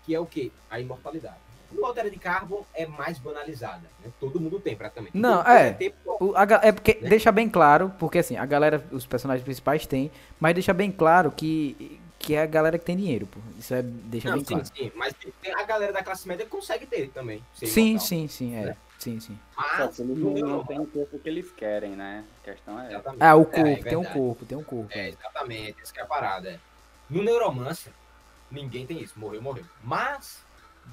Que 0.04 0.14
é 0.14 0.20
o 0.20 0.26
quê? 0.26 0.52
A 0.70 0.80
imortalidade. 0.80 1.49
No 1.72 1.86
Altered 1.86 2.18
Carbon 2.20 2.66
é 2.74 2.86
mais 2.86 3.20
banalizada, 3.20 3.82
né? 4.04 4.12
Todo 4.20 4.40
mundo 4.40 4.60
tem 4.60 4.76
praticamente. 4.76 5.16
Não, 5.16 5.38
Todo 5.44 5.50
é. 5.52 5.74
tem, 5.74 5.94
O- 6.06 6.34
a 6.36 6.44
é 6.64 6.72
porque 6.72 6.98
Né? 7.02 7.10
deixa 7.10 7.32
bem 7.32 7.48
claro, 7.50 7.94
porque 8.00 8.18
assim, 8.20 8.36
a 8.36 8.46
galera, 8.46 8.84
os 8.92 9.06
personagens 9.06 9.44
principais 9.44 9.86
têm, 9.86 10.12
mas 10.40 10.54
deixa 10.54 10.74
bem 10.74 10.92
claro 10.92 11.32
que, 11.32 12.00
que 12.18 12.36
é 12.36 12.42
a 12.42 12.46
galera 12.46 12.78
que 12.78 12.86
tem 12.86 12.98
dinheiro, 12.98 13.26
pô. 13.28 13.40
Isso 13.58 13.74
é, 13.74 13.82
deixa 13.82 14.28
Não, 14.30 14.36
bem 14.36 14.44
sim, 14.46 14.54
claro. 14.54 14.66
sim, 14.66 14.92
mas 14.96 15.14
tem- 15.14 15.54
a 15.54 15.64
galera 15.64 15.94
da 15.94 16.04
classe 16.04 16.28
média 16.28 16.46
consegue 16.46 16.86
ter 16.86 17.10
também. 17.10 17.44
Sim, 17.54 17.92
imortal. 17.92 18.08
sim, 18.08 18.28
sim, 18.28 18.56
é. 18.56 18.66
Né? 18.66 18.78
Sim, 18.98 19.20
sim. 19.22 19.40
Só 19.56 19.62
Mas 19.62 19.96
que 19.96 20.02
eles 20.02 20.18
no 20.18 20.32
não, 20.34 20.48
não 20.58 20.66
têm 20.66 20.78
o 20.80 20.86
corpo 20.88 21.18
que 21.20 21.30
eles 21.30 21.50
querem, 21.52 21.92
né? 21.96 22.26
A 22.42 22.46
questão 22.52 22.78
é. 22.82 22.88
Exatamente. 22.90 23.24
Ah, 23.24 23.36
o 23.38 23.42
É, 23.44 23.46
corpo, 23.46 23.70
é 23.70 23.76
tem 23.78 23.98
um 23.98 24.04
corpo, 24.04 24.46
tem 24.46 24.58
um 24.58 24.64
corpo. 24.64 24.90
É, 24.92 25.00
é. 25.06 25.10
exatamente, 25.10 25.82
essa 25.82 25.94
que 25.94 26.00
é 26.00 26.04
a 26.04 26.06
parada. 26.06 26.50
é. 26.50 26.60
No 27.10 27.24
Neuromancer, 27.24 27.94
ninguém 28.52 28.86
tem 28.86 29.02
isso. 29.02 29.18
Morreu, 29.18 29.42
morreu. 29.42 29.64
Mas, 29.82 30.44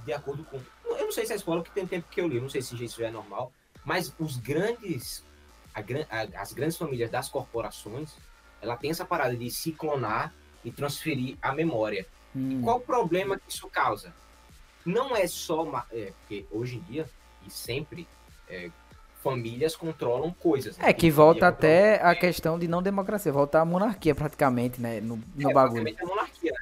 de 0.04 0.12
acordo 0.12 0.44
com. 0.44 0.60
Eu 0.84 1.04
não 1.06 1.12
sei 1.12 1.26
se 1.26 1.32
é 1.32 1.36
spoiler, 1.36 1.62
porque 1.64 1.78
tem 1.78 1.86
tempo 1.86 2.06
que 2.10 2.20
eu 2.20 2.28
li, 2.28 2.40
não 2.40 2.48
sei 2.48 2.62
se 2.62 2.74
isso 2.84 3.00
já 3.00 3.08
é 3.08 3.10
normal. 3.10 3.52
Mas 3.84 4.12
os 4.18 4.36
grandes. 4.36 5.24
a 5.74 5.80
a- 5.80 6.40
as 6.42 6.52
grandes 6.52 6.76
famílias 6.76 7.10
das 7.10 7.28
corporações, 7.28 8.10
ela 8.62 8.76
tem 8.76 8.90
essa 8.90 9.04
parada 9.04 9.36
de 9.36 9.50
se 9.50 9.72
clonar 9.72 10.32
e 10.64 10.70
transferir 10.70 11.36
a 11.42 11.52
memória. 11.52 12.06
Hum. 12.34 12.62
Qual 12.62 12.78
o 12.78 12.80
problema 12.80 13.36
que 13.38 13.50
isso 13.50 13.68
causa? 13.68 14.12
Não 14.84 15.14
é 15.16 15.26
só. 15.26 15.64
ma- 15.64 15.86
É, 15.92 16.12
porque 16.20 16.46
hoje 16.50 16.76
em 16.76 16.80
dia, 16.80 17.08
e 17.46 17.50
sempre, 17.50 18.08
é, 18.48 18.70
famílias 19.22 19.74
controlam 19.76 20.32
coisas. 20.32 20.76
né? 20.78 20.88
É 20.88 20.92
que 20.92 21.10
volta 21.10 21.48
até 21.48 22.00
a 22.02 22.14
questão 22.14 22.58
de 22.58 22.68
não 22.68 22.80
democracia, 22.82 23.32
volta 23.32 23.60
a 23.60 23.64
monarquia 23.64 24.14
praticamente, 24.14 24.80
né, 24.80 25.00
no, 25.00 25.20
no 25.34 25.50
é, 25.50 25.52
bagulho. 25.52 25.84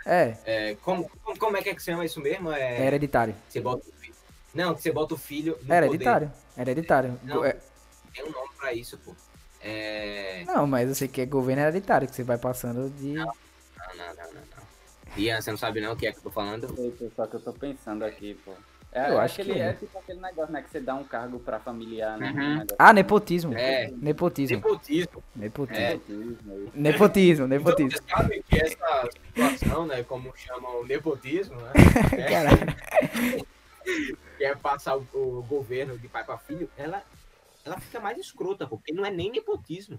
É, 0.07 0.37
É, 0.45 0.75
como, 0.83 1.11
como, 1.39 1.57
é 1.57 1.63
que 1.63 1.71
é 1.71 1.75
que 1.75 1.81
se 1.81 1.87
chama 1.91 2.05
isso 2.05 2.21
mesmo? 2.21 2.51
É, 2.53 2.79
é 2.83 2.87
hereditário. 2.87 3.35
Você 3.49 3.61
bota 3.61 3.83
o 3.89 3.93
filho. 3.93 4.15
Não, 4.55 4.75
que 4.75 4.83
você 4.83 4.93
bota 4.93 5.15
o 5.15 5.19
filho 5.19 5.59
no 5.63 5.75
É 5.75 5.81
poder. 5.81 5.87
hereditário. 5.87 6.33
É 6.57 6.61
hereditário. 6.61 7.21
Não. 7.23 7.45
É- 7.45 7.57
Tem 8.15 8.25
um 8.25 8.31
nome 8.31 8.51
pra 8.59 8.73
isso, 8.73 8.99
pô. 8.99 9.15
É... 9.61 10.45
não, 10.47 10.67
mas 10.67 10.89
eu 10.89 10.95
sei 10.95 11.09
que 11.09 11.23
é 11.23 11.27
governo 11.27 11.63
hereditário, 11.63 12.07
que 12.07 12.15
você 12.15 12.23
vai 12.23 12.37
passando 12.37 12.91
de. 12.91 13.15
Não, 13.15 13.25
não, 13.25 13.33
não, 13.97 14.15
não, 14.15 14.33
não. 14.35 14.65
Ian, 15.17 15.41
você 15.41 15.51
não 15.51 15.59
sabe 15.59 15.81
não 15.81 15.93
o 15.93 15.97
que 15.97 16.07
é 16.07 16.13
que 16.13 16.19
eu 16.19 16.23
tô 16.25 16.31
falando? 16.31 16.75
Sei, 16.75 16.91
pô, 16.91 17.11
Só 17.17 17.27
que 17.27 17.37
eu 17.37 17.41
tô 17.41 17.53
pensando 17.53 18.05
aqui, 18.05 18.35
pô. 18.45 18.53
É, 18.95 19.11
Eu 19.11 19.19
acho 19.19 19.41
aquele, 19.41 19.55
que 19.55 19.61
é. 19.61 19.65
é 19.71 19.73
tipo 19.73 19.99
aquele 19.99 20.21
negócio, 20.21 20.53
né? 20.53 20.63
Que 20.63 20.71
você 20.71 20.81
dá 20.81 20.95
um 20.95 21.03
cargo 21.03 21.41
pra 21.41 21.59
familiar, 21.59 22.17
né? 22.17 22.31
Uhum. 22.31 22.63
Um 22.63 22.67
Ah, 22.79 22.93
nepotismo. 22.93 23.53
É. 23.53 23.91
Nepotismo. 23.91 24.57
Nepotismo. 24.57 25.23
Nepotismo. 25.35 25.85
É. 25.85 25.91
nepotismo. 26.75 27.47
Nepotismo, 27.47 27.47
Então, 27.47 27.89
vocês 27.91 28.03
sabem 28.09 28.43
que 28.43 28.57
essa 28.57 29.09
situação, 29.35 29.87
né, 29.87 30.05
como 30.05 30.33
chamam 30.37 30.85
nepotismo, 30.85 31.57
né, 31.61 31.73
é, 32.17 33.45
que 34.39 34.45
é 34.45 34.55
passar 34.55 34.97
o, 34.97 35.05
o 35.13 35.43
governo 35.43 35.99
de 35.99 36.07
pai 36.09 36.23
para 36.25 36.39
filho, 36.39 36.71
ela, 36.77 37.03
ela 37.65 37.79
fica 37.81 37.99
mais 37.99 38.17
escrota, 38.17 38.65
porque 38.67 38.93
não 38.93 39.05
é 39.05 39.11
nem 39.11 39.31
nepotismo. 39.31 39.99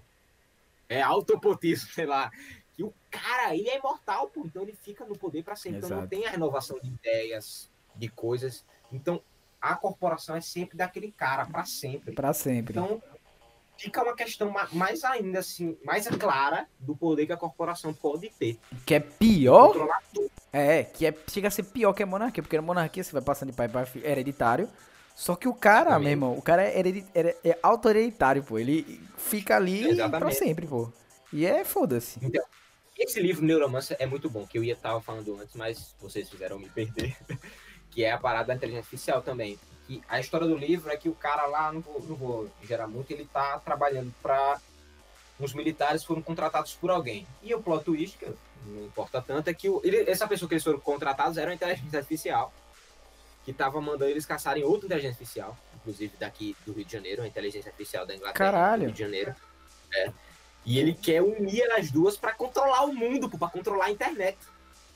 É 0.88 1.02
autopotismo, 1.02 1.90
sei 1.92 2.06
lá. 2.06 2.30
Que 2.74 2.82
o 2.82 2.92
cara, 3.10 3.54
ele 3.54 3.68
é 3.68 3.78
imortal, 3.78 4.28
pô, 4.28 4.42
então 4.46 4.62
ele 4.62 4.72
fica 4.72 5.04
no 5.04 5.16
poder 5.18 5.42
para 5.42 5.56
sempre. 5.56 5.78
Então 5.78 5.90
não 5.90 5.98
Exato. 5.98 6.10
tem 6.10 6.26
a 6.26 6.30
renovação 6.30 6.78
de 6.80 6.88
ideias, 6.88 7.68
de 7.94 8.08
coisas. 8.08 8.64
Então 8.92 9.20
a 9.60 9.74
corporação 9.74 10.36
é 10.36 10.40
sempre 10.40 10.76
daquele 10.76 11.10
cara, 11.12 11.46
para 11.46 11.64
sempre. 11.64 12.14
Pra 12.14 12.32
sempre. 12.32 12.78
Então, 12.78 13.02
fica 13.76 14.02
uma 14.02 14.14
questão 14.14 14.50
ma- 14.50 14.68
mais 14.72 15.02
ainda 15.04 15.40
assim, 15.40 15.76
mais 15.84 16.06
clara 16.08 16.66
do 16.78 16.94
poder 16.96 17.26
que 17.26 17.32
a 17.32 17.36
corporação 17.36 17.92
pode 17.92 18.28
ter. 18.30 18.58
Que 18.84 18.94
é 18.94 19.00
pior. 19.00 19.74
É, 20.52 20.84
que 20.84 21.04
é, 21.06 21.14
chega 21.30 21.48
a 21.48 21.50
ser 21.50 21.64
pior 21.64 21.92
que 21.92 22.02
a 22.02 22.06
monarquia, 22.06 22.42
porque 22.42 22.56
na 22.56 22.62
monarquia 22.62 23.02
você 23.02 23.12
vai 23.12 23.22
passando 23.22 23.50
de 23.50 23.56
pai 23.56 23.68
para 23.68 23.86
filho, 23.86 24.06
hereditário. 24.06 24.68
Só 25.14 25.34
que 25.34 25.48
o 25.48 25.54
cara, 25.54 25.90
Também. 25.92 26.00
meu 26.02 26.10
irmão, 26.10 26.38
o 26.38 26.42
cara 26.42 26.62
é, 26.62 26.78
heredi- 26.78 27.06
é, 27.14 27.36
é 27.42 27.58
auto-hereditário, 27.62 28.42
pô. 28.42 28.58
Ele 28.58 29.00
fica 29.16 29.56
ali 29.56 29.80
pra 29.82 29.90
Exatamente. 29.90 30.34
sempre, 30.36 30.66
pô. 30.66 30.92
E 31.32 31.44
é 31.46 31.64
foda-se. 31.64 32.20
Esse 32.98 33.20
livro, 33.20 33.44
Neuromancer, 33.44 33.96
é 34.00 34.06
muito 34.06 34.30
bom, 34.30 34.46
que 34.46 34.56
eu 34.58 34.64
ia 34.64 34.74
estar 34.74 34.98
falando 35.00 35.38
antes, 35.40 35.54
mas 35.56 35.94
vocês 36.00 36.28
fizeram 36.30 36.58
me 36.58 36.68
perder. 36.68 37.16
que 37.96 38.04
é 38.04 38.12
a 38.12 38.18
parada 38.18 38.48
da 38.48 38.54
inteligência 38.54 38.80
artificial 38.82 39.22
também. 39.22 39.58
Que 39.86 40.02
a 40.06 40.20
história 40.20 40.46
do 40.46 40.54
livro 40.54 40.90
é 40.90 40.96
que 40.98 41.08
o 41.08 41.14
cara 41.14 41.46
lá, 41.46 41.72
não 41.72 41.80
vou, 41.80 41.98
não 42.02 42.14
vou 42.14 42.50
gerar 42.62 42.86
muito, 42.86 43.10
ele 43.10 43.24
tá 43.32 43.58
trabalhando 43.60 44.12
para 44.22 44.60
uns 45.40 45.54
militares 45.54 46.04
foram 46.04 46.20
contratados 46.20 46.74
por 46.74 46.90
alguém. 46.90 47.26
E 47.42 47.54
o 47.54 47.62
plot 47.62 47.84
twist, 47.86 48.18
que 48.18 48.26
não 48.66 48.84
importa 48.84 49.22
tanto, 49.22 49.48
é 49.48 49.54
que 49.54 49.70
o- 49.70 49.80
ele- 49.82 50.10
essa 50.10 50.28
pessoa 50.28 50.46
que 50.46 50.54
eles 50.56 50.62
foram 50.64 50.78
contratados 50.78 51.38
era 51.38 51.48
uma 51.50 51.54
inteligência 51.54 51.98
artificial 51.98 52.52
que 53.46 53.52
tava 53.54 53.80
mandando 53.80 54.10
eles 54.10 54.26
caçarem 54.26 54.62
outra 54.62 54.84
inteligência 54.86 55.12
artificial, 55.14 55.56
inclusive 55.76 56.12
daqui 56.18 56.54
do 56.66 56.74
Rio 56.74 56.84
de 56.84 56.92
Janeiro, 56.92 57.22
a 57.22 57.26
inteligência 57.26 57.70
artificial 57.70 58.04
da 58.04 58.14
Inglaterra, 58.14 58.34
Caralho. 58.50 58.82
do 58.82 58.84
Rio 58.88 58.92
de 58.92 59.00
Janeiro. 59.00 59.34
É. 59.94 60.12
E 60.66 60.78
ele 60.78 60.92
quer 60.92 61.22
unir 61.22 61.62
as 61.72 61.90
duas 61.90 62.18
para 62.18 62.34
controlar 62.34 62.84
o 62.84 62.92
mundo, 62.92 63.30
para 63.30 63.48
controlar 63.48 63.86
a 63.86 63.90
internet. 63.90 64.36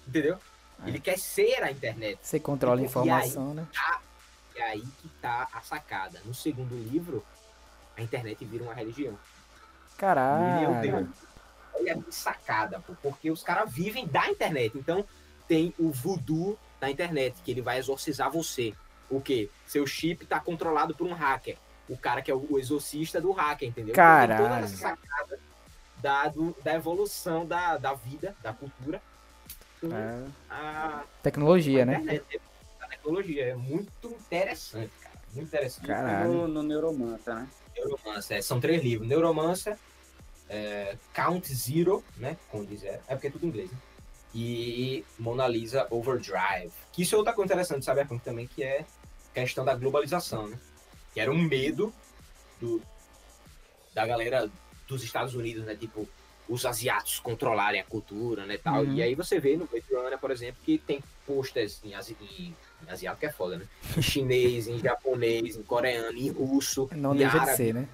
Entendeu? 0.06 0.36
É. 0.84 0.88
Ele 0.88 1.00
quer 1.00 1.18
ser 1.18 1.62
a 1.62 1.70
internet. 1.70 2.18
Você 2.22 2.40
controla 2.40 2.76
a 2.76 2.80
E 2.80 2.84
aí? 2.84 2.86
informação, 2.86 3.54
né? 3.54 3.66
É 4.56 4.62
aí 4.62 4.80
que 5.00 5.08
tá 5.20 5.48
a 5.52 5.60
sacada. 5.60 6.20
No 6.24 6.34
segundo 6.34 6.74
livro, 6.74 7.24
a 7.96 8.02
internet 8.02 8.44
vira 8.44 8.64
uma 8.64 8.74
religião. 8.74 9.18
Caralho. 9.96 10.80
Deus. 10.80 11.08
Olha 11.74 11.96
que 12.02 12.14
sacada, 12.14 12.80
pô, 12.80 12.94
porque 13.02 13.30
os 13.30 13.42
caras 13.42 13.70
vivem 13.72 14.06
da 14.06 14.28
internet. 14.28 14.76
Então, 14.76 15.04
tem 15.48 15.74
o 15.78 15.90
voodoo 15.90 16.58
da 16.80 16.90
internet, 16.90 17.36
que 17.44 17.50
ele 17.50 17.62
vai 17.62 17.78
exorcizar 17.78 18.30
você. 18.30 18.74
O 19.08 19.20
quê? 19.20 19.50
Seu 19.66 19.86
chip 19.86 20.26
tá 20.26 20.38
controlado 20.40 20.94
por 20.94 21.06
um 21.06 21.12
hacker. 21.14 21.56
O 21.88 21.96
cara 21.96 22.22
que 22.22 22.30
é 22.30 22.34
o 22.34 22.58
exorcista 22.58 23.20
do 23.20 23.32
hacker, 23.32 23.68
entendeu? 23.68 23.92
Então, 23.92 24.04
tem 24.04 24.36
toda 24.36 24.48
Caralho. 24.48 24.64
essa 24.64 24.76
sacada 24.76 25.38
da, 25.96 26.28
do- 26.28 26.56
da 26.62 26.74
evolução 26.74 27.44
da, 27.46 27.76
da 27.76 27.94
vida, 27.94 28.34
da 28.42 28.52
cultura, 28.52 29.02
com 29.80 29.94
É. 29.94 30.24
a, 30.50 31.04
Tecnologia, 31.22 31.82
a 31.82 31.86
né? 31.86 31.94
internet, 32.00 32.40
a 32.80 32.86
tecnologia. 32.88 33.44
É 33.46 33.54
muito 33.54 33.90
interessante, 34.08 34.90
cara. 35.02 35.14
Muito 35.34 35.46
interessante. 35.46 35.86
Caralho. 35.86 36.32
No, 36.32 36.48
no 36.48 36.62
Neuromancer, 36.62 37.34
né? 37.34 37.48
Neuromancer. 37.76 38.36
é, 38.38 38.42
São 38.42 38.60
três 38.60 38.82
livros. 38.82 39.08
Neuromancer, 39.08 39.76
é, 40.48 40.96
Count 41.14 41.52
Zero, 41.54 42.04
né? 42.16 42.36
Com 42.50 42.64
de 42.64 42.76
zero. 42.76 43.00
É 43.08 43.14
porque 43.14 43.28
é 43.28 43.30
tudo 43.30 43.44
em 43.46 43.48
inglês, 43.48 43.70
né? 43.70 43.78
E 44.34 45.04
Mona 45.18 45.46
Lisa 45.48 45.86
Overdrive. 45.90 46.72
Que 46.92 47.02
isso 47.02 47.14
é 47.14 47.18
outra 47.18 47.32
coisa 47.32 47.46
interessante 47.52 47.80
de 47.80 47.84
Cyberpunk 47.86 48.22
também, 48.24 48.46
que 48.46 48.62
é 48.62 48.84
a 49.30 49.34
questão 49.34 49.64
da 49.64 49.74
globalização, 49.74 50.46
né? 50.48 50.58
Que 51.12 51.20
era 51.20 51.30
um 51.32 51.38
medo 51.42 51.92
do, 52.60 52.80
da 53.94 54.06
galera 54.06 54.48
dos 54.86 55.02
Estados 55.02 55.34
Unidos, 55.34 55.64
né? 55.64 55.74
Tipo, 55.74 56.08
os 56.50 56.66
asiáticos 56.66 57.20
controlarem 57.20 57.80
a 57.80 57.84
cultura, 57.84 58.44
né? 58.44 58.58
Tal. 58.58 58.82
Uhum. 58.82 58.94
E 58.94 59.02
aí 59.02 59.14
você 59.14 59.38
vê 59.38 59.56
no 59.56 59.66
Blade 59.66 59.86
Runner, 59.88 60.18
por 60.18 60.32
exemplo, 60.32 60.60
que 60.64 60.78
tem 60.78 61.00
posters 61.24 61.80
em, 61.84 61.94
asi 61.94 62.16
em, 62.20 62.54
em 62.86 62.90
asiático 62.90 63.24
é 63.24 63.30
foda, 63.30 63.56
né? 63.56 63.66
Em 63.96 64.02
chinês, 64.02 64.66
em 64.66 64.80
japonês, 64.80 65.56
em 65.56 65.62
coreano, 65.62 66.18
em 66.18 66.28
russo, 66.28 66.90
Não 66.92 67.14
em 67.14 67.18
deixa 67.18 67.34
de 67.34 67.38
árabe. 67.38 67.56
ser, 67.56 67.74
né? 67.74 67.88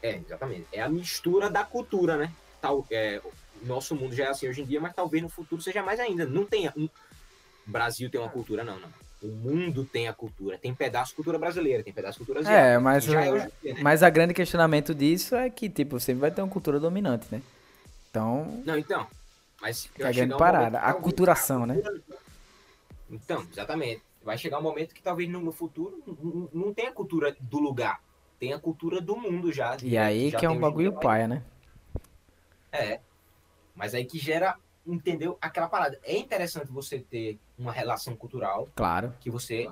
É, 0.00 0.16
exatamente. 0.16 0.66
É 0.72 0.80
a 0.80 0.88
mistura 0.88 1.50
da 1.50 1.64
cultura, 1.64 2.16
né? 2.16 2.32
Tal, 2.60 2.86
é, 2.90 3.20
o 3.24 3.66
nosso 3.66 3.94
mundo 3.94 4.14
já 4.14 4.26
é 4.26 4.28
assim 4.28 4.48
hoje 4.48 4.62
em 4.62 4.66
dia, 4.66 4.80
mas 4.80 4.94
talvez 4.94 5.22
no 5.22 5.28
futuro 5.28 5.60
seja 5.60 5.82
mais 5.82 5.98
ainda. 5.98 6.24
Não 6.24 6.44
tenha. 6.44 6.72
Um... 6.76 6.88
Brasil 7.66 8.10
tem 8.10 8.20
uma 8.20 8.30
cultura, 8.30 8.64
não, 8.64 8.78
não. 8.78 8.88
O 9.22 9.28
mundo 9.28 9.84
tem 9.84 10.08
a 10.08 10.12
cultura. 10.12 10.58
Tem 10.58 10.74
pedaço 10.74 11.10
de 11.10 11.16
cultura 11.16 11.38
brasileira, 11.38 11.82
tem 11.82 11.92
pedaço 11.92 12.18
de 12.18 12.24
cultura 12.24 12.40
asiática. 12.40 12.68
É, 12.68 12.78
mas, 12.78 13.04
que 13.04 13.12
já 13.12 13.24
é 13.24 13.30
dia, 13.62 13.74
né? 13.74 13.80
mas 13.80 14.02
a 14.02 14.10
grande 14.10 14.34
questionamento 14.34 14.94
disso 14.94 15.36
é 15.36 15.48
que, 15.48 15.68
tipo, 15.70 16.00
sempre 16.00 16.20
vai 16.22 16.30
ter 16.30 16.42
uma 16.42 16.50
cultura 16.50 16.80
dominante, 16.80 17.26
né? 17.30 17.40
Então, 18.10 18.62
Não, 18.66 18.76
então. 18.76 19.06
Mas 19.60 19.88
Que 19.94 20.02
é 20.02 20.06
a 20.08 20.12
grande 20.12 20.34
um 20.34 20.36
parada, 20.36 20.70
que 20.70 20.76
a 20.76 20.80
talvez 20.80 21.02
culturação, 21.04 21.66
né? 21.66 21.74
cultura- 21.74 22.02
Então, 23.10 23.46
exatamente. 23.52 24.02
Vai 24.24 24.36
chegar 24.36 24.58
um 24.58 24.62
momento 24.62 24.92
que 24.94 25.02
talvez 25.02 25.28
no, 25.28 25.52
futuro 25.52 26.02
não, 26.52 26.74
tenha 26.74 26.90
a 26.90 26.92
cultura 26.92 27.36
do 27.40 27.58
lugar. 27.58 28.00
Tem 28.38 28.52
a 28.52 28.58
cultura 28.58 29.00
do 29.00 29.16
mundo 29.16 29.52
já. 29.52 29.76
e 29.82 29.96
aí 29.96 30.30
já 30.30 30.38
que 30.38 30.46
é 30.46 30.50
um 30.50 30.58
bagulho 30.58 30.92
paia, 30.92 31.28
né? 31.28 31.42
É. 32.72 33.00
Mas 33.74 33.94
aí 33.94 34.04
que 34.04 34.18
gera, 34.18 34.56
entendeu? 34.86 35.38
Aquela 35.40 35.68
parada. 35.68 35.98
É 36.02 36.16
interessante 36.16 36.70
você 36.70 36.98
ter 36.98 37.38
uma 37.62 37.72
relação 37.72 38.14
cultural 38.16 38.68
Claro. 38.74 39.14
que 39.20 39.30
você. 39.30 39.68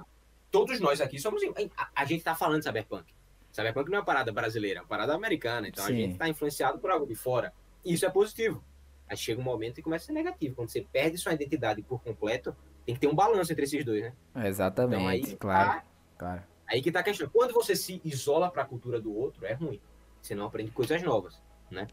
Todos 0.50 0.80
nós 0.80 1.00
aqui 1.00 1.18
somos. 1.18 1.42
A, 1.76 1.88
a 1.94 2.04
gente 2.04 2.24
tá 2.24 2.34
falando 2.34 2.58
de 2.60 2.64
cyberpunk. 2.64 3.12
Cyberpunk 3.52 3.88
não 3.90 3.96
é 3.96 3.98
uma 4.00 4.04
parada 4.06 4.32
brasileira, 4.32 4.78
é 4.78 4.82
uma 4.82 4.88
parada 4.88 5.14
americana. 5.14 5.68
Então 5.68 5.84
Sim. 5.84 5.92
a 5.92 5.96
gente 5.96 6.18
tá 6.18 6.28
influenciado 6.28 6.78
por 6.78 6.90
algo 6.90 7.06
de 7.06 7.14
fora. 7.14 7.52
E 7.84 7.92
isso 7.92 8.06
é 8.06 8.10
positivo. 8.10 8.62
Aí 9.08 9.16
chega 9.16 9.40
um 9.40 9.44
momento 9.44 9.74
que 9.76 9.82
começa 9.82 10.04
a 10.04 10.06
ser 10.06 10.12
negativo. 10.12 10.54
Quando 10.54 10.70
você 10.70 10.82
perde 10.92 11.18
sua 11.18 11.32
identidade 11.34 11.82
por 11.82 12.00
completo, 12.02 12.54
tem 12.86 12.94
que 12.94 13.00
ter 13.00 13.08
um 13.08 13.14
balanço 13.14 13.52
entre 13.52 13.64
esses 13.64 13.84
dois, 13.84 14.02
né? 14.02 14.12
Exatamente, 14.46 14.96
Então 15.00 15.08
aí 15.08 15.36
claro, 15.36 15.70
tá, 15.80 15.84
claro. 16.16 16.42
aí 16.66 16.80
que 16.80 16.92
tá 16.92 17.00
a 17.00 17.02
questão. 17.02 17.28
Quando 17.28 17.52
você 17.52 17.74
se 17.74 18.00
isola 18.04 18.50
para 18.50 18.62
a 18.62 18.64
cultura 18.64 19.00
do 19.00 19.12
outro, 19.16 19.44
é 19.44 19.52
ruim. 19.52 19.80
Você 20.22 20.34
não 20.34 20.46
aprende 20.46 20.70
coisas 20.70 21.02
novas. 21.02 21.40
Sim, 21.68 21.86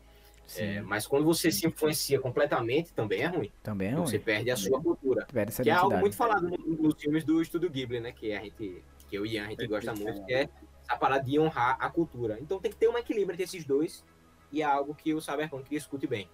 É, 0.55 0.81
mas 0.81 1.05
quando 1.05 1.25
você 1.25 1.51
se 1.51 1.67
influencia 1.67 2.19
completamente, 2.19 2.93
também 2.93 3.21
é 3.21 3.27
ruim. 3.27 3.51
também 3.61 3.89
é 3.89 3.91
ruim. 3.91 4.05
você 4.05 4.17
perde 4.19 4.49
a 4.49 4.55
sua 4.55 4.81
cultura. 4.81 5.25
Perde 5.31 5.51
essa 5.51 5.63
Que 5.63 5.69
é 5.69 5.73
algo 5.73 5.97
muito 5.97 6.15
falado 6.15 6.47
no- 6.47 6.57
nos 6.57 6.95
filmes 7.01 7.23
do 7.25 7.41
Estúdio 7.41 7.69
Ghibli, 7.69 7.99
né? 7.99 8.11
Que 8.13 8.31
a 8.33 8.41
gente, 8.41 8.83
que 9.09 9.15
eu 9.17 9.25
e 9.25 9.33
Ian, 9.33 9.45
a 9.47 9.49
gente 9.49 9.67
gosta 9.67 9.93
muito, 9.93 10.23
que 10.25 10.33
é 10.33 10.49
a 10.87 10.95
parada 10.95 11.25
de 11.25 11.37
honrar 11.39 11.75
a 11.79 11.89
cultura. 11.89 12.37
Então 12.39 12.59
tem 12.59 12.71
que 12.71 12.77
ter 12.77 12.87
um 12.87 12.97
equilíbrio 12.97 13.33
entre 13.33 13.43
esses 13.43 13.65
dois 13.65 14.05
e 14.51 14.61
é 14.61 14.65
algo 14.65 14.95
que 14.95 15.13
o 15.13 15.19
Cyberpunk 15.19 15.69
discute 15.69 16.07
bem. 16.07 16.29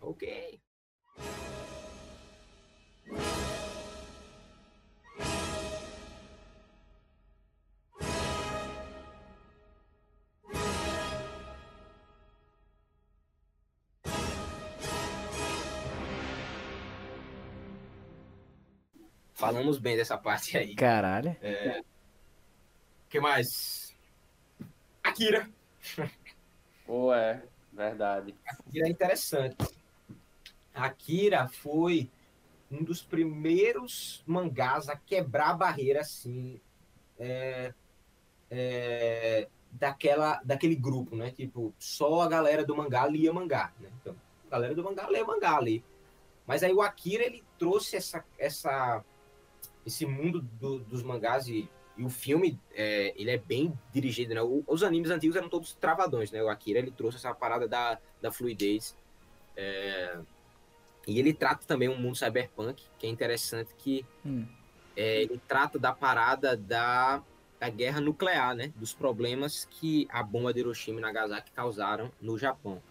Ok. 0.00 0.58
Falamos 19.40 19.78
bem 19.78 19.96
dessa 19.96 20.18
parte 20.18 20.58
aí. 20.58 20.74
Caralho. 20.74 21.30
O 21.30 23.08
que 23.08 23.18
mais? 23.18 23.96
Akira. 25.02 25.48
Ou 26.86 27.14
é, 27.14 27.42
verdade. 27.72 28.34
Akira 28.46 28.86
é 28.86 28.90
interessante. 28.90 29.56
Akira 30.74 31.48
foi 31.48 32.10
um 32.70 32.84
dos 32.84 33.02
primeiros 33.02 34.22
mangás 34.26 34.90
a 34.90 34.96
quebrar 34.96 35.50
a 35.50 35.54
barreira, 35.54 36.00
assim, 36.00 36.60
é, 37.18 37.72
é, 38.50 39.48
daquela, 39.72 40.38
daquele 40.44 40.76
grupo, 40.76 41.16
né? 41.16 41.30
Tipo, 41.30 41.74
só 41.78 42.20
a 42.20 42.28
galera 42.28 42.62
do 42.62 42.76
mangá 42.76 43.06
lia 43.06 43.32
mangá, 43.32 43.72
né? 43.80 43.88
Então, 44.02 44.14
a 44.46 44.50
galera 44.50 44.74
do 44.74 44.84
mangá 44.84 45.08
lê 45.08 45.24
mangá 45.24 45.56
ali. 45.56 45.82
Mas 46.46 46.62
aí 46.62 46.74
o 46.74 46.82
Akira, 46.82 47.24
ele 47.24 47.42
trouxe 47.58 47.96
essa, 47.96 48.24
essa, 48.38 49.02
esse 49.86 50.04
mundo 50.06 50.40
do- 50.42 50.80
dos 50.80 51.02
mangás 51.02 51.48
e, 51.48 51.68
e 51.96 52.04
o 52.04 52.08
filme, 52.08 52.58
é, 52.72 53.12
ele 53.16 53.30
é 53.30 53.38
bem 53.38 53.78
dirigido, 53.92 54.34
né? 54.34 54.42
O- 54.42 54.64
os 54.66 54.82
animes 54.82 55.10
antigos 55.10 55.36
eram 55.36 55.48
todos 55.48 55.74
travadões, 55.74 56.30
né? 56.30 56.42
O 56.42 56.48
Akira, 56.48 56.78
ele 56.78 56.90
trouxe 56.90 57.16
essa 57.16 57.34
parada 57.34 57.66
da, 57.66 57.98
da 58.20 58.30
fluidez. 58.32 58.96
É, 59.56 60.18
e 61.06 61.18
ele 61.18 61.32
trata 61.32 61.66
também 61.66 61.88
um 61.88 61.96
mundo 61.98 62.16
cyberpunk, 62.16 62.82
que 62.98 63.06
é 63.06 63.10
interessante 63.10 63.74
que 63.76 64.04
Hum. 64.24 64.46
é, 64.96 65.22
ele 65.22 65.40
trata 65.48 65.78
da 65.78 65.92
parada 65.92 66.56
da, 66.56 67.22
da 67.58 67.68
guerra 67.68 68.00
nuclear, 68.00 68.54
né? 68.54 68.72
Dos 68.76 68.92
problemas 68.94 69.64
que 69.70 70.06
a 70.10 70.22
bomba 70.22 70.52
de 70.52 70.60
Hiroshima 70.60 70.98
e 70.98 71.02
Nagasaki 71.02 71.50
causaram 71.52 72.12
no 72.20 72.38
Japão. 72.38 72.82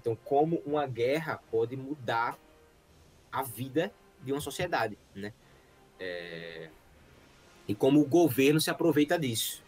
Então, 0.00 0.14
como 0.14 0.62
uma 0.64 0.86
guerra 0.86 1.40
pode 1.50 1.76
mudar 1.76 2.38
a 3.32 3.42
vida 3.42 3.92
de 4.22 4.32
uma 4.32 4.40
sociedade, 4.40 4.96
né? 5.14 5.32
É, 5.98 6.68
e 7.68 7.74
como 7.74 8.00
o 8.00 8.06
governo 8.06 8.60
se 8.60 8.70
aproveita 8.70 9.18
disso, 9.18 9.62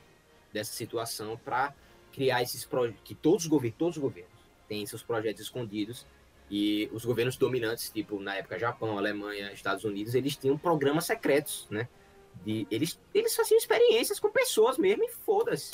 dessa 0.52 0.72
situação, 0.72 1.36
para 1.44 1.74
criar 2.12 2.42
esses 2.42 2.64
projetos, 2.64 3.00
que 3.04 3.14
todos 3.14 3.44
os 3.44 3.48
governos, 3.48 3.78
todos 3.78 3.96
os 3.96 4.02
governos 4.02 4.32
têm 4.68 4.84
seus 4.86 5.02
projetos 5.02 5.42
escondidos, 5.42 6.06
e 6.50 6.88
os 6.92 7.04
governos 7.04 7.36
dominantes, 7.36 7.90
tipo 7.90 8.18
na 8.20 8.36
época 8.36 8.58
Japão, 8.58 8.96
Alemanha, 8.96 9.52
Estados 9.52 9.84
Unidos, 9.84 10.14
eles 10.14 10.36
tinham 10.36 10.56
programas 10.56 11.04
secretos, 11.04 11.66
né? 11.70 11.88
De, 12.44 12.66
eles, 12.70 12.98
eles 13.12 13.34
faziam 13.34 13.58
experiências 13.58 14.18
com 14.18 14.30
pessoas 14.30 14.78
mesmo 14.78 15.04
e 15.04 15.08
foda-se. 15.08 15.72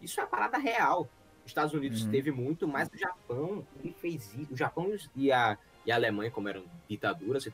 Isso 0.00 0.20
é 0.20 0.22
a 0.22 0.26
parada 0.26 0.56
real. 0.56 1.08
Os 1.44 1.50
Estados 1.50 1.74
Unidos 1.74 2.02
Uhum. 2.04 2.10
teve 2.10 2.30
muito, 2.30 2.66
mas 2.66 2.88
o 2.88 2.96
Japão, 2.96 3.66
ele 3.82 3.94
fez 3.98 4.32
isso. 4.34 4.54
O 4.54 4.56
Japão 4.56 4.94
e 5.14 5.30
a, 5.30 5.58
e 5.84 5.92
a 5.92 5.94
Alemanha, 5.94 6.30
como 6.30 6.48
eram 6.48 6.64
ditaduras, 6.88 7.46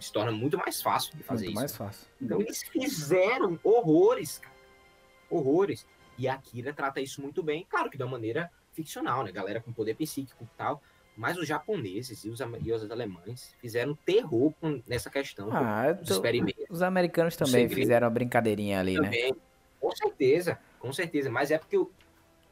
to- 0.00 0.06
se 0.06 0.12
torna 0.12 0.32
muito 0.32 0.56
mais 0.58 0.80
fácil 0.82 1.16
de 1.16 1.22
fazer 1.22 1.46
Muito 1.46 1.52
isso. 1.52 1.60
mais 1.60 1.76
fácil. 1.76 2.06
Então 2.20 2.40
eles 2.40 2.62
fizeram 2.62 3.58
horrores, 3.62 4.38
cara. 4.38 4.54
Horrores. 5.28 5.86
E 6.18 6.28
a 6.28 6.34
Akira 6.34 6.72
trata 6.72 7.00
isso 7.00 7.20
muito 7.22 7.42
bem, 7.42 7.66
claro 7.68 7.88
que 7.90 7.96
de 7.96 8.02
uma 8.02 8.10
maneira 8.12 8.50
ficcional, 8.72 9.22
né? 9.24 9.32
Galera 9.32 9.60
com 9.60 9.72
poder 9.72 9.94
psíquico 9.94 10.44
e 10.44 10.56
tal. 10.56 10.82
Mas 11.16 11.36
os 11.36 11.46
japoneses 11.46 12.24
e 12.24 12.28
os, 12.30 12.40
e 12.40 12.72
os 12.72 12.90
alemães 12.90 13.54
fizeram 13.60 13.94
terror 14.06 14.52
com- 14.60 14.80
nessa 14.86 15.10
questão. 15.10 15.50
Ah, 15.54 15.92
dos 15.92 16.08
tô- 16.08 16.14
experimentos 16.14 16.64
os 16.70 16.82
americanos 16.82 17.36
também 17.36 17.68
fizeram 17.68 18.06
uma 18.06 18.10
brincadeirinha 18.12 18.80
ali, 18.80 18.94
né? 18.98 19.04
também. 19.04 19.36
Com 19.80 19.90
certeza, 19.96 20.58
com 20.78 20.92
certeza. 20.92 21.30
Mas 21.30 21.50
é 21.50 21.58
porque 21.58 21.76
o, 21.76 21.90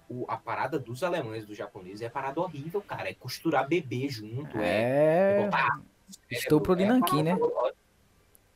o- 0.08 0.24
a 0.28 0.36
parada 0.36 0.78
dos 0.78 1.02
alemães 1.02 1.44
e 1.44 1.46
dos 1.46 1.56
japoneses 1.56 2.02
é 2.02 2.08
parada 2.08 2.40
horrível, 2.40 2.80
cara. 2.80 3.08
É 3.10 3.14
costurar 3.14 3.66
bebê 3.68 4.08
junto. 4.08 4.58
É, 4.58 5.40
É. 5.40 5.44
botar 5.44 5.80
Estupro 6.30 6.74
de 6.76 6.84
é 6.84 6.86
nanquim, 6.86 7.22
né? 7.22 7.32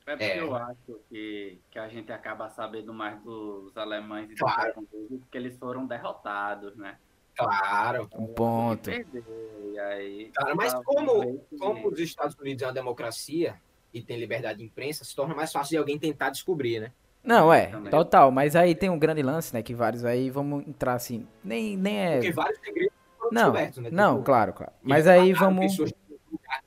É 0.07 0.11
porque 0.17 0.25
É. 0.25 0.41
eu 0.41 0.55
acho 0.55 1.01
que, 1.09 1.59
que 1.71 1.79
a 1.79 1.89
gente 1.89 2.11
acaba 2.13 2.49
sabendo 2.51 2.93
mais 2.93 3.21
dos 3.23 3.77
alemães 3.77 4.27
e 4.27 4.31
dos 4.33 4.41
Claro. 4.41 4.69
japoneses 4.69 5.21
porque 5.21 5.39
eles 5.39 5.57
foram 5.59 5.87
derrotados, 5.87 6.77
né? 6.77 6.97
Claro. 7.37 8.09
Um 8.15 8.27
ponto. 8.27 8.91
E 8.91 9.79
aí, 9.79 10.31
Cara, 10.35 10.55
mas 10.55 10.73
tá, 10.75 10.83
como- 10.85 11.39
Como 11.59 11.89
os 11.89 11.99
Estados 11.99 12.37
Unidos 12.37 12.63
é 12.63 12.67
uma 12.67 12.73
democracia 12.73 13.55
e 13.95 14.03
tem 14.03 14.19
liberdade 14.19 14.59
de 14.59 14.65
imprensa, 14.65 15.05
se 15.05 15.15
torna 15.15 15.35
mais 15.35 15.53
fácil 15.53 15.71
de 15.71 15.77
alguém 15.79 15.99
tentar 15.99 16.31
descobrir, 16.31 16.81
né? 16.81 16.93
Não, 17.25 17.53
é, 17.53 17.67
Também. 17.67 17.91
total. 17.91 18.31
Mas 18.33 18.57
aí 18.57 18.75
tem 18.75 18.91
um 18.91 18.99
grande 18.99 19.23
lance, 19.23 19.55
né? 19.55 19.63
Que 19.63 19.73
vários 19.75 20.05
aí 20.05 20.29
vamos 20.29 20.67
entrar 20.67 20.95
assim. 20.95 21.27
Nem, 21.45 21.77
nem 21.77 21.97
é. 22.01 22.15
Porque 22.17 22.33
vários 22.33 22.59
segredos 22.59 22.93
foram 23.17 23.31
Não, 23.33 23.43
descobertos, 23.53 23.79
né? 23.79 23.91
não, 23.93 24.13
Tipo, 24.15 24.25
claro, 24.25 24.53
claro. 24.53 24.73
Mas 24.83 25.07
aí 25.07 25.33
vamos. 25.33 25.67
pessoas 25.67 25.93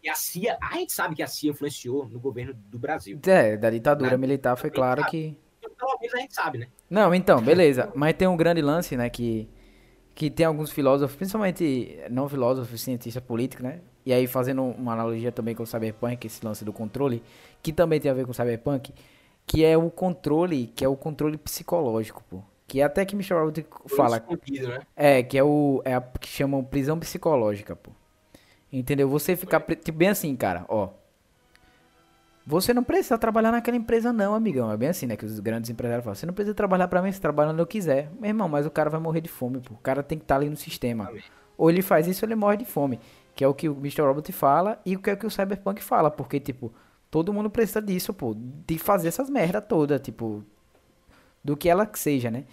que 0.01 0.09
a 0.09 0.15
CIA, 0.15 0.57
a 0.61 0.75
gente 0.75 0.93
sabe 0.93 1.15
que 1.15 1.23
a 1.23 1.27
CIA 1.27 1.51
influenciou 1.51 2.07
no 2.07 2.19
governo 2.19 2.53
do 2.53 2.79
Brasil. 2.79 3.19
É, 3.25 3.57
da 3.57 3.69
ditadura 3.69 4.11
Né? 4.11 4.17
militar 4.17 4.55
foi 4.55 4.69
claro 4.69 5.05
que. 5.05 5.37
Então, 5.59 5.71
pelo 5.77 5.97
menos 5.99 6.15
a 6.15 6.19
gente 6.19 6.33
sabe, 6.33 6.57
né? 6.59 6.67
Não, 6.89 7.13
então, 7.13 7.41
beleza. 7.41 7.91
Mas 7.95 8.13
tem 8.13 8.27
um 8.27 8.37
grande 8.37 8.61
lance, 8.61 8.95
né? 8.95 9.09
Que, 9.09 9.49
que 10.13 10.29
tem 10.29 10.45
alguns 10.45 10.71
filósofos, 10.71 11.15
principalmente 11.15 11.99
não 12.09 12.29
filósofos, 12.29 12.81
cientistas 12.81 13.23
políticos, 13.23 13.63
né? 13.63 13.81
E 14.05 14.13
aí 14.13 14.27
fazendo 14.27 14.61
uma 14.63 14.93
analogia 14.93 15.31
também 15.31 15.55
com 15.55 15.63
o 15.63 15.67
Cyberpunk, 15.67 16.27
esse 16.27 16.45
lance 16.45 16.63
do 16.63 16.71
controle, 16.71 17.23
que 17.61 17.73
também 17.73 17.99
tem 17.99 18.11
a 18.11 18.13
ver 18.13 18.25
com 18.25 18.31
o 18.31 18.33
Cyberpunk, 18.33 18.93
que 19.47 19.63
é 19.65 19.75
o 19.77 19.89
controle, 19.89 20.67
que 20.67 20.85
é 20.85 20.87
o 20.87 20.95
controle 20.95 21.37
psicológico, 21.37 22.23
pô. 22.29 22.41
Que 22.67 22.81
é 22.81 22.83
até 22.83 23.05
que 23.05 23.15
Michel 23.15 23.39
Robert 23.39 23.65
fala, 23.87 24.17
né? 24.19 24.79
é, 24.95 25.23
que 25.23 25.37
é 25.37 25.43
o 25.43 25.81
é 25.85 25.93
a 25.95 26.01
que 26.01 26.27
chamam 26.27 26.63
prisão 26.63 26.99
psicológica, 26.99 27.75
pô. 27.75 27.91
Entendeu? 28.77 29.07
Você 29.07 29.37
ficar 29.37 29.61
tipo 29.61 29.97
bem 29.97 30.09
assim, 30.09 30.35
cara, 30.35 30.65
ó. 30.67 30.89
Você 32.45 32.73
não 32.73 32.83
precisa 32.83 33.17
trabalhar 33.17 33.51
naquela 33.51 33.77
empresa 33.77 34.11
não, 34.11 34.35
amigão. 34.35 34.69
É 34.69 34.75
bem 34.75 34.89
assim, 34.89 35.07
né, 35.07 35.15
que 35.15 35.25
os 35.25 35.39
grandes 35.39 35.69
empresários 35.69 36.03
falam. 36.03 36.15
Você 36.15 36.25
não 36.25 36.33
precisa 36.33 36.53
trabalhar 36.53 36.89
pra 36.89 37.01
mim, 37.01 37.09
você 37.09 37.19
trabalha 37.19 37.51
onde 37.51 37.61
eu 37.61 37.65
quiser. 37.65 38.11
Meu 38.19 38.29
irmão, 38.29 38.49
mas 38.49 38.65
o 38.65 38.69
cara 38.69 38.89
vai 38.89 38.99
morrer 38.99 39.21
de 39.21 39.29
fome, 39.29 39.61
pô. 39.61 39.75
O 39.75 39.77
cara 39.77 40.03
tem 40.03 40.17
que 40.17 40.25
estar 40.25 40.35
ali 40.35 40.49
no 40.49 40.57
sistema. 40.57 41.09
Ou 41.57 41.69
ele 41.69 41.81
faz 41.81 42.05
isso 42.05 42.25
ou 42.25 42.27
ele 42.27 42.35
morre 42.35 42.57
de 42.57 42.65
fome. 42.65 42.99
Que 43.33 43.45
é 43.45 43.47
o 43.47 43.53
que 43.53 43.69
o 43.69 43.77
Mr. 43.77 44.01
Robot 44.01 44.29
fala 44.33 44.79
e 44.85 44.95
o 44.95 44.99
que 44.99 45.09
é 45.09 45.13
o 45.13 45.17
que 45.17 45.25
o 45.25 45.31
Cyberpunk 45.31 45.81
fala. 45.81 46.11
Porque, 46.11 46.37
tipo, 46.37 46.71
todo 47.09 47.31
mundo 47.31 47.49
precisa 47.49 47.81
disso, 47.81 48.13
pô. 48.13 48.35
De 48.37 48.77
fazer 48.77 49.07
essas 49.07 49.29
merda 49.29 49.61
toda, 49.61 49.97
tipo. 49.97 50.43
Do 51.41 51.55
que 51.55 51.69
ela 51.69 51.85
que 51.85 51.97
seja, 51.97 52.29
né? 52.29 52.43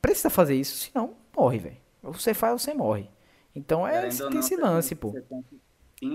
Precisa 0.00 0.30
fazer 0.30 0.54
isso, 0.54 0.76
senão 0.76 1.12
morre, 1.36 1.58
velho. 1.58 1.76
Ou 2.02 2.14
você 2.14 2.32
faz 2.32 2.52
ou 2.52 2.58
você 2.58 2.72
morre. 2.72 3.10
Então 3.54 3.86
é 3.86 4.06
esse, 4.08 4.18
tem 4.22 4.30
não, 4.30 4.40
esse 4.40 4.56
lance, 4.56 4.94
pô. 4.94 5.14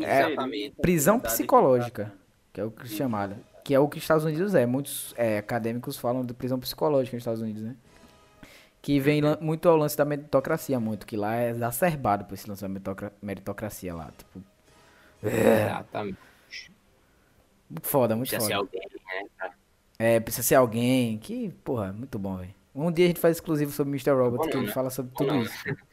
essa 0.02 0.38
Prisão 0.82 1.20
psicológica. 1.20 2.12
que 2.54 2.62
é 2.62 2.64
o 2.64 2.72
que 2.72 2.88
chamada. 2.88 3.38
Que 3.64 3.74
é 3.74 3.80
o 3.80 3.88
que 3.88 3.98
os 3.98 4.04
Estados 4.04 4.24
Unidos 4.26 4.54
é. 4.56 4.66
Muitos 4.66 5.14
é, 5.18 5.38
acadêmicos 5.38 5.98
falam 5.98 6.26
de 6.26 6.34
prisão 6.34 6.60
psicológica 6.60 7.16
nos 7.16 7.22
Estados 7.22 7.42
Unidos, 7.42 7.64
né? 7.64 7.76
Que 8.82 9.00
vem 9.00 9.22
lan- 9.22 9.38
muito 9.40 9.68
ao 9.70 9.78
lance 9.78 9.96
da 9.98 10.04
meritocracia, 10.04 10.80
muito. 10.80 11.06
Que 11.06 11.16
lá 11.16 11.36
é 11.36 11.50
exacerbado 11.50 12.26
por 12.26 12.34
esse 12.34 12.48
lance 12.50 12.62
da 12.62 12.68
meritocra- 12.68 13.14
meritocracia 13.22 13.94
lá. 13.96 14.12
Tipo, 14.18 14.42
Exatamente. 15.24 16.18
muito 17.70 17.88
foda, 17.88 18.16
muito 18.16 18.30
Precisa 18.30 18.48
ser 18.48 18.56
foda. 18.58 18.68
alguém, 18.68 18.90
né? 19.22 19.30
cara? 19.38 19.54
É, 19.98 20.20
precisa 20.20 20.46
ser 20.46 20.56
alguém. 20.56 21.18
Que, 21.18 21.50
porra, 21.64 21.94
muito 21.94 22.20
bom, 22.20 22.36
velho. 22.38 22.54
Um 22.76 22.92
dia 22.92 23.06
a 23.06 23.08
gente 23.08 23.20
faz 23.22 23.38
exclusivo 23.38 23.72
sobre 23.72 23.92
Mr. 23.92 24.12
Robot, 24.12 24.38
Bom 24.46 24.50
que 24.50 24.58
ele 24.58 24.66
né? 24.68 24.74
fala 24.74 24.90
sobre 24.90 25.14
tudo 25.16 25.36
isso. 25.38 25.54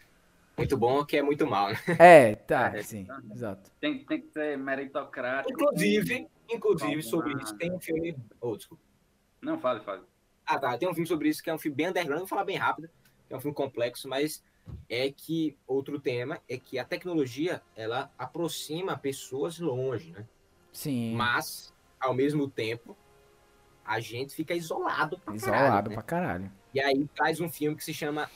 Muito 0.61 0.77
bom 0.77 1.05
que 1.05 1.17
é 1.17 1.23
muito 1.23 1.47
mal, 1.47 1.71
né? 1.71 1.79
É, 1.99 2.35
tá, 2.35 2.73
É, 2.77 2.83
sim, 2.83 3.07
exato. 3.33 3.71
Tem, 3.81 4.05
tem 4.05 4.21
que 4.21 4.29
ser 4.29 4.59
meritocrático. 4.59 5.51
Inclusive, 5.51 6.29
inclusive 6.51 7.03
sobre 7.03 7.33
isso 7.43 7.57
tem 7.57 7.73
um 7.73 7.81
filme. 7.81 8.15
Oh, 8.41 8.57
desculpa. 8.57 8.83
Não, 9.41 9.59
fale, 9.59 9.81
fale. 9.81 10.03
Ah, 10.45 10.59
tá. 10.59 10.77
Tem 10.77 10.87
um 10.89 10.93
filme 10.93 11.07
sobre 11.07 11.31
isso 11.31 11.43
que 11.43 11.49
é 11.49 11.55
um 11.55 11.59
filme 11.59 11.77
bem 11.77 11.89
underground. 11.89 12.19
Vou 12.19 12.29
falar 12.29 12.45
bem 12.45 12.57
rápido. 12.57 12.91
É 13.31 13.37
um 13.37 13.41
filme 13.41 13.55
complexo, 13.55 14.07
mas 14.07 14.43
é 14.89 15.11
que 15.11 15.57
outro 15.67 15.99
tema 15.99 16.41
é 16.49 16.59
que 16.59 16.79
a 16.79 16.85
tecnologia 16.85 17.63
ela 17.75 18.11
aproxima 18.19 18.99
pessoas 18.99 19.59
longe, 19.59 20.13
né? 20.13 20.27
Sim, 20.73 21.15
Mas 21.15 21.73
ao 21.99 22.15
mesmo 22.15 22.49
tempo 22.49 22.97
a 23.85 23.99
gente 23.99 24.35
fica 24.35 24.55
isolado 24.55 25.19
pra 25.19 25.35
isolado 25.35 25.63
caralho, 25.63 25.89
né? 25.89 25.95
pra 25.95 26.03
caralho. 26.03 26.53
E 26.75 26.81
aí 26.81 27.09
traz 27.15 27.41
um 27.41 27.49
filme 27.49 27.77
que 27.77 27.85
se 27.85 27.95
chama 27.95 28.31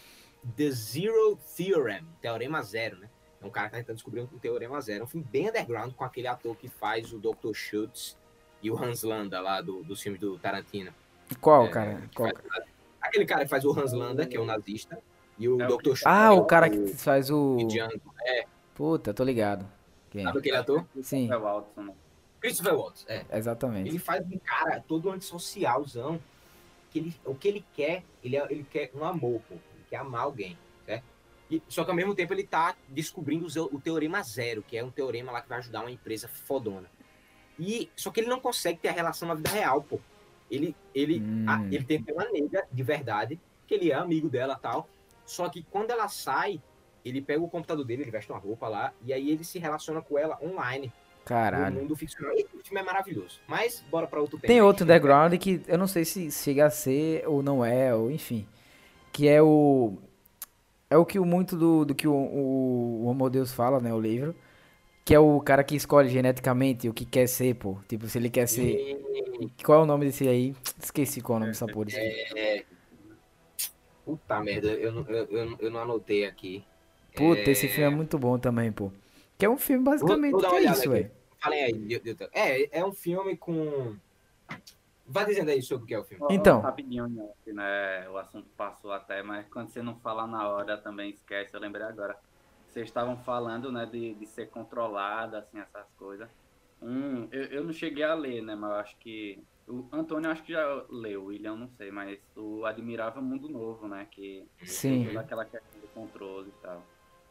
The 0.56 0.70
Zero 0.70 1.38
Theorem, 1.56 2.04
Teorema 2.20 2.62
Zero, 2.62 2.98
né? 2.98 3.08
É 3.42 3.46
um 3.46 3.50
cara 3.50 3.66
que 3.68 3.72
tá 3.72 3.78
tentando 3.78 3.96
descobrir 3.96 4.20
um 4.22 4.26
Teorema 4.26 4.80
Zero. 4.80 5.00
É 5.00 5.04
um 5.04 5.06
filme 5.06 5.26
bem 5.30 5.48
underground 5.48 5.92
com 5.94 6.04
aquele 6.04 6.26
ator 6.26 6.56
que 6.56 6.68
faz 6.68 7.12
o 7.12 7.18
Dr. 7.18 7.52
Schultz 7.54 8.16
e 8.62 8.70
o 8.70 8.82
Hans 8.82 9.02
Landa 9.02 9.40
lá 9.40 9.60
do, 9.60 9.82
dos 9.82 10.00
filmes 10.00 10.20
do 10.20 10.38
Tarantino. 10.38 10.92
Qual, 11.40 11.66
É, 11.66 11.68
cara? 11.70 12.02
Qual? 12.14 12.30
faz- 12.30 12.64
Aquele 13.00 13.26
cara 13.26 13.44
que 13.44 13.50
faz 13.50 13.64
o 13.64 13.78
Hans 13.78 13.92
Landa, 13.92 14.26
que 14.26 14.36
é 14.36 14.40
o 14.40 14.44
nazista, 14.46 14.98
e 15.38 15.46
o 15.48 15.60
É 15.60 15.66
Dr. 15.66 15.82
Schultz. 15.84 16.06
Ah, 16.06 16.26
é 16.26 16.30
o 16.30 16.44
cara 16.44 16.70
que 16.70 16.88
faz 16.94 17.30
o. 17.30 17.58
Django. 17.68 18.00
Puta, 18.74 19.12
tô 19.12 19.22
ligado. 19.24 19.66
Quem? 20.10 20.24
Sabe 20.24 20.38
aquele 20.38 20.56
ator? 20.56 20.86
Sim. 21.02 21.30
É 21.30 21.36
o 21.36 21.40
Watson, 21.42 21.82
né? 21.82 21.92
Christopher 22.40 22.74
Waltz, 22.74 23.04
é. 23.08 23.24
Exatamente. 23.32 23.88
Ele 23.88 23.98
faz 23.98 24.24
um 24.26 24.38
cara 24.38 24.82
todo 24.86 25.10
antissocialzão. 25.10 26.20
Que 26.90 26.98
ele, 27.00 27.14
o 27.24 27.34
que 27.34 27.48
ele 27.48 27.64
quer, 27.74 28.04
ele, 28.22 28.36
é- 28.36 28.46
ele 28.50 28.64
quer 28.70 28.90
um 28.94 29.04
amor, 29.04 29.40
pô. 29.48 29.56
Quer 29.94 30.00
amar 30.00 30.22
alguém, 30.22 30.58
certo? 30.84 31.04
E, 31.48 31.62
só 31.68 31.84
que 31.84 31.90
ao 31.90 31.94
mesmo 31.94 32.16
tempo 32.16 32.34
ele 32.34 32.42
tá 32.42 32.74
descobrindo 32.88 33.46
o, 33.72 33.80
teorema 33.80 34.20
zero, 34.24 34.60
que 34.66 34.76
é 34.76 34.82
um 34.82 34.90
teorema 34.90 35.30
lá 35.30 35.40
que 35.40 35.48
vai 35.48 35.58
ajudar 35.58 35.82
uma 35.82 35.90
empresa 35.90 36.26
fodona. 36.26 36.90
E, 37.56 37.88
só 37.94 38.10
que 38.10 38.18
ele 38.18 38.28
não 38.28 38.40
consegue 38.40 38.80
ter 38.80 38.88
a 38.88 38.92
relação 38.92 39.28
na 39.28 39.34
vida 39.34 39.50
real, 39.50 39.82
pô. 39.82 40.00
Ele, 40.50 40.74
ele, 40.92 41.20
Hum. 41.20 41.44
ah, 41.48 41.62
ele 41.70 41.84
tem 41.84 42.04
uma 42.12 42.28
nega 42.28 42.66
de 42.72 42.82
verdade, 42.82 43.38
que 43.68 43.74
ele 43.74 43.92
é 43.92 43.94
amigo 43.94 44.28
dela 44.28 44.58
tal. 44.60 44.88
Só 45.24 45.48
que 45.48 45.62
quando 45.70 45.92
ela 45.92 46.08
sai, 46.08 46.60
ele 47.04 47.22
pega 47.22 47.40
o 47.40 47.48
computador 47.48 47.84
dele, 47.84 48.02
ele 48.02 48.10
veste 48.10 48.32
uma 48.32 48.40
roupa 48.40 48.66
lá, 48.66 48.92
e 49.04 49.12
aí 49.12 49.30
ele 49.30 49.44
se 49.44 49.60
relaciona 49.60 50.02
com 50.02 50.18
ela 50.18 50.36
online, 50.42 50.88
no 50.88 51.24
Caralho. 51.24 51.76
mundo 51.76 51.94
ficcional. 51.94 52.36
E 52.36 52.42
o 52.52 52.64
filme 52.64 52.80
é 52.80 52.82
maravilhoso. 52.82 53.40
Mas 53.46 53.84
bora 53.88 54.08
pra 54.08 54.20
outro 54.20 54.40
tema. 54.40 54.48
Tem 54.52 54.60
outro 54.60 54.82
underground 54.82 55.32
que 55.38 55.62
eu 55.68 55.78
não 55.78 55.86
sei 55.86 56.04
se 56.04 56.32
chega 56.32 56.66
a 56.66 56.70
ser 56.70 57.22
ou 57.28 57.44
não 57.44 57.64
é, 57.64 57.94
ou 57.94 58.10
enfim. 58.10 58.44
Que 59.14 59.28
é 59.28 59.40
o. 59.40 59.96
É 60.90 60.96
o 60.96 61.06
que 61.06 61.18
o 61.20 61.24
muito 61.24 61.56
do, 61.56 61.84
do 61.84 61.94
que 61.94 62.06
o, 62.06 62.12
o, 62.12 63.02
o 63.02 63.06
Homo 63.06 63.30
Deus 63.30 63.52
fala, 63.52 63.78
né? 63.80 63.94
O 63.94 64.00
livro. 64.00 64.34
Que 65.04 65.14
é 65.14 65.18
o 65.20 65.40
cara 65.40 65.62
que 65.62 65.76
escolhe 65.76 66.08
geneticamente 66.08 66.88
o 66.88 66.92
que 66.94 67.04
quer 67.04 67.28
ser, 67.28 67.54
pô. 67.54 67.76
Tipo, 67.88 68.08
se 68.08 68.18
ele 68.18 68.28
quer 68.28 68.48
ser. 68.48 68.98
Qual 69.64 69.80
é 69.80 69.82
o 69.84 69.86
nome 69.86 70.06
desse 70.06 70.26
aí? 70.26 70.54
Esqueci 70.82 71.20
qual 71.20 71.36
é 71.36 71.38
o 71.38 71.40
nome 71.40 71.52
dessa 71.52 71.66
porra. 71.66 71.84
desse 71.86 72.00
filme. 72.26 72.64
Puta 74.04 74.40
merda, 74.40 74.68
eu, 74.68 74.92
não- 74.92 75.06
eu, 75.08 75.24
eu, 75.30 75.56
eu 75.60 75.70
não 75.70 75.80
anotei 75.80 76.26
aqui. 76.26 76.64
Puta, 77.14 77.50
esse 77.50 77.68
filme 77.68 77.84
é 77.84 77.90
muito 77.90 78.18
bom 78.18 78.38
também, 78.38 78.72
pô. 78.72 78.90
Que 79.38 79.46
é 79.46 79.48
um 79.48 79.56
filme 79.56 79.84
basicamente 79.84 80.32
Vou- 80.32 80.40
vou 80.40 80.50
que 80.50 80.56
é 80.56 80.70
isso, 80.72 80.90
velho. 80.90 81.10
Falem 81.40 81.62
aí. 81.64 82.00
É, 82.32 82.80
é 82.80 82.84
um 82.84 82.92
filme 82.92 83.36
com. 83.36 83.94
Vá 85.06 85.24
dizendo 85.24 85.50
aí 85.50 85.60
sobre 85.62 85.84
o 85.84 85.86
que 85.86 85.94
é 85.94 85.98
o 85.98 86.04
filme. 86.04 86.26
Então. 86.30 86.60
Rapidinho, 86.60 87.06
né? 87.46 88.08
O 88.08 88.16
assunto 88.16 88.48
passou 88.56 88.92
até, 88.92 89.22
mas 89.22 89.46
quando 89.48 89.68
você 89.68 89.82
não 89.82 89.96
fala 89.96 90.26
na 90.26 90.48
hora 90.48 90.78
também 90.78 91.10
esquece, 91.10 91.54
eu 91.54 91.60
lembrei 91.60 91.84
agora. 91.84 92.16
Vocês 92.66 92.88
estavam 92.88 93.16
falando, 93.18 93.70
né, 93.70 93.86
de, 93.86 94.14
de 94.14 94.26
ser 94.26 94.48
controlada, 94.48 95.38
assim, 95.38 95.60
essas 95.60 95.86
coisas. 95.96 96.28
Um, 96.82 97.28
eu, 97.30 97.44
eu 97.44 97.64
não 97.64 97.72
cheguei 97.72 98.02
a 98.02 98.14
ler, 98.14 98.42
né, 98.42 98.54
mas 98.54 98.70
eu 98.70 98.76
acho 98.76 98.96
que. 98.98 99.42
O 99.66 99.86
Antônio 99.92 100.30
acho 100.30 100.42
que 100.42 100.52
já 100.52 100.84
leu, 100.90 101.22
o 101.22 101.26
William 101.26 101.56
não 101.56 101.68
sei, 101.68 101.90
mas 101.90 102.18
o 102.36 102.66
Admirável 102.66 103.22
Mundo 103.22 103.48
Novo, 103.48 103.88
né? 103.88 104.06
Que 104.10 104.46
Sim. 104.62 105.06
toda 105.06 105.20
aquela 105.20 105.44
questão 105.46 105.80
do 105.80 105.88
controle 105.88 106.50
e 106.50 106.62
tal. 106.62 106.82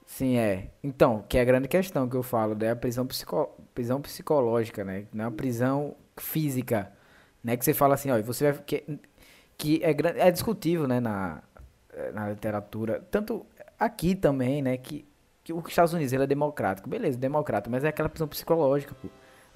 Sim, 0.06 0.38
é. 0.38 0.72
Então, 0.84 1.24
que 1.30 1.38
é 1.38 1.42
a 1.42 1.46
grande 1.46 1.68
questão 1.68 2.10
que 2.10 2.16
eu 2.16 2.24
falo, 2.24 2.58
é 2.64 2.72
a 2.72 2.76
prisão, 2.76 3.06
psico... 3.06 3.56
prisão 3.76 4.02
psicológica, 4.02 4.84
né? 4.84 5.08
Não 5.14 5.26
é 5.26 5.28
uma 5.28 5.36
prisão 5.36 5.96
física, 6.18 6.92
né? 7.44 7.58
Que 7.58 7.66
você 7.66 7.74
fala 7.74 7.96
assim, 7.96 8.10
ó, 8.12 8.22
você 8.22 8.52
vai... 8.52 8.64
Que, 8.64 8.84
que 9.58 9.82
é, 9.84 9.92
é 10.28 10.32
discutível, 10.32 10.88
né, 10.88 11.00
na, 11.00 11.42
na 12.14 12.30
literatura, 12.30 13.06
tanto 13.12 13.46
aqui 13.80 14.16
também, 14.16 14.62
né, 14.62 14.78
que, 14.78 15.06
que 15.44 15.54
os 15.54 15.68
Estados 15.68 15.94
Unidos, 15.94 16.14
ele 16.14 16.24
é 16.24 16.28
democrático, 16.28 16.90
beleza, 16.90 17.18
democrata, 17.18 17.70
mas 17.70 17.84
é 17.84 17.90
aquela 17.90 18.10
prisão 18.10 18.28
psicológica, 18.28 18.96
pô. 18.96 19.08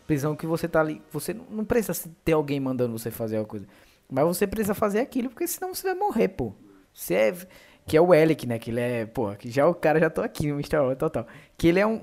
Prisão 0.06 0.36
que 0.36 0.48
você 0.48 0.68
tá 0.68 0.80
ali, 0.80 1.02
você 1.12 1.34
não 1.34 1.66
precisa 1.66 2.10
ter 2.24 2.32
alguém 2.32 2.60
mandando 2.60 2.98
você 2.98 3.12
fazer 3.12 3.38
alguma 3.38 3.50
coisa, 3.50 3.68
mas 4.10 4.26
você 4.26 4.48
precisa 4.48 4.74
fazer 4.74 5.00
aquilo, 5.00 5.30
porque 5.30 5.48
senão 5.48 5.74
você 5.74 5.84
vai 5.84 5.96
morrer, 5.96 6.30
pô. 6.30 6.54
Você 6.94 7.14
é... 7.14 7.36
Que 7.88 7.96
é 7.96 8.02
o 8.02 8.12
Alec, 8.12 8.46
né? 8.46 8.60
Que 8.60 8.70
ele 8.70 8.82
é, 8.82 9.06
pô, 9.06 9.34
que 9.36 9.50
já 9.50 9.66
o 9.68 9.74
cara 9.74 9.98
já 10.00 10.10
tô 10.10 10.22
aqui 10.22 10.46
no 10.48 10.56
Mr. 10.56 10.76
Wars 10.78 10.98
total. 10.98 11.26
Que 11.58 11.70
ele 11.70 11.80
é 11.80 11.88
um. 11.88 12.00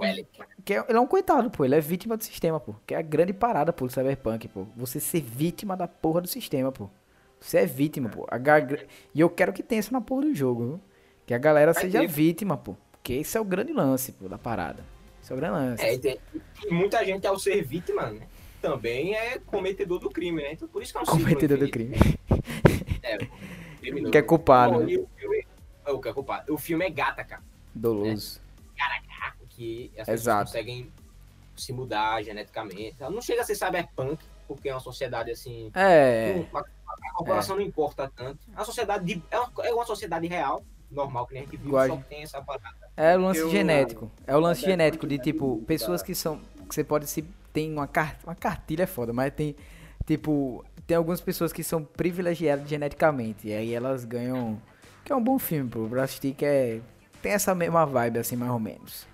Que 0.64 0.74
é, 0.74 0.85
ele 0.89 0.97
é 0.97 1.01
um 1.01 1.07
coitado, 1.07 1.51
pô. 1.51 1.64
Ele 1.64 1.74
é 1.74 1.80
vítima 1.80 2.16
do 2.16 2.24
sistema, 2.24 2.59
pô. 2.59 2.74
Que 2.87 2.95
é 2.95 2.97
a 2.99 3.03
grande 3.03 3.32
parada, 3.35 3.72
pô, 3.72 3.87
do 3.87 3.93
Cyberpunk, 3.93 4.49
pô. 4.49 4.66
Você 4.76 4.99
ser 4.99 5.20
vítima 5.20 5.76
da 5.76 5.87
porra 5.87 6.22
do 6.22 6.26
sistema, 6.28 6.72
pô. 6.72 6.89
Você 7.39 7.59
é 7.59 7.66
vítima, 7.66 8.09
pô. 8.09 8.26
A 8.30 8.39
ga- 8.39 8.66
E 9.14 9.20
eu 9.20 9.28
quero 9.28 9.53
que 9.53 9.62
tenha 9.62 9.78
isso 9.80 9.93
na 9.93 10.01
porra 10.01 10.22
do 10.22 10.35
jogo, 10.35 10.64
viu? 10.66 10.80
Que 11.26 11.35
a 11.35 11.39
galera 11.39 11.72
Vai 11.74 11.82
seja 11.82 12.01
ter. 12.01 12.07
vítima, 12.09 12.57
pô. 12.57 12.74
Porque 12.93 13.12
esse 13.12 13.37
é 13.37 13.41
o 13.41 13.45
grande 13.45 13.72
lance, 13.74 14.12
pô, 14.12 14.26
da 14.26 14.39
parada. 14.39 14.82
Esse 15.22 15.30
é 15.32 15.37
o 15.37 15.39
grande 15.39 15.53
lance. 15.55 15.85
É, 15.85 15.93
e 15.95 15.99
tem- 15.99 16.18
e 16.66 16.72
muita 16.72 17.05
gente, 17.05 17.26
ao 17.26 17.39
ser 17.39 17.62
vítima, 17.62 18.11
né, 18.11 18.22
também 18.62 19.14
é 19.14 19.39
cometedor 19.45 19.99
do 19.99 20.09
crime, 20.09 20.41
né? 20.43 20.53
Então 20.55 20.66
por 20.66 20.82
isso 20.82 20.93
que 20.95 20.99
é 20.99 21.03
um 21.03 21.05
Cometedor 21.05 21.59
do 21.59 21.68
crime. 21.70 21.95
É, 23.03 23.18
criminoso. 23.82 24.11
Que 24.12 24.16
é 24.18 24.22
culpado, 24.22 24.74
Bom, 24.78 24.80
né? 24.80 24.93
e 24.93 24.95
é 24.97 25.34
o 25.93 26.01
que 26.01 26.09
é 26.09 26.12
culpado. 26.12 26.53
O 26.53 26.59
filme 26.59 26.85
é 26.85 26.91
gata, 26.91 27.22
cara. 27.24 27.43
Doloso. 27.74 28.41
Que 29.51 29.87
as 29.93 29.99
pessoas 29.99 30.20
Exato. 30.20 30.45
conseguem 30.47 30.93
se 31.57 31.72
mudar 31.72 32.20
geneticamente. 32.24 32.97
Ela 32.99 33.11
não 33.11 33.22
chega 33.22 33.43
a 33.43 33.45
ser 33.45 33.55
cyberpunk, 33.55 34.24
porque 34.49 34.68
é 34.68 34.74
uma 34.74 34.80
sociedade 34.80 35.30
assim. 35.30 35.70
É. 35.74 36.45
não- 36.53 36.61
a, 36.61 36.64
corporação 37.14 37.55
não 37.55 37.62
importa 37.62 38.11
tanto. 38.16 38.41
A 38.57 38.64
sociedade 38.64 39.05
de- 39.05 39.22
é, 39.30 39.39
uma, 39.39 39.53
é 39.64 39.72
uma 39.72 39.85
sociedade 39.87 40.26
real, 40.26 40.64
normal, 40.91 41.26
que 41.28 41.35
nem 41.35 41.43
a 41.45 41.47
gente 41.47 41.57
vive, 41.57 41.76
a 41.76 41.87
só 41.87 41.97
tem 42.09 42.22
essa 42.24 42.43
parada. 42.43 42.74
É 42.97 43.16
o 43.16 43.20
lance 43.20 43.39
Eu- 43.39 43.51
genético. 43.51 44.11
É 44.26 44.37
o 44.37 44.41
lance 44.41 44.62
genético 44.62 45.07
de 45.07 45.14
é 45.14 45.18
tipo, 45.18 45.62
pessoas 45.66 46.03
que 46.03 46.14
são. 46.14 46.41
Que 46.68 46.74
você 46.74 46.82
pode 46.82 47.07
se. 47.07 47.22
Tem 47.53 47.70
uma, 47.72 47.89
uma 48.24 48.35
cartilha 48.35 48.82
é 48.82 48.87
foda, 48.87 49.12
mas 49.12 49.32
tem. 49.32 49.55
Tipo, 50.05 50.64
tem 50.85 50.97
algumas 50.97 51.20
pessoas 51.20 51.53
que 51.53 51.62
são 51.62 51.85
privilegiadas 51.85 52.68
geneticamente. 52.68 53.47
E 53.47 53.55
aí 53.55 53.72
elas 53.72 54.05
ganham. 54.05 54.61
Que 55.05 55.12
é 55.12 55.16
um 55.16 55.22
bom 55.22 55.38
filme, 55.38 55.68
pô. 55.70 55.86
Pra 55.88 56.05
assistir 56.05 56.34
que 56.34 56.44
é. 56.44 56.80
Tem 57.22 57.32
essa 57.32 57.55
mesma 57.55 57.84
vibe, 57.86 58.18
assim, 58.18 58.36
mais 58.36 58.50
ou 58.52 58.59
menos. 58.61 59.07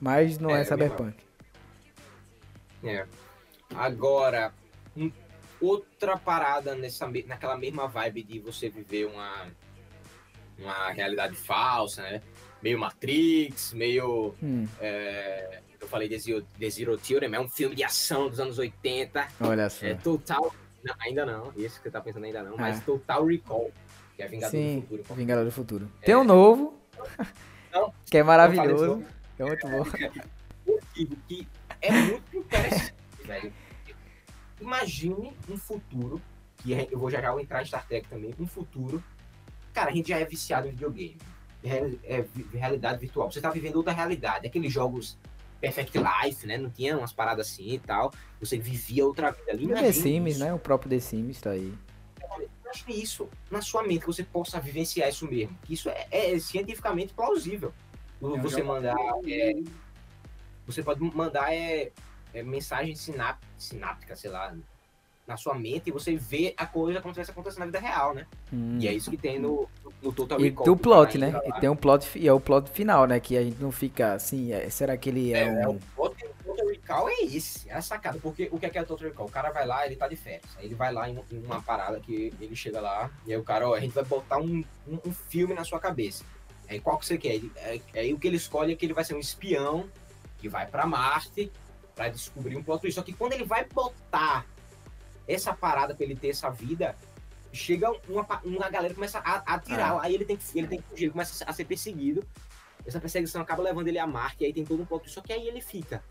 Mas 0.00 0.38
não 0.38 0.50
é, 0.54 0.60
É, 0.62 0.64
cyberpunk. 0.64 1.16
É. 2.84 3.06
Agora, 3.74 4.52
um- 4.96 5.10
outra 5.60 6.16
parada 6.16 6.74
nessa, 6.74 7.08
naquela 7.26 7.56
mesma 7.56 7.88
vibe 7.88 8.22
de 8.22 8.38
você 8.38 8.68
viver 8.68 9.06
uma, 9.06 9.46
uma 10.58 10.90
realidade 10.90 11.34
falsa, 11.34 12.02
né? 12.02 12.22
Meio 12.62 12.78
Matrix, 12.78 13.72
meio. 13.72 14.34
Hum, 14.42 14.66
é, 14.80 15.60
eu 15.80 15.88
falei 15.88 16.08
The 16.08 16.18
Zero, 16.18 16.42
The 16.58 16.70
Zero 16.70 16.98
Theorem, 16.98 17.34
é 17.34 17.40
um 17.40 17.48
filme 17.48 17.74
de 17.76 17.84
ação 17.84 18.28
dos 18.28 18.40
anos 18.40 18.58
80. 18.58 19.28
olha 19.40 19.68
só. 19.70 19.86
É 19.86 19.94
Total. 19.94 20.54
não, 20.82 20.94
ainda 21.00 21.26
não, 21.26 21.52
esse 21.56 21.76
que 21.76 21.84
você 21.84 21.90
tá 21.90 22.00
pensando 22.00 22.24
ainda 22.24 22.42
não, 22.42 22.56
mas 22.56 22.78
Ah. 22.78 22.82
Total 22.84 23.24
Recall, 23.24 23.70
que 24.16 24.22
é 24.22 24.28
Vingador 24.28 24.50
Sim, 24.50 24.80
do 24.80 24.86
Futuro. 24.86 25.14
Vingador 25.14 25.44
do 25.44 25.52
Futuro. 25.52 25.92
Tem 26.02 26.16
um 26.16 26.24
novo. 26.24 26.74
Não, 27.70 27.92
que 28.10 28.16
é 28.16 28.22
maravilhoso. 28.22 29.04
Que 29.36 29.42
é 29.42 29.46
muito 29.46 29.68
bom. 29.68 29.84
que 30.94 31.46
é 31.82 31.92
muito 31.92 32.36
interessante, 32.36 32.94
velho. 33.24 33.52
Imagine 34.58 35.36
um 35.50 35.56
futuro, 35.58 36.20
que 36.56 36.74
gente- 36.74 36.92
eu 36.92 36.98
vou 36.98 37.10
já 37.10 37.20
já 37.20 37.38
entrar 37.40 37.62
em 37.62 37.66
Star 37.66 37.86
Trek 37.86 38.08
também, 38.08 38.34
um 38.40 38.46
futuro. 38.46 39.04
Cara, 39.74 39.90
a 39.90 39.92
gente 39.92 40.08
já 40.08 40.18
é 40.18 40.24
viciado 40.24 40.66
em 40.66 40.70
videogame. 40.70 41.18
É, 41.62 41.90
é 42.04 42.24
realidade 42.54 43.00
virtual. 43.00 43.30
Você 43.30 43.40
tá 43.40 43.50
vivendo 43.50 43.76
outra 43.76 43.92
realidade. 43.92 44.46
Aqueles 44.46 44.72
jogos 44.72 45.18
Perfect 45.60 45.98
Life, 45.98 46.46
né? 46.46 46.56
Não 46.56 46.70
tinha 46.70 46.96
umas 46.96 47.12
paradas 47.12 47.48
assim 47.48 47.72
e 47.72 47.78
tal. 47.78 48.12
Você 48.40 48.56
vivia 48.56 49.04
outra 49.04 49.30
vida 49.30 49.52
ali. 49.52 49.66
O 49.66 49.74
The 49.74 49.92
Sims, 49.92 50.38
né? 50.38 50.54
O 50.54 50.58
próprio 50.58 50.88
The 50.88 51.00
Sims 51.00 51.40
tá 51.40 51.50
aí. 51.50 51.74
Imagine 52.84 53.02
isso 53.02 53.28
na 53.50 53.60
sua 53.62 53.82
mente, 53.82 54.00
que 54.00 54.06
você 54.06 54.22
possa 54.24 54.60
vivenciar 54.60 55.08
isso 55.08 55.26
mesmo. 55.28 55.56
Que 55.64 55.74
isso 55.74 55.88
é, 55.88 56.06
é 56.10 56.38
cientificamente 56.38 57.12
plausível. 57.14 57.72
Eu 58.20 58.38
Você 58.40 58.58
já- 58.58 58.64
mandar. 58.64 58.94
é, 59.26 59.54
você 60.66 60.82
pode 60.82 61.00
mandar 61.14 61.52
é, 61.54 61.90
é, 62.34 62.42
mensagem 62.42 62.94
sináp, 62.94 63.38
sináptica, 63.58 64.16
sei 64.16 64.30
lá, 64.30 64.54
na 65.26 65.36
sua 65.36 65.54
mente 65.54 65.88
e 65.88 65.90
você 65.92 66.16
vê 66.16 66.54
a 66.56 66.64
coisa 66.66 67.00
como 67.00 67.12
se 67.14 67.20
acontecendo 67.20 67.60
na 67.60 67.66
vida 67.66 67.80
real, 67.80 68.14
né? 68.14 68.26
Hum. 68.52 68.78
E 68.80 68.86
é 68.88 68.92
isso 68.94 69.10
que 69.10 69.16
tem 69.16 69.38
no, 69.40 69.68
no 70.02 70.12
Total 70.12 70.40
E 70.40 70.44
Recall. 70.44 70.64
tem 70.64 70.72
o 70.72 70.76
que 70.76 70.82
plot, 70.82 71.12
tá 71.12 71.18
né? 71.18 71.40
E 71.46 71.60
tem 71.60 71.68
um 71.68 71.76
plot, 71.76 72.18
e 72.18 72.28
é 72.28 72.32
o 72.32 72.40
plot 72.40 72.70
final, 72.70 73.06
né? 73.06 73.18
Que 73.20 73.36
a 73.36 73.42
gente 73.42 73.60
não 73.60 73.72
fica 73.72 74.14
assim, 74.14 74.52
é- 74.52 74.70
será 74.70 74.96
que 74.96 75.08
ele 75.08 75.32
é, 75.34 75.38
É, 75.40 75.62
é 75.62 75.68
um... 75.68 75.72
o 75.76 75.80
plot 75.96 76.16
Recall 76.86 77.08
é 77.08 77.20
esse, 77.24 77.68
é 77.68 77.74
a 77.74 77.82
sacada. 77.82 78.18
Porque 78.20 78.48
o 78.52 78.58
que 78.58 78.66
é, 78.66 78.70
que 78.70 78.78
é 78.78 78.82
o 78.82 78.86
Total 78.86 79.08
Recall? 79.08 79.26
O 79.26 79.30
cara 79.30 79.50
vai 79.50 79.66
lá, 79.66 79.84
ele 79.86 79.96
tá 79.96 80.06
de 80.06 80.14
férias. 80.16 80.56
Aí 80.56 80.66
ele 80.66 80.74
vai 80.74 80.92
lá 80.92 81.08
em, 81.10 81.18
em 81.32 81.38
uma 81.44 81.60
parada 81.60 81.98
que 82.00 82.32
ele 82.40 82.54
chega 82.54 82.80
lá, 82.80 83.10
e 83.26 83.32
aí 83.32 83.38
o 83.38 83.42
cara, 83.42 83.68
ó, 83.68 83.74
a 83.74 83.80
gente 83.80 83.92
vai 83.92 84.04
botar 84.04 84.38
um, 84.38 84.64
um, 84.86 84.98
um 85.04 85.12
filme 85.12 85.52
na 85.54 85.64
sua 85.64 85.80
cabeça. 85.80 86.24
Aí 86.68 86.80
qual 86.80 86.98
que 86.98 87.06
você 87.06 87.18
quer? 87.18 87.34
Ele, 87.34 87.52
é, 87.56 87.80
aí 87.94 88.12
o 88.14 88.18
que 88.18 88.26
ele 88.26 88.36
escolhe 88.36 88.72
é 88.72 88.76
que 88.76 88.86
ele 88.86 88.94
vai 88.94 89.04
ser 89.04 89.14
um 89.14 89.18
espião 89.20 89.88
que 90.38 90.48
vai 90.48 90.66
pra 90.66 90.86
Marte 90.86 91.50
pra 91.94 92.08
descobrir 92.08 92.56
um 92.56 92.62
plot 92.62 92.80
twist. 92.82 92.94
Só 92.94 93.02
que 93.02 93.12
quando 93.12 93.32
ele 93.32 93.44
vai 93.44 93.64
botar 93.64 94.46
essa 95.26 95.52
parada 95.52 95.94
pra 95.94 96.04
ele 96.04 96.14
ter 96.16 96.28
essa 96.28 96.50
vida, 96.50 96.96
chega 97.52 97.90
uma, 98.08 98.26
uma 98.44 98.68
galera 98.68 98.88
que 98.90 98.94
começa 98.94 99.18
a 99.18 99.54
atirar 99.54 99.94
lá, 99.96 100.02
aí 100.04 100.14
ele 100.14 100.24
tem, 100.24 100.36
que- 100.36 100.58
ele 100.58 100.68
tem 100.68 100.80
que 100.80 100.88
fugir, 100.88 101.04
ele 101.04 101.12
começa 101.12 101.44
a 101.44 101.52
ser 101.52 101.64
perseguido. 101.64 102.24
Essa 102.84 103.00
perseguição 103.00 103.40
acaba 103.42 103.62
levando 103.64 103.88
ele 103.88 103.98
a 103.98 104.06
Marte, 104.06 104.44
e 104.44 104.46
aí 104.46 104.52
tem 104.52 104.64
todo 104.64 104.80
um 104.82 104.86
plot 104.86 105.02
twist. 105.02 105.14
Só 105.14 105.20
que 105.20 105.32
aí 105.32 105.48
ele 105.48 105.60
fica. 105.60 106.02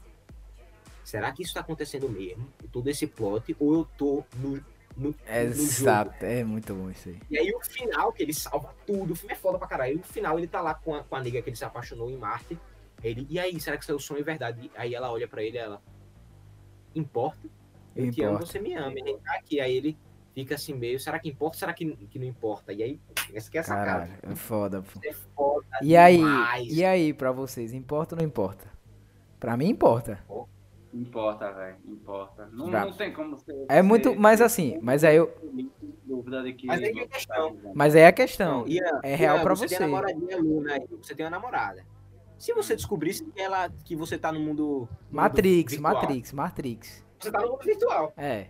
Será 1.06 1.32
que 1.32 1.44
isso 1.44 1.54
tá 1.54 1.60
acontecendo 1.62 2.10
mesmo? 2.10 2.48
Todo 2.72 2.90
esse 2.90 3.06
plot, 3.08 3.56
ou 3.60 3.74
eu 3.76 3.86
tô 3.98 4.24
no, 4.38 4.54
no, 4.54 4.62
no 4.98 5.12
jogo? 5.12 5.18
Exato, 5.32 6.26
é 6.26 6.44
muito 6.44 6.74
bom 6.74 6.90
isso 6.90 7.10
aí. 7.10 7.20
E 7.30 7.38
aí 7.38 7.52
o 7.54 7.62
final, 7.64 8.12
que 8.12 8.24
ele 8.24 8.34
salva 8.34 8.74
tudo, 8.88 9.14
o 9.14 9.16
filme 9.16 9.34
é 9.34 9.38
foda 9.38 9.58
pra 9.60 9.68
caralho. 9.68 9.94
E 9.94 9.98
no 9.98 10.04
final 10.04 10.38
ele 10.40 10.48
tá 10.48 10.62
lá 10.62 10.74
com 10.74 10.96
a, 10.96 11.04
com 11.04 11.16
a 11.16 11.22
nega 11.22 11.42
que 11.42 11.50
ele 11.50 11.56
se 11.56 11.64
apaixonou 11.64 12.10
em 12.10 12.18
Marte. 12.18 12.58
Ele, 13.04 13.28
e 13.30 13.40
aí, 13.40 13.60
será 13.60 13.78
que 13.78 13.84
isso 13.84 13.92
é 13.92 13.96
o 13.96 14.00
sonho 14.00 14.24
verdade? 14.26 14.72
Aí 14.76 14.96
ela 14.96 15.12
olha 15.12 15.28
pra 15.28 15.44
ele 15.44 15.58
e 15.58 15.60
ela. 15.60 15.82
Importa? 16.96 17.48
Eu 17.96 18.12
te 18.12 18.22
amo, 18.24 18.34
Importa. 18.36 18.52
você 18.52 18.60
me 18.60 18.74
ama. 18.74 18.94
Ele 18.98 19.18
tá 19.20 19.36
aqui. 19.36 19.60
Aí 19.60 19.76
ele 19.78 19.98
fica 20.34 20.56
assim 20.56 20.74
meio, 20.74 21.00
será 21.00 21.20
que 21.20 21.30
importa? 21.30 21.58
Será 21.58 21.74
que, 21.74 21.96
que 22.08 22.18
não 22.20 22.26
importa? 22.26 22.74
E 22.74 22.82
aí, 22.84 23.00
essa 23.34 23.50
que 23.52 23.58
é 23.58 23.62
a 23.62 23.64
sacada. 23.64 24.08
Caralho, 24.08 24.14
é 24.24 24.36
foda, 24.36 24.82
pô. 24.82 25.00
É 25.04 25.14
foda 25.14 25.66
E 25.82 25.96
aí, 25.96 26.18
demais. 26.18 26.68
e 26.74 26.84
aí, 26.84 27.14
pra 27.14 27.32
vocês, 27.32 27.74
importa 27.74 28.16
ou 28.16 28.20
não 28.22 28.26
importa? 28.28 28.66
Pra 29.40 29.56
mim 29.56 29.70
importa. 29.70 30.20
Importa, 30.96 31.52
velho. 31.52 31.76
Importa. 31.86 32.50
Não, 32.54 32.68
não 32.68 32.94
tem 32.94 33.12
como 33.12 33.38
ser. 33.38 33.66
É 33.68 33.82
muito, 33.82 34.16
mas 34.16 34.40
assim, 34.40 34.80
mas 34.82 35.04
aí 35.04 35.18
eu, 35.18 35.34
Dúvida 36.06 36.42
de 36.44 36.54
que 36.54 36.68
Mas 36.68 36.82
aí 36.82 36.90
é 37.00 37.08
questão. 37.08 37.48
tá 37.50 37.56
vivendo. 37.56 37.72
mas 37.76 37.96
aí 37.96 38.02
é 38.04 38.08
a 38.08 38.12
questão. 38.14 38.68
Ian, 38.68 39.00
é 39.04 39.16
real 39.16 39.38
Ian, 39.38 39.44
pra 39.44 39.54
você. 39.56 39.68
você. 39.68 39.78
tem 39.78 39.86
a 39.86 39.90
namoradinha 39.90 40.38
Luna 40.38 40.74
aí, 40.74 40.88
você 41.02 41.14
tem 41.14 41.26
uma 41.26 41.30
namorada. 41.32 41.84
Se 42.38 42.54
você 42.54 42.76
descobrisse 42.76 43.26
que, 43.26 43.42
ela, 43.42 43.70
que 43.84 43.96
você 43.96 44.18
tá 44.18 44.32
no 44.32 44.40
mundo. 44.40 44.88
no 45.12 45.16
Matrix, 45.18 45.74
mundo 45.74 45.84
virtual, 45.84 46.02
Matrix, 46.04 46.32
Matrix. 46.34 47.06
Você 47.20 47.32
tá 47.32 47.42
no 47.42 47.50
mundo 47.52 47.64
virtual. 47.64 48.14
É, 48.16 48.48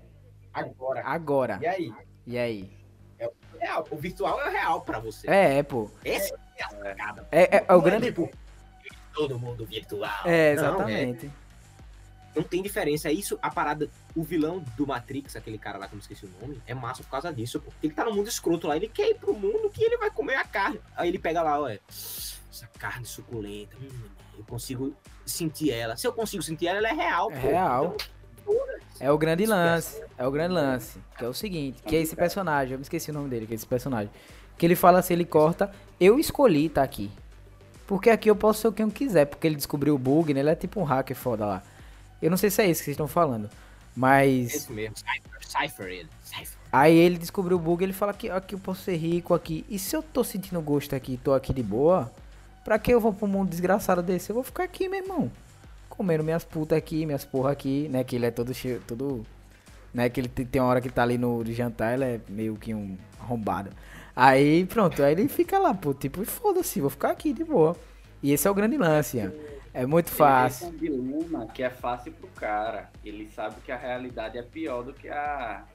Agora. 0.54 1.02
agora. 1.04 1.60
E 1.62 1.68
aí? 1.68 1.94
E 2.28 2.38
aí? 2.38 2.72
Real. 3.60 3.88
O 3.90 3.96
virtual 3.96 4.40
é 4.42 4.48
o 4.50 4.52
real 4.52 4.82
pra 4.82 5.00
você. 5.00 5.30
É, 5.30 5.58
é, 5.60 5.64
pô. 5.64 5.90
Essa 6.04 6.36
é 6.58 6.64
a 6.64 6.70
sacada. 6.70 7.28
É, 7.32 7.58
é, 7.58 7.66
é 7.68 7.74
o 7.74 7.78
Não 7.78 7.82
grande. 7.84 8.06
tipo, 8.08 8.30
todo 9.14 9.40
mundo 9.40 9.66
virtual. 9.66 10.12
É, 10.26 10.52
exatamente. 10.52 11.26
não 11.26 11.34
tem 12.44 12.62
diferença. 12.62 13.10
É 13.10 13.14
Isso, 13.14 13.38
a 13.42 13.50
parada. 13.50 13.90
O 14.16 14.24
vilão 14.24 14.64
do 14.78 14.86
Matrix, 14.88 15.36
aquele 15.36 15.58
cara 15.58 15.78
lá 15.78 15.88
que 15.88 15.94
eu 15.94 15.98
não 15.98 16.02
esqueci 16.02 16.26
o 16.26 16.30
nome, 16.42 16.62
é 16.68 16.74
massa 16.74 17.04
por 17.04 17.10
causa 17.10 17.34
disso. 17.34 17.60
Porque 17.60 17.88
ele 17.88 17.94
tá 17.94 18.04
no 18.06 18.14
mundo 18.14 18.28
escroto 18.28 18.68
lá. 18.68 18.76
Ele 18.76 18.88
quer 18.88 19.10
ir 19.10 19.16
pro 19.16 19.34
mundo 19.34 19.70
que 19.70 19.84
ele 19.84 19.98
vai 19.98 20.10
comer 20.12 20.36
a 20.36 20.44
carne. 20.44 20.80
Aí 20.96 21.10
ele 21.10 21.20
pega 21.20 21.42
lá, 21.42 21.60
olha. 21.60 21.80
Essa 21.90 22.68
carne 22.80 23.06
suculenta. 23.06 23.76
hum, 23.82 23.90
eu 24.38 24.44
consigo 24.46 24.96
sentir 25.26 25.72
ela. 25.72 25.96
Se 25.98 26.06
eu 26.08 26.14
consigo 26.14 26.44
sentir 26.44 26.68
ela, 26.68 26.78
ela 26.78 26.90
é 26.90 26.94
real, 26.94 27.32
É 27.32 27.40
pô. 27.40 27.48
real. 27.48 27.96
Então, 28.42 28.56
É 29.00 29.12
o 29.12 29.18
grande 29.18 29.46
lance. 29.46 30.02
É 30.18 30.26
o 30.26 30.32
grande 30.32 30.54
lance. 30.54 31.00
Que 31.18 31.26
é 31.26 31.28
o 31.28 31.34
seguinte, 31.34 31.82
que 31.84 31.96
é 31.96 32.02
esse 32.02 32.16
personagem, 32.16 32.74
eu 32.74 32.78
me 32.78 32.84
esqueci 32.84 33.12
o 33.12 33.14
nome 33.14 33.30
dele, 33.30 33.46
que 33.48 33.54
é 33.54 33.56
esse 33.56 33.66
personagem. 33.68 34.12
Que 34.58 34.66
ele 34.66 34.76
fala 34.76 35.00
assim, 35.00 35.14
ele 35.14 35.26
corta, 35.26 35.72
eu 36.00 36.18
escolhi 36.20 36.70
tá 36.70 36.84
aqui. 36.84 37.12
Porque 37.88 38.10
aqui 38.10 38.30
eu 38.30 38.36
posso 38.36 38.62
ser 38.62 38.68
o 38.68 38.72
que 38.72 38.82
eu 38.82 38.90
quiser, 38.90 39.26
porque 39.26 39.46
ele 39.46 39.56
descobriu 39.56 39.96
o 39.96 39.98
bug, 39.98 40.34
né? 40.34 40.40
Ele 40.40 40.50
é 40.50 40.56
tipo 40.56 40.80
um 40.80 40.84
hacker 40.84 41.16
foda 41.16 41.46
lá. 41.46 41.64
Eu 42.26 42.32
não 42.32 42.38
sei 42.38 42.50
se 42.50 42.60
é 42.62 42.66
isso 42.66 42.82
que 42.82 42.86
vocês 42.86 42.96
estão 42.96 43.08
falando. 43.08 43.50
Mas. 43.96 44.54
Esse 44.54 44.74
mesmo, 44.74 44.96
Cypher, 44.98 45.48
Cypher 45.48 45.86
ele. 45.88 46.10
Cypher. 46.24 46.58
Aí 46.72 46.98
ele 46.98 47.20
descobriu 47.20 47.56
o 47.56 47.60
bug, 47.60 47.84
ele 47.84 47.94
fala 47.94 48.14
que 48.14 48.30
aqui 48.30 48.56
eu 48.56 48.60
posso 48.60 48.82
ser 48.82 48.96
rico 48.96 49.34
aqui. 49.34 49.64
E 49.70 49.78
se 49.78 49.96
eu 49.96 50.02
tô 50.02 50.24
sentindo 50.24 50.60
gosto 50.60 50.96
aqui, 50.96 51.20
tô 51.24 51.34
aqui 51.34 51.54
de 51.54 51.62
boa, 51.62 52.12
pra 52.64 52.80
que 52.80 52.92
eu 52.92 53.00
vou 53.00 53.14
pro 53.14 53.28
mundo 53.28 53.50
desgraçado 53.50 54.02
desse? 54.02 54.32
Eu 54.32 54.34
vou 54.34 54.44
ficar 54.44 54.64
aqui, 54.64 54.90
meu 54.90 55.02
irmão. 55.04 55.32
Comendo 55.88 56.24
minhas 56.24 56.44
putas 56.44 56.78
aqui, 56.78 57.06
minhas 57.06 57.24
porra 57.24 57.52
aqui, 57.52 57.88
né? 57.90 58.04
Que 58.04 58.16
ele 58.16 58.26
é 58.26 58.32
todo 58.32 58.54
cheio, 58.56 58.82
todo. 58.88 59.24
Né? 59.94 60.10
Que 60.10 60.20
ele 60.20 60.28
tem, 60.28 60.60
uma 60.60 60.70
hora 60.70 60.82
que 60.82 60.90
tá 60.90 61.04
ali 61.04 61.20
no 61.20 61.46
jantar, 61.46 61.94
ele 61.94 62.04
é 62.04 62.20
meio 62.28 62.56
que 62.56 62.74
um 62.74 62.98
arrombado. 63.22 63.70
Aí 64.16 64.66
pronto, 64.66 65.04
aí 65.04 65.14
ele 65.14 65.28
fica 65.28 65.60
lá, 65.60 65.74
pô, 65.74 65.94
tipo, 65.94 66.26
foda-se, 66.26 66.82
vou 66.82 66.90
ficar 66.90 67.12
aqui 67.12 67.32
de 67.32 67.44
boa. 67.44 67.78
E 68.24 68.34
esse 68.34 68.48
é 68.48 68.52
o 68.52 68.54
grande 68.56 68.78
lance, 68.78 69.18
Ian. 69.18 69.32
É 69.76 69.86
muito 69.86 70.10
fácil. 70.10 70.70
Ele 70.70 70.78
tem 70.78 70.92
um 70.92 71.04
dilema 71.04 71.48
que 71.48 71.62
é 71.62 71.70
fácil 71.70 72.14
pro 72.14 72.30
cara. 72.30 72.90
Ele 73.04 73.28
sabe 73.28 73.60
que 73.60 73.74
a 73.74 73.78
realidade 73.78 74.38
é 74.38 74.42
pior 74.42 74.84
do 74.84 74.94
que 74.94 75.10
a, 75.10 75.66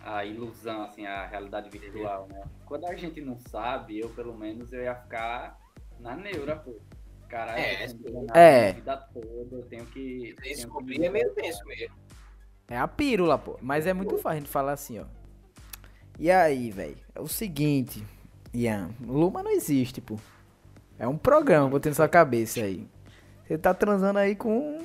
a 0.00 0.24
ilusão, 0.24 0.84
assim, 0.84 1.04
a 1.04 1.26
realidade 1.26 1.68
virtual, 1.68 2.28
né? 2.30 2.44
Quando 2.64 2.86
a 2.86 2.94
gente 2.94 3.20
não 3.20 3.36
sabe, 3.50 3.98
eu 3.98 4.08
pelo 4.10 4.38
menos 4.38 4.72
eu 4.72 4.84
ia 4.84 4.94
ficar 4.94 5.58
na 5.98 6.14
neura, 6.14 6.54
pô. 6.54 6.76
Caralho, 7.28 7.58
É, 7.58 7.84
é. 8.34 8.70
a 8.70 8.72
vida 8.72 8.96
toda, 9.12 9.56
eu 9.56 9.62
tenho 9.62 9.84
que. 9.86 10.00
tenho 10.20 10.36
que 10.36 10.54
Descobrir 10.54 11.04
é 11.04 11.10
meio 11.10 11.34
tenso 11.34 11.66
mesmo. 11.66 11.96
É 12.68 12.78
a 12.78 12.86
pílula, 12.86 13.36
pô. 13.36 13.58
Mas 13.60 13.84
é 13.84 13.92
muito 13.92 14.16
fácil 14.16 14.28
a 14.28 14.34
gente 14.36 14.48
falar 14.48 14.72
assim, 14.74 15.00
ó. 15.00 15.06
E 16.20 16.30
aí, 16.30 16.70
velho? 16.70 16.98
É 17.12 17.20
o 17.20 17.26
seguinte, 17.26 18.04
Ian. 18.52 18.90
Luma 19.04 19.42
não 19.42 19.50
existe, 19.50 20.00
pô. 20.00 20.20
É 20.96 21.08
um 21.08 21.18
programa, 21.18 21.68
botei 21.68 21.90
na 21.90 21.96
sua 21.96 22.08
cabeça 22.08 22.60
aí. 22.60 22.86
Você 23.46 23.58
tá 23.58 23.74
transando 23.74 24.18
aí 24.18 24.34
com. 24.34 24.80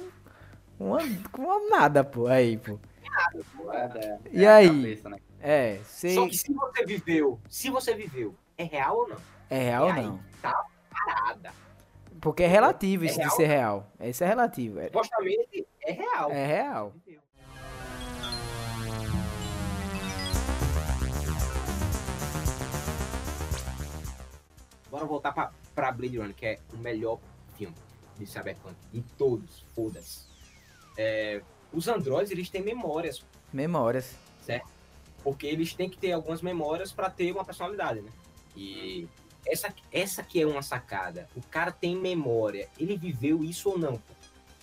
Uma, 0.79 0.99
com 1.31 1.41
uma 1.41 1.69
nada, 1.69 2.03
pô. 2.03 2.27
Aí, 2.27 2.57
pô. 2.57 2.79
É, 3.73 4.19
E 4.31 4.45
é 4.45 4.47
aí? 4.49 4.67
cabeça, 4.67 5.09
né? 5.09 5.17
É, 5.41 5.77
você. 5.83 6.13
Só 6.15 6.27
que 6.27 6.37
se 6.37 6.53
você 6.53 6.85
viveu, 6.85 7.39
se 7.49 7.69
você 7.69 7.93
viveu, 7.95 8.35
é 8.57 8.63
real 8.63 8.97
ou 8.97 9.09
não? 9.09 9.17
É 9.49 9.57
real 9.63 9.87
ou 9.87 9.93
não? 9.93 10.19
Parada. 10.41 11.51
Porque 12.21 12.43
é 12.43 12.47
relativo 12.47 13.05
É 13.05 13.07
isso 13.07 13.15
de 13.15 13.21
real? 13.23 13.35
ser 13.35 13.45
real. 13.47 13.91
Isso 14.01 14.23
é 14.23 14.27
relativo. 14.27 14.79
É, 14.79 14.85
Supostamente 14.85 15.67
é 15.83 15.91
real. 15.91 16.31
é 16.31 16.45
real. 16.45 16.93
Bora 24.89 25.05
voltar 25.05 25.31
pra, 25.31 25.51
pra 25.75 25.91
Blade 25.91 26.17
Runner, 26.17 26.35
que 26.35 26.45
é 26.45 26.59
o 26.73 26.77
melhor 26.77 27.19
filme 27.57 27.75
de 28.19 28.27
Cyberpunk. 28.27 28.75
De 28.91 29.01
todos, 29.17 29.65
foda-se. 29.73 30.27
É, 30.97 31.41
os 31.71 31.87
androides, 31.87 32.31
eles 32.31 32.49
têm 32.49 32.61
memórias, 32.61 33.23
Memórias. 33.51 34.15
porque 35.23 35.47
eles 35.47 35.73
têm 35.73 35.89
que 35.89 35.97
ter 35.97 36.11
algumas 36.11 36.41
memórias 36.41 36.91
pra 36.91 37.09
ter 37.09 37.31
uma 37.31 37.43
personalidade, 37.43 38.01
né? 38.01 38.11
E 38.55 39.07
essa, 39.45 39.73
essa 39.91 40.23
que 40.23 40.41
é 40.41 40.45
uma 40.45 40.61
sacada. 40.61 41.27
O 41.35 41.41
cara 41.41 41.71
tem 41.71 41.95
memória. 41.95 42.69
Ele 42.77 42.97
viveu 42.97 43.43
isso 43.43 43.69
ou 43.69 43.77
não, 43.77 43.93
pô? 43.93 44.13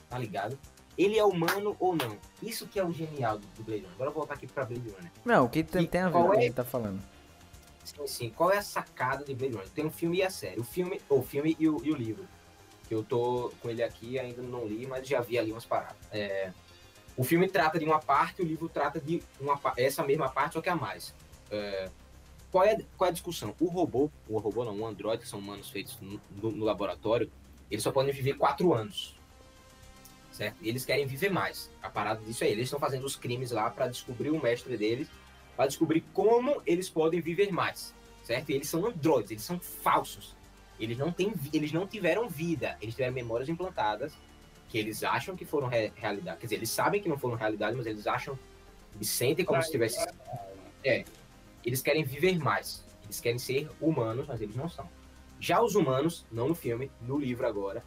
Tá 0.08 0.18
ligado? 0.18 0.58
Ele 0.96 1.18
é 1.18 1.24
humano 1.24 1.76
ou 1.78 1.94
não? 1.94 2.16
Isso 2.42 2.66
que 2.66 2.78
é 2.78 2.84
o 2.84 2.92
genial 2.92 3.38
do, 3.38 3.46
Blade 3.62 3.82
Runner. 3.82 3.96
Bora 3.98 4.10
voltar 4.10 4.34
aqui 4.34 4.46
pra 4.46 4.64
Blade 4.64 4.88
Runner. 4.88 5.10
Não, 5.24 5.44
o 5.44 5.48
que 5.48 5.62
tem, 5.62 5.86
tem 5.86 6.00
a 6.00 6.06
ver 6.06 6.12
com 6.12 6.20
o 6.20 6.30
que 6.30 6.36
é? 6.36 6.38
a 6.38 6.42
gente 6.42 6.54
tá 6.54 6.64
falando? 6.64 7.02
Sim, 7.84 8.06
sim. 8.06 8.30
Qual 8.30 8.50
é 8.50 8.58
a 8.58 8.62
sacada 8.62 9.24
de 9.24 9.34
Blade 9.34 9.54
Runner? 9.54 9.68
Tem 9.70 9.84
um 9.84 9.90
filme 9.90 10.18
e 10.18 10.22
a 10.22 10.30
série. 10.30 10.58
O 10.58 10.64
filme, 10.64 11.00
o 11.08 11.22
filme 11.22 11.56
e 11.58 11.68
o, 11.68 11.84
e 11.84 11.90
o 11.90 11.94
livro. 11.94 12.26
Eu 12.90 13.02
tô 13.02 13.52
com 13.60 13.68
ele 13.70 13.82
aqui, 13.82 14.18
ainda 14.18 14.42
não 14.42 14.66
li, 14.66 14.86
mas 14.86 15.06
já 15.06 15.20
vi 15.20 15.38
ali 15.38 15.50
umas 15.52 15.64
paradas. 15.64 15.96
É, 16.12 16.52
o 17.16 17.24
filme 17.24 17.48
trata 17.48 17.78
de 17.78 17.84
uma 17.84 17.98
parte, 17.98 18.42
o 18.42 18.44
livro 18.44 18.68
trata 18.68 19.00
de 19.00 19.22
uma, 19.40 19.58
essa 19.76 20.04
mesma 20.04 20.28
parte, 20.28 20.52
só 20.54 20.60
que 20.60 20.68
a 20.68 20.76
mais. 20.76 21.14
É, 21.50 21.90
qual, 22.50 22.64
é, 22.64 22.78
qual 22.96 23.06
é 23.08 23.10
a 23.10 23.12
discussão? 23.12 23.54
O 23.58 23.66
robô, 23.66 24.10
o 24.28 24.38
robô 24.38 24.64
não, 24.64 24.78
o 24.78 24.86
androide, 24.86 25.22
que 25.22 25.28
são 25.28 25.38
humanos 25.38 25.68
feitos 25.70 25.98
no, 26.00 26.20
no- 26.30 26.52
no 26.52 26.64
laboratório, 26.64 27.30
eles 27.70 27.82
só 27.82 27.90
podem 27.90 28.12
viver 28.12 28.34
quatro 28.34 28.72
anos. 28.72 29.16
Certo? 30.30 30.56
Eles 30.62 30.84
querem 30.84 31.06
viver 31.06 31.30
mais. 31.30 31.70
A 31.82 31.88
parada 31.88 32.20
disso 32.22 32.44
é, 32.44 32.48
eles 32.50 32.64
estão 32.64 32.78
fazendo 32.78 33.04
os 33.06 33.16
crimes 33.16 33.50
lá 33.50 33.70
para 33.70 33.88
descobrir 33.88 34.30
o 34.30 34.40
mestre 34.40 34.76
deles 34.76 35.08
para 35.56 35.66
descobrir 35.66 36.02
como 36.12 36.60
eles 36.66 36.90
podem 36.90 37.18
viver 37.18 37.50
mais, 37.50 37.94
certo? 38.22 38.50
E 38.50 38.52
eles 38.52 38.68
são 38.68 38.84
androides, 38.84 39.30
eles 39.30 39.42
são 39.42 39.58
falsos. 39.58 40.35
Eles 40.78 40.98
não 40.98 41.10
têm, 41.10 41.32
eles 41.52 41.72
não 41.72 41.86
tiveram 41.86 42.28
vida, 42.28 42.76
eles 42.80 42.94
tiveram 42.94 43.14
memórias 43.14 43.48
implantadas 43.48 44.12
que 44.68 44.76
eles 44.76 45.02
acham 45.04 45.36
que 45.36 45.44
foram 45.44 45.68
re- 45.68 45.92
realidade. 45.96 46.38
Quer 46.38 46.46
dizer, 46.46 46.56
eles 46.56 46.70
sabem 46.70 47.00
que 47.00 47.08
não 47.08 47.16
foram 47.18 47.36
realidade, 47.36 47.76
mas 47.76 47.86
eles 47.86 48.06
acham, 48.06 48.38
eles 48.94 49.08
sentem 49.08 49.44
como 49.44 49.62
se 49.62 49.70
tivesse. 49.70 50.04
É, 50.84 51.04
eles 51.64 51.80
querem 51.80 52.04
viver 52.04 52.38
mais, 52.38 52.84
eles 53.04 53.20
querem 53.20 53.38
ser 53.38 53.70
humanos, 53.80 54.26
mas 54.26 54.40
eles 54.40 54.56
não 54.56 54.68
são. 54.68 54.88
Já 55.38 55.62
os 55.62 55.74
humanos, 55.74 56.26
não 56.32 56.48
no 56.48 56.54
filme, 56.54 56.90
no 57.00 57.18
livro 57.18 57.46
agora, 57.46 57.82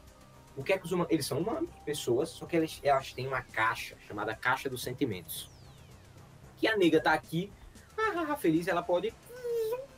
o 0.56 0.64
que 0.64 0.74
é 0.74 0.78
que 0.78 0.86
os 0.86 0.92
humanos, 0.92 1.12
eles 1.12 1.26
são 1.26 1.40
humanos, 1.40 1.70
pessoas, 1.86 2.30
só 2.30 2.46
que 2.46 2.56
eles, 2.56 2.80
elas 2.84 3.14
têm 3.14 3.28
uma 3.28 3.42
caixa 3.42 3.96
chamada 4.08 4.36
caixa 4.36 4.70
dos 4.70 4.82
sentimentos. 4.82 5.50
Que 6.58 6.68
a 6.68 6.78
nega 6.78 7.02
tá 7.02 7.14
aqui, 7.14 7.52
ah, 7.98 8.36
feliz, 8.36 8.68
ela 8.68 8.82
pode 8.84 9.14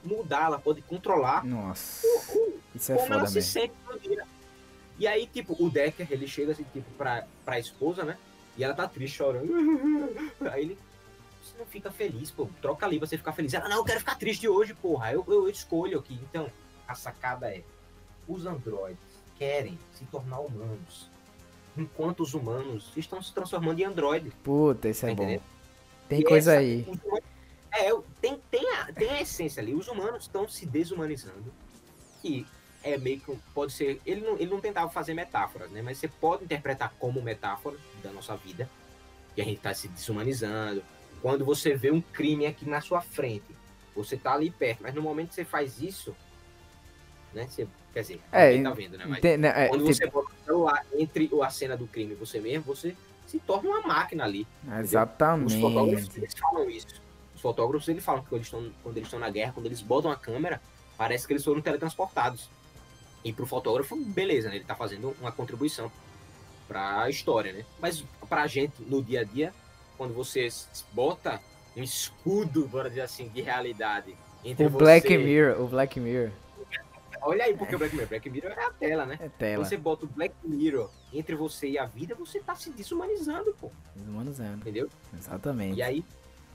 mudar, 0.04 0.46
ela 0.46 0.60
pode 0.60 0.82
controlar 0.82 1.46
Nossa. 1.46 2.08
Isso 2.82 2.92
é 2.92 2.96
como 2.98 3.14
ela 3.14 3.28
se 3.28 3.36
mesmo. 3.36 3.52
sente 3.52 3.74
no 3.88 4.00
dia. 4.00 4.26
E 4.98 5.08
aí, 5.08 5.26
tipo, 5.28 5.56
o 5.64 5.70
Decker, 5.70 6.08
ele 6.12 6.28
chega 6.28 6.52
assim, 6.52 6.66
tipo, 6.74 6.90
pra, 6.98 7.26
pra 7.46 7.60
esposa, 7.60 8.04
né? 8.04 8.18
E 8.58 8.64
ela 8.64 8.74
tá 8.74 8.88
triste, 8.88 9.18
chorando. 9.18 9.48
Aí 10.52 10.64
ele, 10.64 10.78
você 11.42 11.58
não 11.58 11.66
fica 11.66 11.90
feliz, 11.90 12.30
pô. 12.30 12.48
Troca 12.62 12.86
ali 12.86 13.00
pra 13.00 13.08
você 13.08 13.18
ficar 13.18 13.32
feliz. 13.34 13.54
Ela, 13.54 13.70
não, 13.70 13.78
eu 13.78 13.84
quero 13.86 14.00
ficar 14.00 14.16
triste 14.16 14.48
hoje, 14.48 14.74
porra. 14.74 15.14
Eu, 15.14 15.24
eu 15.28 15.50
escolho 15.50 15.98
aqui. 16.00 16.20
Então, 16.30 16.52
a 16.88 16.94
sacada 16.94 17.50
é, 17.50 17.64
os 18.28 18.46
androides 18.46 19.00
querem 19.38 19.80
se 19.94 20.06
tornar 20.06 20.40
humanos. 20.40 21.10
Enquanto 21.78 22.22
os 22.22 22.34
humanos 22.34 22.92
estão 22.98 23.22
se 23.24 23.34
transformando 23.34 23.80
em 23.80 23.86
androides. 23.86 24.34
Puta, 24.44 24.90
isso 24.90 25.06
é 25.06 25.10
Tá 25.10 25.16
bom. 25.16 25.24
entendendo? 25.24 25.44
Tem 26.10 26.20
E 26.20 26.24
coisa 26.24 26.52
essa- 26.56 26.60
aí. 26.60 26.86
É, 27.74 27.90
tem, 28.22 28.38
tem, 28.52 28.70
a, 28.76 28.92
tem 28.92 29.10
a 29.10 29.22
essência 29.22 29.62
ali. 29.64 29.74
Os 29.74 29.88
humanos 29.88 30.24
estão 30.24 30.48
se 30.48 30.66
desumanizando. 30.66 31.52
Que 32.22 32.46
é 32.84 32.98
meio 32.98 33.20
que. 33.20 33.38
Pode 33.54 33.74
ser. 33.74 34.02
Ele 34.06 34.22
não, 34.22 34.34
ele 34.36 34.50
não 34.50 34.60
tentava 34.60 34.90
fazer 34.90 35.14
metáforas, 35.14 35.70
né? 35.72 35.82
Mas 35.82 35.98
você 35.98 36.08
pode 36.08 36.44
interpretar 36.44 36.94
como 37.00 37.22
metáfora 37.22 37.78
da 38.04 38.12
nossa 38.12 38.36
vida. 38.36 38.70
Que 39.36 39.42
a 39.42 39.46
gente 39.46 39.60
tá 39.62 39.74
se 39.74 39.88
desumanizando. 39.88 40.84
Quando 41.22 41.46
você 41.46 41.76
vê 41.76 41.92
um 41.92 42.02
crime 42.02 42.46
aqui 42.46 42.68
na 42.68 42.82
sua 42.82 43.02
frente, 43.02 43.46
você 43.96 44.18
tá 44.18 44.34
ali 44.34 44.50
perto. 44.52 44.82
Mas 44.82 44.94
no 44.94 45.02
momento 45.02 45.30
que 45.30 45.36
você 45.36 45.46
faz 45.46 45.82
isso, 45.82 46.16
né? 47.34 47.48
Você, 47.48 47.68
quer 47.94 48.02
dizer, 48.02 48.22
É, 48.32 48.62
tá 48.62 48.72
vendo, 48.72 48.98
né? 48.98 49.06
Mas 49.08 49.22
Tem- 49.22 49.38
né, 49.38 49.54
é, 49.56 49.68
quando 49.68 49.86
tipo, 49.86 49.94
você 49.94 50.08
bota 50.08 50.30
o 50.34 50.46
celular 50.46 50.86
entre 50.98 51.30
a 51.42 51.50
cena 51.50 51.78
do 51.78 51.88
crime 51.88 52.14
e 52.14 52.16
você 52.16 52.40
mesmo, 52.40 52.64
você 52.64 52.96
se 53.28 53.40
torna 53.40 53.70
uma 53.70 53.82
máquina 53.82 54.26
ali. 54.26 54.46
Os 55.46 55.54
fotógrafos, 55.54 56.10
Exatamente. 56.10 56.18
eles 56.18 56.34
falam 56.38 56.70
isso. 56.70 57.02
Os 57.34 57.42
fotógrafos, 57.42 57.88
eles 57.88 58.04
falam 58.04 58.22
que 58.24 58.30
quando 58.30 58.98
eles 58.98 59.08
estão 59.08 59.20
na 59.20 59.30
guerra, 59.30 59.54
quando 59.54 59.68
eles 59.68 59.82
botam 59.82 60.12
a 60.12 60.16
câmera, 60.18 60.62
parece 60.98 61.26
que 61.26 61.34
eles 61.34 61.44
foram 61.44 61.62
teletransportados. 61.62 62.50
E 63.24 63.32
pro 63.32 63.46
fotógrafo, 63.46 63.96
beleza, 63.96 64.50
né? 64.50 64.56
Ele 64.56 64.66
tá 64.66 64.76
fazendo 64.76 65.16
uma 65.20 65.32
contribuição 65.32 65.92
pra 66.68 67.10
história, 67.10 67.54
né? 67.54 67.66
Mas 67.80 68.04
pra 68.28 68.48
gente, 68.48 68.82
no 68.82 69.02
dia 69.04 69.22
a 69.22 69.24
dia, 69.24 69.54
quando 69.98 70.14
você 70.14 70.48
bota 70.94 71.40
um 71.76 71.84
escudo, 71.84 72.68
bora 72.68 72.90
dizer 72.90 73.02
assim, 73.02 73.28
de 73.30 73.42
realidade 73.42 74.16
entre 74.44 74.66
O 74.66 74.70
você... 74.70 74.84
Black 74.84 75.18
Mirror, 75.18 75.62
o 75.62 75.68
Black 75.68 76.00
Mirror 76.00 76.32
Olha 77.24 77.46
aí, 77.46 77.56
porque 77.56 77.76
o 77.76 77.78
Black 77.78 77.94
Mirror, 77.94 78.10
Black 78.10 78.30
Mirror 78.30 78.52
é 78.52 78.66
a 78.66 78.72
tela, 78.72 79.06
né? 79.06 79.18
é 79.22 79.30
tela. 79.30 79.64
Você 79.64 79.78
bota 79.78 80.06
o 80.06 80.08
Black 80.08 80.34
Mirror 80.44 80.90
entre 81.14 81.36
você 81.36 81.70
e 81.70 81.78
a 81.78 81.86
vida, 81.86 82.16
você 82.16 82.40
tá 82.40 82.56
se 82.56 82.72
desumanizando, 82.72 83.56
pô. 83.60 83.70
Humanizando. 83.96 84.58
Entendeu? 84.58 84.90
Exatamente. 85.16 85.78
E 85.78 85.84
aí, 85.84 86.04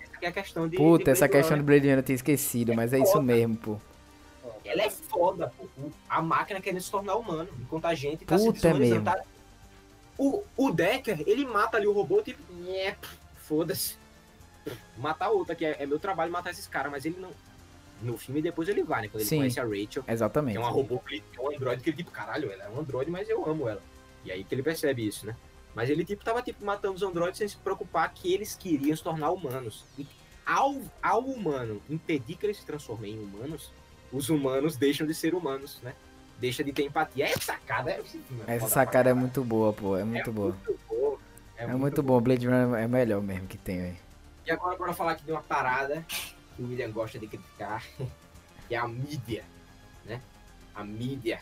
essa 0.01 0.12
é 0.21 0.27
a 0.27 0.33
questão 0.33 0.69
de. 0.69 0.77
Puta, 0.77 1.05
de 1.05 1.11
essa 1.11 1.29
questão 1.29 1.57
do 1.57 1.62
Blade 1.62 1.83
Runner 1.83 1.99
eu 1.99 2.03
tinha 2.03 2.17
esquecido, 2.17 2.75
mas 2.75 2.93
é 2.93 2.99
isso 2.99 3.23
mesmo, 3.23 3.57
pô. 3.57 3.79
Ela 4.67 4.83
é 4.83 4.91
foda, 4.91 5.53
pô. 5.57 5.67
A 6.09 6.21
máquina 6.21 6.61
querendo 6.61 6.81
se 6.83 6.91
tornar 6.91 7.17
humano, 7.17 7.49
enquanto 7.61 7.85
a 7.87 7.95
gente 7.95 8.25
tá 8.25 8.37
se 8.39 8.45
Puta, 8.47 8.59
é 8.59 8.62
desumanizando. 8.73 9.03
mesmo. 9.05 9.17
Tá? 9.17 9.25
O, 10.19 10.43
o 10.57 10.71
Decker, 10.73 11.23
ele 11.27 11.45
mata 11.45 11.77
ali 11.77 11.87
o 11.87 11.93
robô, 11.93 12.23
tipo, 12.23 12.41
foda-se. 13.37 13.97
Matar 14.97 15.31
outra, 15.31 15.55
que 15.55 15.64
é, 15.64 15.77
é 15.83 15.87
meu 15.87 15.99
trabalho 15.99 16.33
matar 16.33 16.51
esses 16.51 16.67
caras, 16.67 16.91
mas 16.91 17.05
ele 17.05 17.19
não. 17.21 17.31
No 18.03 18.19
filme 18.19 18.43
depois 18.43 18.69
ele 18.69 18.83
vai, 18.83 19.03
né? 19.03 19.09
Quando 19.09 19.21
ele 19.23 19.29
Sim. 19.29 19.37
conhece 19.39 19.61
a 19.61 19.64
Rachel, 19.64 20.03
que 20.03 20.11
Exatamente. 20.11 20.57
é 20.57 20.61
uma 20.61 20.69
robô, 20.69 20.99
que 20.99 21.14
ele- 21.14 21.25
que 21.33 21.39
é 21.39 21.43
um 21.43 21.51
androide, 21.55 21.83
que 21.83 21.91
ele 21.91 21.97
tipo, 21.97 22.11
caralho, 22.11 22.51
ela 22.51 22.64
é 22.64 22.69
um 22.69 22.81
androide, 22.81 23.11
mas 23.11 23.29
eu 23.29 23.49
amo 23.49 23.69
ela. 23.69 23.83
E 24.25 24.31
aí 24.33 24.45
que 24.45 24.55
ele 24.55 24.62
percebe 24.62 25.07
isso, 25.07 25.25
né? 25.25 25.35
Mas 25.75 25.89
ele, 25.89 26.05
tipo, 26.05 26.25
tava, 26.25 26.43
tipo, 26.43 26.64
matando 26.64 26.95
os 26.95 27.03
androides 27.03 27.39
sem 27.39 27.47
se 27.49 27.57
preocupar 27.57 28.12
que 28.12 28.33
eles 28.33 28.55
queriam 28.57 28.95
se 28.97 29.03
tornar 29.03 29.31
humanos. 29.31 29.85
E 29.97 30.07
ao, 30.45 30.77
ao 31.03 31.21
humano 31.21 31.81
impedir 31.89 32.37
que 32.37 32.45
eles 32.47 32.57
se 32.59 32.67
transformem 32.67 33.14
em 33.14 33.19
humanos, 33.19 33.71
os 34.12 34.28
humanos 34.28 34.76
deixam 34.76 35.07
de 35.07 35.14
ser 35.14 35.34
humanos, 35.34 35.80
né? 35.82 35.94
Deixa 36.38 36.62
de 36.62 36.72
ter 36.72 36.84
empatia. 36.84 37.26
Essa 37.26 37.40
sacada 37.40 37.90
é... 37.90 38.02
Essa 38.46 38.68
sacada 38.68 39.11
é 39.11 39.14
muito 39.14 39.42
boa, 39.42 39.72
pô. 39.72 39.96
É 39.96 40.04
muito 40.04 40.30
é 40.30 40.32
boa. 40.32 40.52
Muito 40.52 40.80
boa. 40.88 41.18
É, 41.57 41.64
é, 41.64 41.66
muito, 41.68 41.80
muito 41.80 42.02
bom. 42.02 42.20
Blade 42.20 42.46
Runner 42.46 42.78
é 42.78 42.86
melhor 42.86 43.22
mesmo 43.22 43.46
que 43.46 43.57
tem, 43.57 43.80
aí. 43.80 43.96
E 44.46 44.50
agora, 44.50 44.76
bora 44.76 44.92
falar 44.92 45.12
aqui 45.12 45.24
de 45.24 45.32
uma 45.32 45.42
parada 45.42 46.04
que 46.09 46.62
o 46.62 46.68
William 46.68 46.90
gosta 46.90 47.18
de 47.18 47.26
criticar, 47.26 47.82
que 48.68 48.74
é 48.74 48.78
a 48.78 48.86
mídia, 48.86 49.44
né? 50.04 50.20
A 50.74 50.84
mídia. 50.84 51.40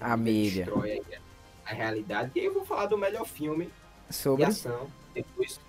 A, 0.00 0.12
a 0.12 0.16
mídia. 0.16 0.64
Destrói 0.64 1.02
a, 1.66 1.70
a 1.70 1.74
realidade. 1.74 2.30
E 2.34 2.40
aí 2.40 2.46
eu 2.46 2.54
vou 2.54 2.64
falar 2.64 2.86
do 2.86 2.96
melhor 2.96 3.26
filme 3.26 3.70
Sobre? 4.08 4.44
de 4.44 4.50
ação, 4.50 4.88
depois 5.12 5.60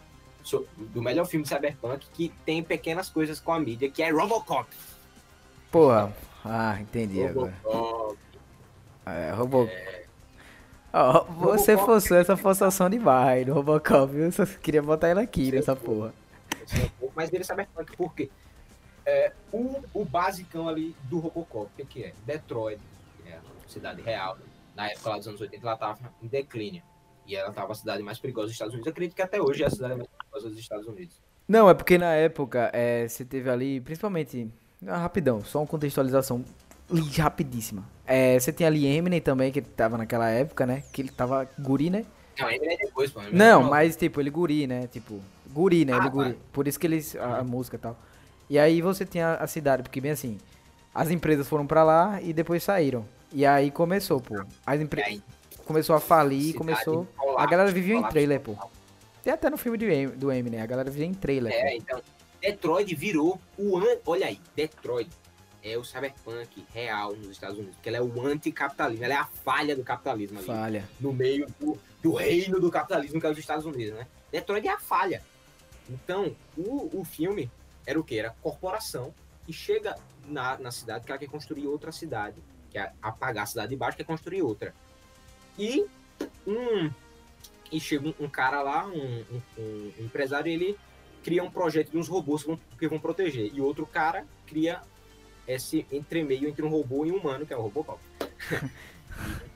do 0.78 1.02
melhor 1.02 1.26
filme 1.26 1.46
Cyberpunk, 1.46 2.06
que 2.14 2.32
tem 2.46 2.62
pequenas 2.62 3.10
coisas 3.10 3.40
com 3.40 3.52
a 3.52 3.60
mídia, 3.60 3.90
que 3.90 4.04
é 4.04 4.12
Robocop. 4.12 4.70
Porra, 5.76 6.16
ah, 6.46 6.80
entendi 6.80 7.22
Robocop. 7.22 7.54
agora. 7.66 8.16
É, 9.08 9.32
Robocop. 9.32 9.74
É... 9.74 10.06
Oh, 10.94 11.24
você 11.34 11.74
Robocop. 11.74 11.92
forçou 11.92 12.16
essa 12.16 12.38
forçação 12.38 12.90
de 12.90 12.98
barra 12.98 13.32
aí 13.32 13.44
no 13.44 13.56
Robocop, 13.56 14.14
viu? 14.14 14.32
Só 14.32 14.46
queria 14.46 14.82
botar 14.82 15.12
ele 15.12 15.20
aqui 15.20 15.52
nessa 15.52 15.76
porra. 15.76 16.14
Mas 17.14 17.34
ele 17.34 17.44
Cyberpunk 17.44 17.94
por 17.98 18.16
quê? 18.16 18.30
É, 19.06 19.34
o, 19.52 19.84
o 19.94 20.06
basicão 20.06 20.70
ali 20.70 20.96
do 21.10 21.20
Robocop, 21.20 21.70
o 21.78 21.86
que 21.86 22.06
é? 22.06 22.14
Detroit, 22.26 22.80
que 23.22 23.30
é 23.30 23.36
a 23.36 23.42
cidade 23.68 24.02
real, 24.02 24.38
na 24.78 24.90
época 24.90 25.10
lá 25.10 25.18
dos 25.18 25.28
anos 25.28 25.42
80, 25.42 25.68
ela 25.68 25.76
tava 25.76 26.00
em 26.24 26.28
declínio. 26.28 26.84
E 27.28 27.36
ela 27.36 27.52
tava 27.52 27.74
a 27.74 27.76
cidade 27.76 28.02
mais 28.02 28.18
perigosa 28.18 28.46
dos 28.46 28.54
Estados 28.54 28.74
Unidos. 28.74 28.88
Eu 28.88 28.92
acredito 28.92 29.14
que 29.14 29.22
até 29.22 29.42
hoje 29.42 29.62
é 29.62 29.66
a 29.66 29.70
cidade 29.70 29.96
mais 29.96 30.08
perigosa 30.08 30.50
dos 30.50 30.58
Estados 30.58 30.88
Unidos. 30.88 31.20
Não, 31.46 31.70
é 31.70 31.74
porque 31.74 31.98
na 31.98 32.14
época 32.14 32.72
é, 32.72 33.06
você 33.06 33.26
teve 33.26 33.50
ali, 33.50 33.82
principalmente. 33.82 34.50
Ah, 34.88 34.98
rapidão, 34.98 35.44
só 35.44 35.60
uma 35.60 35.68
contextualização 35.68 36.44
rapidíssima. 37.18 37.84
É, 38.06 38.40
você 38.40 38.54
tinha 38.54 38.68
ali 38.68 38.86
Eminem 38.86 39.20
também, 39.20 39.52
que 39.52 39.62
tava 39.62 39.98
naquela 39.98 40.30
época, 40.30 40.66
né? 40.66 40.84
Que 40.92 41.02
ele 41.02 41.10
tava 41.10 41.50
guri, 41.60 41.90
né? 41.90 42.06
Não, 42.40 42.50
Eminem 42.50 42.76
é 42.76 42.86
depois, 42.86 43.14
mano. 43.14 43.30
Não, 43.32 43.64
mas 43.64 43.96
tipo, 43.96 44.20
ele 44.20 44.30
guri, 44.30 44.68
né? 44.68 44.88
Tipo, 44.88 45.20
guri, 45.52 45.86
né? 45.86 45.94
Ah, 45.94 45.98
ele 45.98 46.10
guri. 46.10 46.40
Por 46.52 46.68
isso 46.68 46.80
que 46.80 46.88
eles. 46.88 47.16
A, 47.16 47.40
a 47.40 47.44
música 47.44 47.78
e 47.78 47.80
tal. 47.80 47.98
E 48.50 48.60
aí 48.60 48.82
você 48.82 49.06
tinha 49.06 49.36
a 49.36 49.48
cidade, 49.48 49.82
porque 49.82 50.00
bem 50.00 50.12
assim, 50.12 50.38
as 50.94 51.10
empresas 51.10 51.48
foram 51.48 51.66
pra 51.66 51.84
lá 51.84 52.22
e 52.22 52.32
depois 52.32 52.64
saíram. 52.64 53.06
E 53.32 53.46
aí 53.46 53.72
começou, 53.72 54.22
pô. 54.22 54.36
As 54.66 54.80
empresas 54.80 55.20
começou 55.66 55.96
a 55.96 56.00
falir, 56.00 56.54
começou. 56.54 57.08
a 57.38 57.46
galera 57.46 57.72
vivia 57.72 57.96
em 57.96 58.04
trailer, 58.04 58.40
pô. 58.40 58.56
Tem 59.24 59.34
até 59.34 59.50
no 59.50 59.58
filme 59.58 59.78
do, 59.78 60.18
do 60.18 60.32
Eminem, 60.32 60.62
a 60.62 60.66
galera 60.68 60.90
vivia 60.92 61.08
em 61.08 61.14
trailer. 61.14 61.52
É, 61.52 61.72
pô. 61.72 61.78
então. 61.78 62.02
Detroit 62.46 62.94
virou 62.94 63.40
o. 63.58 63.78
An... 63.78 63.98
Olha 64.06 64.28
aí, 64.28 64.40
Detroit 64.56 65.10
é 65.64 65.78
o 65.78 65.84
cyberpunk 65.84 66.64
real 66.72 67.16
nos 67.16 67.32
Estados 67.32 67.58
Unidos. 67.58 67.76
Porque 67.76 67.90
ela 67.90 67.98
é 67.98 68.02
o 68.02 68.26
anticapitalismo, 68.26 69.04
ela 69.04 69.14
é 69.16 69.18
a 69.18 69.26
falha 69.26 69.76
do 69.76 69.84
capitalismo 69.84 70.38
ali. 70.38 70.48
Falha. 70.48 70.90
No 71.00 71.12
meio 71.12 71.48
do, 71.60 71.78
do 72.04 72.14
reino 72.14 72.60
do 72.60 72.70
capitalismo 72.70 73.20
que 73.20 73.26
é 73.26 73.32
os 73.32 73.38
Estados 73.38 73.66
Unidos, 73.66 73.96
né? 73.96 74.08
Detroit 74.32 74.68
é 74.68 74.72
a 74.72 74.80
falha. 74.80 75.24
Então, 75.90 76.36
o, 76.56 77.02
o 77.02 77.04
filme 77.04 77.50
era 77.86 78.00
o 78.00 78.04
que? 78.04 78.18
Era 78.18 78.30
corporação 78.42 79.14
que 79.46 79.54
chega 79.54 79.96
na, 80.28 80.58
na 80.58 80.72
cidade 80.72 81.06
que 81.06 81.12
ela 81.12 81.20
quer 81.20 81.30
construir 81.30 81.66
outra 81.66 81.92
cidade. 81.92 82.38
Quer 82.70 82.94
apagar 83.02 83.44
a 83.44 83.48
cidade 83.48 83.70
de 83.70 83.76
baixo, 83.76 83.98
quer 83.98 84.04
construir 84.04 84.44
outra. 84.44 84.74
E 85.58 85.86
um 86.46 86.92
e 87.72 87.80
chega 87.80 88.08
um, 88.08 88.14
um 88.20 88.30
cara 88.30 88.62
lá, 88.62 88.86
um, 88.86 89.26
um, 89.32 89.42
um, 89.58 89.92
empresário, 90.00 90.52
ele 90.52 90.78
cria 91.26 91.44
um 91.44 91.50
projeto 91.50 91.90
de 91.90 91.98
uns 91.98 92.08
robôs 92.08 92.44
que 92.44 92.48
vão, 92.48 92.60
que 92.78 92.88
vão 92.88 93.00
proteger. 93.00 93.50
E 93.52 93.60
outro 93.60 93.84
cara 93.88 94.24
cria 94.46 94.80
esse 95.48 95.88
entremeio 95.92 96.48
entre 96.48 96.64
um 96.64 96.70
robô 96.70 97.04
e 97.04 97.12
um 97.12 97.18
humano, 97.18 97.48
que 97.48 97.54
é 97.54 97.58
o 97.58 97.62
Robocop. 97.62 98.00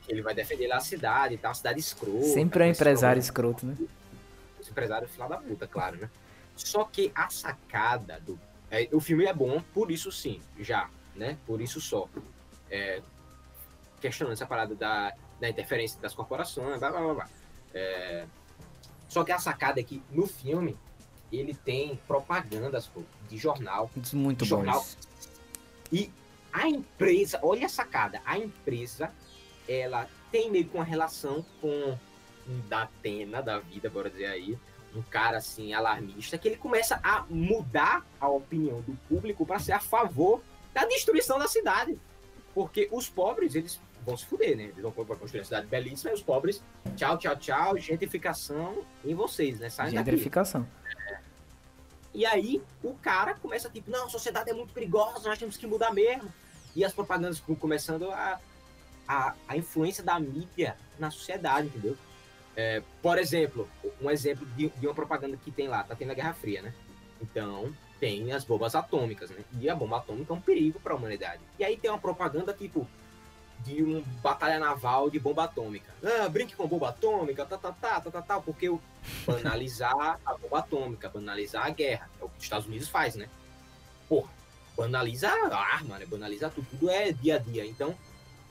ele 0.10 0.24
vai 0.24 0.34
defender 0.34 0.66
lá 0.68 0.78
a 0.78 0.82
cidade, 0.82 1.38
tá? 1.38 1.50
Uma 1.50 1.54
cidade 1.54 1.80
escrota. 1.80 2.24
Sempre 2.24 2.64
é 2.64 2.68
um 2.68 2.72
empresário 2.72 3.20
escroto, 3.20 3.68
né? 3.68 3.78
Esse 4.60 4.72
empresário 4.72 5.06
é 5.06 5.08
final 5.08 5.30
da 5.30 5.38
puta, 5.38 5.68
claro, 5.68 5.98
né? 5.98 6.10
Só 6.56 6.84
que 6.86 7.12
a 7.14 7.30
sacada 7.30 8.20
do. 8.20 8.40
É, 8.72 8.90
o 8.92 9.00
filme 9.00 9.26
é 9.26 9.34
bom, 9.34 9.62
por 9.72 9.92
isso 9.92 10.12
sim, 10.12 10.42
já, 10.60 10.90
né? 11.16 11.38
Por 11.46 11.62
isso 11.62 11.80
só. 11.80 12.10
É, 12.72 13.00
questionando 14.02 14.34
essa 14.34 14.48
parada 14.48 14.74
da 14.74 15.14
da 15.40 15.50
interferência 15.50 16.00
das 16.02 16.14
corporações, 16.14 16.80
blá 16.80 16.92
blá 16.92 17.02
blá. 17.02 17.14
blá. 17.14 17.30
É... 17.74 18.26
Só 19.08 19.24
que 19.24 19.32
a 19.32 19.40
sacada 19.40 19.80
é 19.80 19.84
que 19.84 20.04
no 20.12 20.28
filme 20.28 20.78
ele 21.38 21.54
tem 21.54 22.00
propagandas 22.08 22.88
pô, 22.88 23.02
de 23.28 23.38
jornal. 23.38 23.90
Muito 24.14 24.44
de 24.44 24.50
bom. 24.50 24.58
Jornal. 24.58 24.86
E 25.92 26.12
a 26.52 26.68
empresa, 26.68 27.40
olha 27.44 27.66
a 27.66 27.70
sacada, 27.70 28.22
a 28.26 28.38
empresa 28.38 29.12
ela 29.68 30.08
tem 30.32 30.50
meio 30.50 30.66
que 30.66 30.76
uma 30.76 30.84
relação 30.84 31.46
com 31.62 31.98
um 32.48 32.60
Datena 32.68 33.42
da 33.42 33.60
vida, 33.60 33.90
bora 33.90 34.10
dizer 34.10 34.26
aí, 34.26 34.58
um 34.96 35.02
cara 35.04 35.38
assim 35.38 35.74
alarmista, 35.74 36.38
que 36.38 36.48
ele 36.48 36.58
começa 36.58 37.00
a 37.04 37.26
mudar 37.30 38.06
a 38.20 38.28
opinião 38.28 38.82
do 38.82 38.98
público 39.08 39.46
para 39.46 39.60
ser 39.60 39.74
a 39.74 39.80
favor 39.80 40.42
da 40.74 40.86
destruição 40.86 41.38
da 41.38 41.48
cidade. 41.48 42.00
Porque 42.54 42.90
os 42.92 43.08
pobres, 43.08 43.54
eles 43.54 43.80
vão 44.04 44.18
se 44.18 44.26
fuder, 44.26 44.58
né? 44.58 44.64
Eles 44.64 44.82
vão 44.82 44.92
construir 44.92 45.42
uma 45.42 45.46
cidade 45.46 45.68
belíssima 45.68 46.12
e 46.12 46.14
os 46.16 46.24
pobres, 46.24 46.64
tchau, 46.96 47.18
tchau, 47.18 47.36
tchau, 47.36 47.78
gentrificação 47.78 48.84
em 49.06 49.14
vocês, 49.14 49.60
né? 49.60 49.70
Saem 49.70 49.92
gentrificação. 49.92 50.68
É. 50.76 50.79
E 52.20 52.26
aí 52.26 52.62
o 52.84 52.94
cara 52.96 53.34
começa 53.34 53.70
tipo, 53.70 53.90
não, 53.90 54.08
a 54.08 54.10
sociedade 54.10 54.50
é 54.50 54.54
muito 54.54 54.74
perigosa, 54.74 55.30
nós 55.30 55.40
temos 55.40 55.56
que 55.56 55.66
mudar 55.66 55.94
mesmo. 55.94 56.30
E 56.76 56.84
as 56.84 56.92
propagandas 56.92 57.42
começando 57.58 58.12
a, 58.12 58.42
a, 59.08 59.36
a 59.48 59.56
influência 59.56 60.04
da 60.04 60.20
mídia 60.20 60.76
na 61.00 61.10
sociedade, 61.10 61.68
entendeu? 61.68 61.96
É, 62.58 62.84
por 63.02 63.18
exemplo, 63.18 63.70
um 64.02 64.12
exemplo 64.12 64.46
de, 64.48 64.68
de 64.68 64.86
uma 64.86 64.94
propaganda 64.94 65.38
que 65.38 65.50
tem 65.50 65.70
lá, 65.70 65.82
tá 65.82 65.96
tendo 65.96 66.12
a 66.12 66.14
Guerra 66.14 66.34
Fria, 66.34 66.62
né? 66.62 66.74
Então, 67.22 67.74
tem 68.02 68.34
as 68.34 68.44
bombas 68.44 68.76
atômicas, 68.76 69.30
né? 69.30 69.42
E 69.58 69.70
a 69.70 69.76
bomba 69.76 70.00
atômica 70.00 70.34
é 70.34 70.36
um 70.36 70.42
perigo 70.42 70.78
para 70.78 70.92
a 70.92 70.98
humanidade. 70.98 71.40
E 71.58 71.64
aí 71.64 71.78
tem 71.78 71.90
uma 71.90 72.00
propaganda 72.00 72.54
tipo 72.54 72.86
de 73.64 73.84
uma 73.84 74.02
batalha 74.22 74.60
naval 74.60 75.10
de 75.10 75.20
bomba 75.20 75.44
atômica. 75.44 75.94
Ah, 76.04 76.30
brinque 76.30 76.56
com 76.56 76.68
bomba 76.68 76.90
atômica, 76.90 77.46
tá, 77.46 77.58
tá, 77.58 77.72
tá, 77.72 78.02
tá, 78.02 78.12
tá, 78.12 78.22
tá, 78.22 78.40
porque 78.40 78.70
o 78.70 78.82
banalizar 79.26 80.20
a 80.26 80.38
bomba 80.38 80.60
atômica, 80.60 81.10
banalizar 81.10 81.66
a 81.66 81.70
guerra, 81.70 82.10
é 82.20 82.24
o 82.24 82.30
que 82.30 82.38
os 82.38 82.44
Estados 82.44 82.68
Unidos 82.68 82.88
faz, 82.88 83.16
né? 83.16 83.30
Porra, 84.08 84.30
banaliza 84.76 85.30
a 85.30 85.58
arma, 85.58 86.00
né? 86.00 86.06
Banalizar 86.06 86.52
tudo, 86.52 86.68
tudo 86.70 86.90
é 86.90 87.12
dia 87.12 87.36
a 87.36 87.40
dia. 87.40 87.66
Então, 87.66 87.96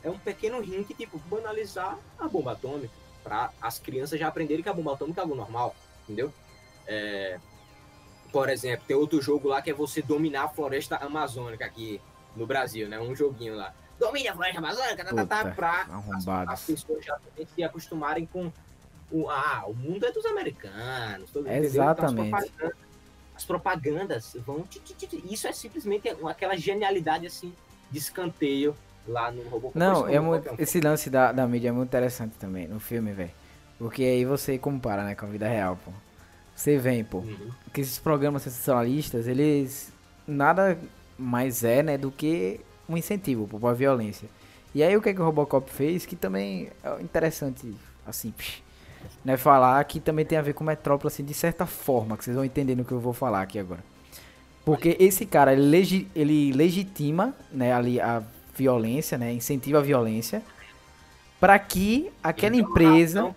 é 0.02 0.10
um 0.10 0.18
pequeno 0.18 0.62
hint, 0.62 0.88
tipo, 0.96 1.18
banalizar 1.18 1.98
a 2.18 2.28
bomba 2.28 2.52
atômica, 2.52 2.92
para 3.24 3.50
as 3.60 3.78
crianças 3.78 4.18
já 4.20 4.28
aprenderem 4.28 4.62
que 4.62 4.68
a 4.68 4.72
bomba 4.72 4.94
atômica 4.94 5.20
é 5.20 5.22
algo 5.22 5.34
normal, 5.34 5.74
entendeu? 6.04 6.32
É... 6.86 7.38
Por 8.30 8.48
exemplo, 8.50 8.84
tem 8.86 8.96
outro 8.96 9.22
jogo 9.22 9.48
lá 9.48 9.62
que 9.62 9.70
é 9.70 9.74
você 9.74 10.02
dominar 10.02 10.44
a 10.44 10.48
floresta 10.48 10.96
amazônica 10.96 11.64
aqui 11.64 12.00
no 12.36 12.46
Brasil, 12.46 12.88
né? 12.88 13.00
Um 13.00 13.16
joguinho 13.16 13.56
lá 13.56 13.74
domine 13.98 14.28
a 14.28 14.34
floresta 14.34 14.58
amazônica, 14.58 15.04
tá, 15.04 15.14
tá, 15.14 15.26
tá, 15.26 15.50
pra 15.50 15.86
as, 16.14 16.28
as, 16.28 16.62
pessoas 16.62 17.04
já 17.04 17.18
se 17.54 17.62
acostumarem 17.62 18.26
com 18.26 18.52
o, 19.10 19.28
ah, 19.28 19.64
o 19.66 19.74
mundo 19.74 20.06
é 20.06 20.12
dos 20.12 20.24
americanos. 20.26 21.30
Todo, 21.30 21.48
Exatamente. 21.48 22.28
Então, 22.28 22.38
as, 22.38 22.48
propagandas, 22.48 22.78
as, 23.36 23.44
propagandas, 23.44 24.36
vão. 24.46 24.68
Isso 25.30 25.48
é 25.48 25.52
simplesmente 25.52 26.08
aquela 26.08 26.56
genialidade 26.56 27.26
assim 27.26 27.52
de 27.90 27.98
escanteio 27.98 28.76
lá 29.06 29.30
no 29.30 29.42
Robocop. 29.48 29.78
Não, 29.78 30.06
é 30.06 30.20
muito, 30.20 30.54
esse 30.58 30.80
lance 30.80 31.08
da, 31.08 31.32
da 31.32 31.46
mídia 31.46 31.68
é 31.68 31.72
muito 31.72 31.88
interessante 31.88 32.34
também 32.38 32.68
no 32.68 32.78
filme, 32.78 33.12
velho. 33.12 33.30
Porque 33.78 34.02
aí 34.02 34.24
você 34.24 34.58
compara, 34.58 35.04
né, 35.04 35.14
com 35.14 35.24
a 35.24 35.28
vida 35.28 35.48
real, 35.48 35.78
pô. 35.84 35.92
Você 36.54 36.76
vem, 36.76 37.04
pô. 37.04 37.18
Uhum. 37.18 37.50
Que 37.72 37.80
esses 37.80 37.98
programas 37.98 38.42
sensacionalistas, 38.42 39.28
eles 39.28 39.92
nada 40.26 40.76
mais 41.16 41.62
é, 41.64 41.82
né, 41.82 41.96
do 41.96 42.10
que 42.10 42.60
um 42.88 42.96
incentivo 42.96 43.46
para 43.46 43.70
a 43.70 43.74
violência. 43.74 44.28
E 44.74 44.82
aí 44.82 44.96
o 44.96 45.02
que, 45.02 45.08
é 45.08 45.14
que 45.14 45.20
o 45.20 45.24
Robocop 45.24 45.70
fez, 45.70 46.06
que 46.06 46.16
também 46.16 46.70
é 46.82 47.02
interessante, 47.02 47.74
assim, 48.06 48.32
né, 49.24 49.36
falar 49.36 49.82
que 49.84 50.00
também 50.00 50.24
tem 50.24 50.38
a 50.38 50.42
ver 50.42 50.52
com 50.52 50.64
Metrópole, 50.64 51.12
assim, 51.12 51.24
de 51.24 51.34
certa 51.34 51.66
forma, 51.66 52.16
que 52.16 52.24
vocês 52.24 52.36
vão 52.36 52.44
entender 52.44 52.74
no 52.74 52.84
que 52.84 52.92
eu 52.92 53.00
vou 53.00 53.12
falar 53.12 53.42
aqui 53.42 53.58
agora. 53.58 53.82
Porque 54.64 54.96
esse 55.00 55.24
cara, 55.24 55.52
ele, 55.52 55.62
legi 55.62 56.08
ele 56.14 56.52
legitima, 56.52 57.34
né, 57.50 57.72
ali 57.72 58.00
a 58.00 58.22
violência, 58.54 59.16
né, 59.16 59.32
incentiva 59.32 59.78
a 59.78 59.82
violência, 59.82 60.42
para 61.40 61.58
que 61.58 62.10
aquela 62.22 62.56
empresa... 62.56 63.34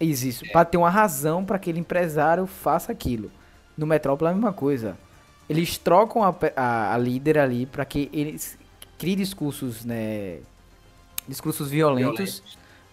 Existe, 0.00 0.50
para 0.50 0.64
ter 0.64 0.76
uma 0.76 0.90
razão 0.90 1.44
para 1.44 1.54
aquele 1.54 1.78
empresário 1.78 2.46
faça 2.46 2.90
aquilo. 2.90 3.30
No 3.78 3.86
Metrópole 3.86 4.28
é 4.28 4.32
a 4.32 4.34
mesma 4.34 4.52
coisa. 4.52 4.98
Eles 5.48 5.78
trocam 5.78 6.24
a, 6.24 6.34
a, 6.56 6.94
a 6.94 6.98
líder 6.98 7.38
ali 7.38 7.64
para 7.64 7.84
que 7.84 8.10
eles 8.12 8.58
crie 8.98 9.16
discursos, 9.16 9.84
né, 9.84 10.38
discursos 11.28 11.70
violentos, 11.70 12.42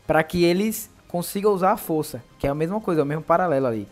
para 0.07 0.23
que 0.23 0.43
eles 0.43 0.89
consiga 1.07 1.49
usar 1.49 1.71
a 1.73 1.77
força, 1.77 2.23
que 2.39 2.47
é 2.47 2.49
a 2.49 2.55
mesma 2.55 2.79
coisa, 2.79 3.01
é 3.01 3.03
o 3.03 3.07
mesmo 3.07 3.23
paralelo 3.23 3.67
ali. 3.67 3.87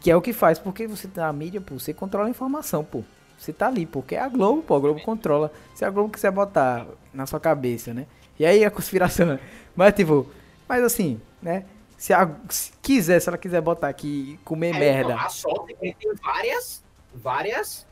Que 0.00 0.10
é 0.10 0.16
o 0.16 0.20
que 0.20 0.32
faz, 0.32 0.58
porque 0.58 0.86
você 0.86 1.06
tá 1.06 1.22
na 1.26 1.32
mídia, 1.32 1.60
pô, 1.60 1.78
você 1.78 1.94
controla 1.94 2.26
a 2.26 2.30
informação, 2.30 2.84
pô. 2.84 3.04
Você 3.38 3.52
tá 3.52 3.68
ali, 3.68 3.86
porque 3.86 4.14
é 4.16 4.20
a 4.20 4.28
Globo, 4.28 4.62
pô, 4.62 4.74
a 4.76 4.80
Globo 4.80 5.00
controla. 5.02 5.52
Se 5.74 5.84
a 5.84 5.90
Globo 5.90 6.10
quiser 6.12 6.30
botar 6.32 6.86
na 7.14 7.26
sua 7.26 7.38
cabeça, 7.40 7.94
né? 7.94 8.06
E 8.38 8.44
aí 8.44 8.64
a 8.64 8.70
conspiração. 8.70 9.26
né? 9.26 9.40
Mas 9.76 9.94
tipo, 9.94 10.26
mas 10.68 10.82
assim, 10.82 11.20
né? 11.40 11.64
Se, 11.96 12.12
a, 12.12 12.28
se 12.48 12.72
quiser, 12.82 13.20
se 13.20 13.28
ela 13.28 13.38
quiser 13.38 13.60
botar 13.60 13.88
aqui 13.88 14.34
e 14.34 14.36
comer 14.44 14.74
É, 14.74 14.78
merda. 14.78 15.12
então, 15.12 15.24
a 15.24 15.28
sorte 15.28 15.76
é 15.80 15.92
tem 15.92 16.14
várias, 16.22 16.82
várias, 17.14 17.86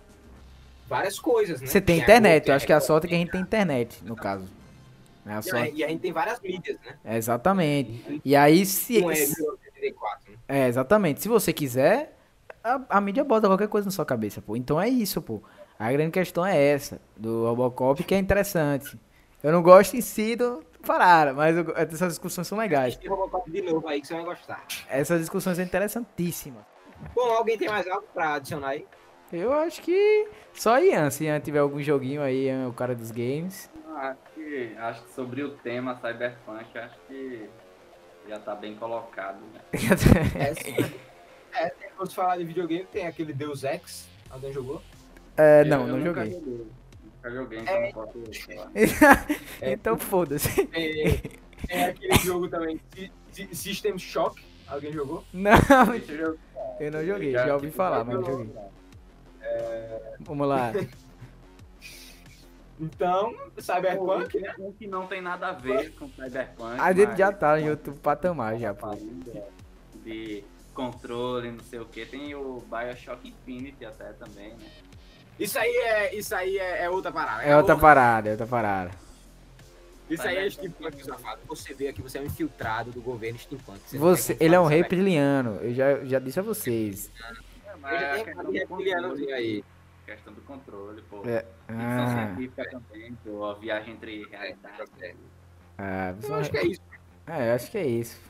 várias 0.91 1.19
coisas, 1.19 1.61
né? 1.61 1.67
Você 1.69 1.81
tem 1.81 1.95
Tem 1.97 2.01
a 2.01 2.05
internet, 2.05 2.49
eu 2.49 2.55
acho 2.55 2.67
que 2.67 2.73
a 2.73 2.77
Record, 2.77 2.87
sorte 2.87 3.07
é 3.07 3.09
que 3.09 3.15
a 3.15 3.19
gente 3.19 3.31
tem 3.31 3.41
internet, 3.41 4.05
no 4.05 4.17
caso. 4.17 4.45
É 5.25 5.31
a 5.31 5.35
E 5.35 5.39
a- 5.39 5.43
sorte. 5.43 5.73
E 5.77 5.85
a 5.85 5.89
gente 5.89 6.01
tem 6.01 6.13
várias 6.13 6.41
mídias, 6.41 6.77
né? 6.85 6.99
É, 7.05 7.17
exatamente. 7.17 8.21
E 8.25 8.35
aí, 8.37 8.67
se. 8.67 9.01
Não 9.01 9.11
é 9.11 9.15
1984, 9.15 10.33
né? 10.33 10.39
É, 10.49 10.67
exatamente. 10.69 11.23
Se 11.23 11.29
você 11.29 11.53
quiser, 11.53 12.17
a, 12.65 12.81
a 12.89 13.01
mídia 13.01 13.23
bota 13.25 13.47
qualquer 13.47 13.69
coisa 13.69 13.87
na 13.87 13.91
sua 13.93 14.05
cabeça, 14.05 14.43
pô. 14.43 14.57
Então 14.57 14.81
é 14.81 14.89
isso, 14.89 15.23
pô. 15.23 15.43
A 15.79 15.91
grande 15.93 16.11
questão 16.11 16.45
é 16.45 16.61
essa, 16.63 17.01
do 17.17 17.45
Robocop, 17.47 18.03
que 18.05 18.15
é 18.15 18.19
interessante. 18.19 18.99
Eu 19.43 19.53
não 19.53 19.63
gosto 19.63 19.97
em 19.97 20.01
si 20.03 20.37
do 20.37 20.63
parada, 20.87 21.33
mas 21.33 21.57
eu- 21.57 21.73
essas 21.77 22.09
discussões 22.09 22.47
são 22.47 22.59
legais. 22.59 22.97
Tem 22.97 23.09
Robocop 23.09 23.51
de 23.51 23.63
novo 23.63 23.87
aí 23.89 24.01
que 24.01 24.07
você 24.07 24.15
vai 24.15 24.25
gostar. 24.25 24.65
Essas 24.89 25.21
discussões 25.21 25.57
são 25.57 25.65
interessantíssimas. 25.65 26.65
Bom, 27.15 27.31
alguém 27.31 27.57
tem 27.57 27.69
mais 27.69 27.87
algo 27.87 28.07
pra 28.13 28.35
adicionar 28.35 28.69
aí? 28.71 28.87
Eu 29.33 29.53
acho 29.53 29.81
que 29.83 30.29
só 30.53 30.79
Ian, 30.81 31.09
se 31.11 31.25
Ian 31.25 31.41
tiver 31.41 31.61
algum 31.61 31.81
joguinho 31.81 32.21
aí, 32.23 32.47
Ian 32.47 32.65
é 32.65 32.67
o 32.67 32.73
cara 32.73 32.95
dos 32.95 33.11
games. 33.11 33.71
Acho 33.97 34.19
que, 34.35 34.75
acho 34.79 35.03
que 35.05 35.13
sobre 35.13 35.43
o 35.43 35.51
tema 35.57 35.95
Cyberpunk, 35.97 36.77
acho 36.79 36.97
que 37.07 37.49
já 38.29 38.39
tá 38.39 38.55
bem 38.55 38.75
colocado, 38.77 39.39
né? 39.53 39.61
É, 40.39 40.55
sim. 40.55 40.75
é 41.53 41.69
tem, 41.71 41.91
vamos 41.97 42.13
falar 42.15 42.37
de 42.39 42.45
videogame, 42.45 42.85
tem 42.87 43.07
aquele 43.07 43.33
Deus 43.33 43.63
Ex. 43.65 44.09
Alguém 44.31 44.53
jogou? 44.53 44.83
É, 45.37 45.61
Eu- 45.63 45.67
não, 45.67 45.81
eu 45.83 45.87
não 45.97 45.99
nunca 45.99 46.25
joguei. 46.27 46.67
Nunca 47.05 47.31
joguei, 47.31 47.59
então 47.61 47.81
não 47.83 47.93
posso 47.93 48.43
falar. 48.47 48.71
então 49.63 49.99
foda-se. 49.99 50.67
Tem, 50.67 51.21
tem 51.69 51.85
aquele 51.85 52.15
jogo 52.17 52.49
também, 52.49 52.81
Sy- 52.95 53.13
Sy- 53.33 53.49
System 53.55 53.99
Shock. 53.99 54.43
Alguém 54.67 54.93
jogou? 54.93 55.25
Não, 55.33 55.53
eu 56.09 56.39
eu 56.79 56.91
não 56.93 57.05
joguei, 57.05 57.33
já 57.33 57.55
ouvi 57.55 57.71
falar, 57.71 58.05
mas 58.05 58.15
não 58.15 58.25
joguei. 58.25 58.51
Vamos 60.21 60.49
lá. 60.49 60.73
Então, 62.81 63.35
Cyberpunk, 63.59 64.41
né? 64.41 64.55
Um 64.59 64.73
que 64.73 64.87
não 64.87 65.07
tem 65.07 65.21
nada 65.21 65.49
a 65.49 65.53
ver 65.53 65.93
com 65.97 66.09
Cyberpunk. 66.09 66.81
A 66.81 66.93
gente 66.95 67.09
mas- 67.09 67.19
já 67.19 67.31
tá 67.31 67.61
em 67.61 67.69
outro 67.69 67.93
patamar 67.93 68.59
já, 68.59 68.73
pô. 68.73 68.87
De 70.03 70.43
controle, 70.73 71.51
não 71.53 71.63
sei 71.63 71.79
o 71.79 71.85
que. 71.85 72.07
Tem 72.07 72.35
o 72.35 72.65
Bioshock 72.71 73.29
Infinity 73.29 73.85
até 73.85 74.13
também, 74.15 74.55
né? 74.55 74.67
Isso 75.39 75.59
aí 75.59 75.71
é, 75.77 76.15
isso 76.15 76.35
aí 76.35 76.57
é, 76.57 76.85
é 76.85 76.91
outra 76.91 77.13
parada. 77.13 77.43
É 77.43 77.55
outra 77.55 77.75
outra- 77.75 77.77
parada, 77.77 78.29
é 78.29 78.33
outra 78.33 78.47
parada. 78.47 78.91
Isso 80.09 80.23
aí 80.27 80.39
é 80.39 80.51
steampunk, 80.51 81.05
safado. 81.05 81.41
Você 81.47 81.75
vê 81.75 81.89
aqui, 81.89 82.01
você 82.01 82.17
é 82.19 82.23
um 82.23 82.25
infiltrado 82.25 82.91
do 82.91 83.01
governo 83.03 83.39
steampunk. 83.39 83.79
Você, 83.97 84.35
tem 84.35 84.47
ele 84.47 84.55
é 84.55 84.61
um 84.61 84.65
reptiliano, 84.67 85.57
eu 85.61 85.75
já, 85.75 86.05
já 86.05 86.19
disse 86.19 86.41
a 86.41 86.43
vocês. 86.43 87.11
Mas 87.81 87.93
Eu 87.93 87.99
já 88.01 88.07
é 88.07 88.21
aquele 88.21 88.67
controle, 88.67 89.33
aí. 89.33 89.65
Questão 90.07 90.33
do 90.33 90.41
controle, 90.43 91.03
pô. 91.03 91.23
É, 91.27 91.41
Ficção 91.67 92.05
Ah, 92.05 92.07
científica 92.35 92.71
também, 92.71 93.15
pô, 93.25 93.45
a 93.45 93.55
viagem 93.55 93.95
entre 93.95 94.25
realidades. 94.27 95.17
ah, 95.79 96.15
Eu 96.23 96.35
acho 96.35 96.51
que 96.51 96.57
é 96.59 96.65
isso. 96.67 96.83
é, 97.27 97.51
eu 97.51 97.55
acho 97.55 97.71
que 97.71 97.79
é 97.79 97.87
isso. 97.87 98.21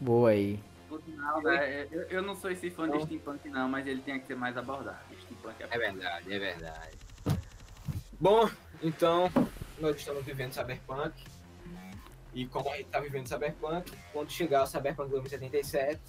Boa 0.00 0.30
aí. 0.30 0.60
Por 0.88 1.00
sinal, 1.02 1.42
né, 1.42 1.86
eu, 1.90 2.02
eu 2.02 2.22
não 2.22 2.34
sou 2.34 2.50
esse 2.50 2.70
fã 2.70 2.88
de 2.90 3.00
steampunk 3.02 3.48
não, 3.48 3.68
mas 3.68 3.86
ele 3.86 4.02
tem 4.02 4.18
que 4.18 4.26
ser 4.26 4.34
mais 4.36 4.56
abordado. 4.56 4.98
Steampunk 5.20 5.62
é, 5.62 5.66
É 5.70 5.78
verdade, 5.78 6.32
é 6.32 6.38
verdade. 6.38 6.98
Bom, 8.18 8.48
então, 8.82 9.30
nós 9.78 9.96
estamos 9.96 10.24
vivendo 10.24 10.52
Cyberpunk. 10.52 11.24
E 12.32 12.46
como 12.46 12.70
a 12.70 12.76
gente 12.76 12.88
tá 12.88 13.00
vivendo 13.00 13.26
Cyberpunk, 13.26 13.92
quando 14.12 14.30
chegar 14.30 14.62
o 14.62 14.66
Cyberpunk 14.66 15.10
2077, 15.10 16.00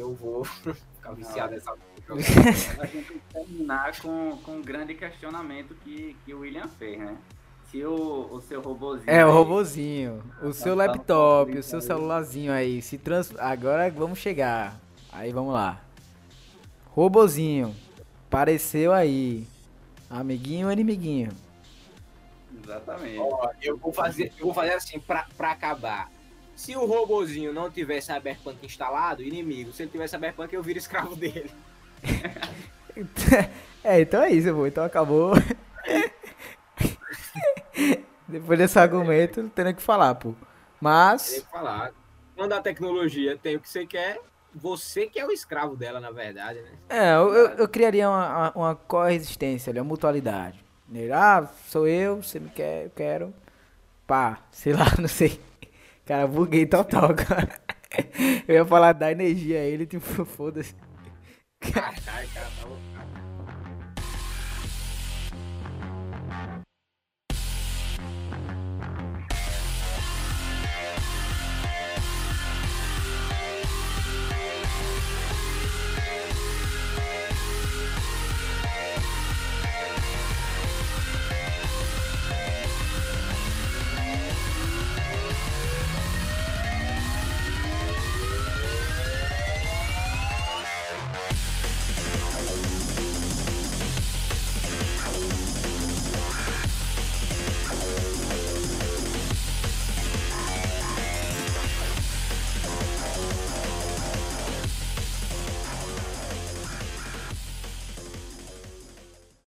eu 0.00 0.14
vou 0.14 0.44
ficar 0.96 1.12
viciado 1.14 1.52
nessa. 1.52 1.72
A 2.08 2.86
gente 2.86 3.04
tem 3.06 3.18
que 3.18 3.20
terminar 3.32 4.00
com, 4.00 4.38
com 4.38 4.52
um 4.52 4.62
grande 4.62 4.94
questionamento 4.94 5.74
que, 5.84 6.16
que 6.24 6.32
o 6.32 6.40
William 6.40 6.66
fez, 6.68 6.98
né? 6.98 7.16
Se 7.70 7.84
o, 7.84 8.28
o 8.32 8.40
seu 8.40 8.62
robozinho... 8.62 9.10
É, 9.10 9.24
o 9.24 9.28
aí- 9.28 9.34
robozinho, 9.34 10.22
o 10.42 10.52
seu 10.54 10.74
laptop, 10.74 11.58
o 11.58 11.62
seu 11.62 11.80
aí. 11.80 11.84
celularzinho 11.84 12.50
aí, 12.50 12.80
se 12.80 12.96
trans... 12.96 13.34
Agora 13.38 13.90
vamos 13.90 14.18
chegar. 14.18 14.80
Aí 15.12 15.32
vamos 15.32 15.52
lá. 15.52 15.82
Robozinho, 16.86 17.76
apareceu 18.26 18.92
aí. 18.92 19.46
Amiguinho 20.08 20.68
ou 20.68 20.72
inimiguinho? 20.72 21.30
Exatamente. 22.64 23.18
Ó, 23.18 23.50
eu 23.60 23.76
vou 23.76 23.92
fazer, 23.92 24.32
eu 24.38 24.46
vou 24.46 24.54
fazer 24.54 24.72
assim 24.74 24.98
pra, 24.98 25.26
pra 25.36 25.50
acabar. 25.50 26.10
Se 26.58 26.74
o 26.74 26.84
robozinho 26.84 27.52
não 27.52 27.70
tiver 27.70 28.00
Cyberpunk 28.00 28.66
instalado, 28.66 29.22
inimigo. 29.22 29.72
Se 29.72 29.84
ele 29.84 29.92
tiver 29.92 30.08
Cyberpunk, 30.08 30.52
eu 30.52 30.60
viro 30.60 30.76
escravo 30.76 31.14
dele. 31.14 31.48
É, 33.84 34.00
então 34.00 34.20
é 34.20 34.30
isso, 34.30 34.52
pô. 34.52 34.66
Então 34.66 34.84
acabou. 34.84 35.34
Depois 38.26 38.58
desse 38.58 38.76
argumento, 38.76 39.40
não 39.40 39.48
tem 39.48 39.66
nem 39.66 39.72
o 39.72 39.76
que 39.76 39.82
falar, 39.82 40.16
pô. 40.16 40.30
Tem 40.30 40.38
Mas, 40.80 41.34
que 41.34 41.40
falar. 41.48 41.92
Quando 42.34 42.52
a 42.52 42.60
tecnologia 42.60 43.38
tem 43.40 43.54
o 43.54 43.60
que 43.60 43.68
você 43.68 43.86
quer, 43.86 44.20
você 44.52 45.06
que 45.06 45.20
é 45.20 45.24
o 45.24 45.30
escravo 45.30 45.76
dela, 45.76 46.00
na 46.00 46.10
verdade, 46.10 46.60
né? 46.60 46.72
é, 46.88 47.14
eu, 47.14 47.32
eu, 47.34 47.48
eu 47.50 47.68
criaria 47.68 48.10
uma, 48.10 48.50
uma, 48.50 48.74
coexistência 48.74 49.70
ali, 49.70 49.78
uma 49.78 49.86
mutualidade. 49.86 50.58
Ah, 51.14 51.46
sou 51.68 51.86
eu, 51.86 52.20
você 52.20 52.40
me 52.40 52.50
quer, 52.50 52.86
eu 52.86 52.90
quero. 52.90 53.32
Pá, 54.08 54.40
sei 54.50 54.72
lá, 54.72 54.86
não 54.98 55.06
sei. 55.06 55.40
Cara, 56.08 56.26
buguei 56.26 56.64
total, 56.64 57.12
cara. 57.14 57.60
Eu 58.48 58.54
ia 58.54 58.64
falar 58.64 58.94
da 58.94 59.12
energia 59.12 59.58
a 59.58 59.64
ele, 59.64 59.84
tipo, 59.84 60.24
foda-se. 60.24 60.74
Caralho, 61.60 62.00
cara, 62.02 62.46
tá 62.58 62.66
louco. 62.66 62.87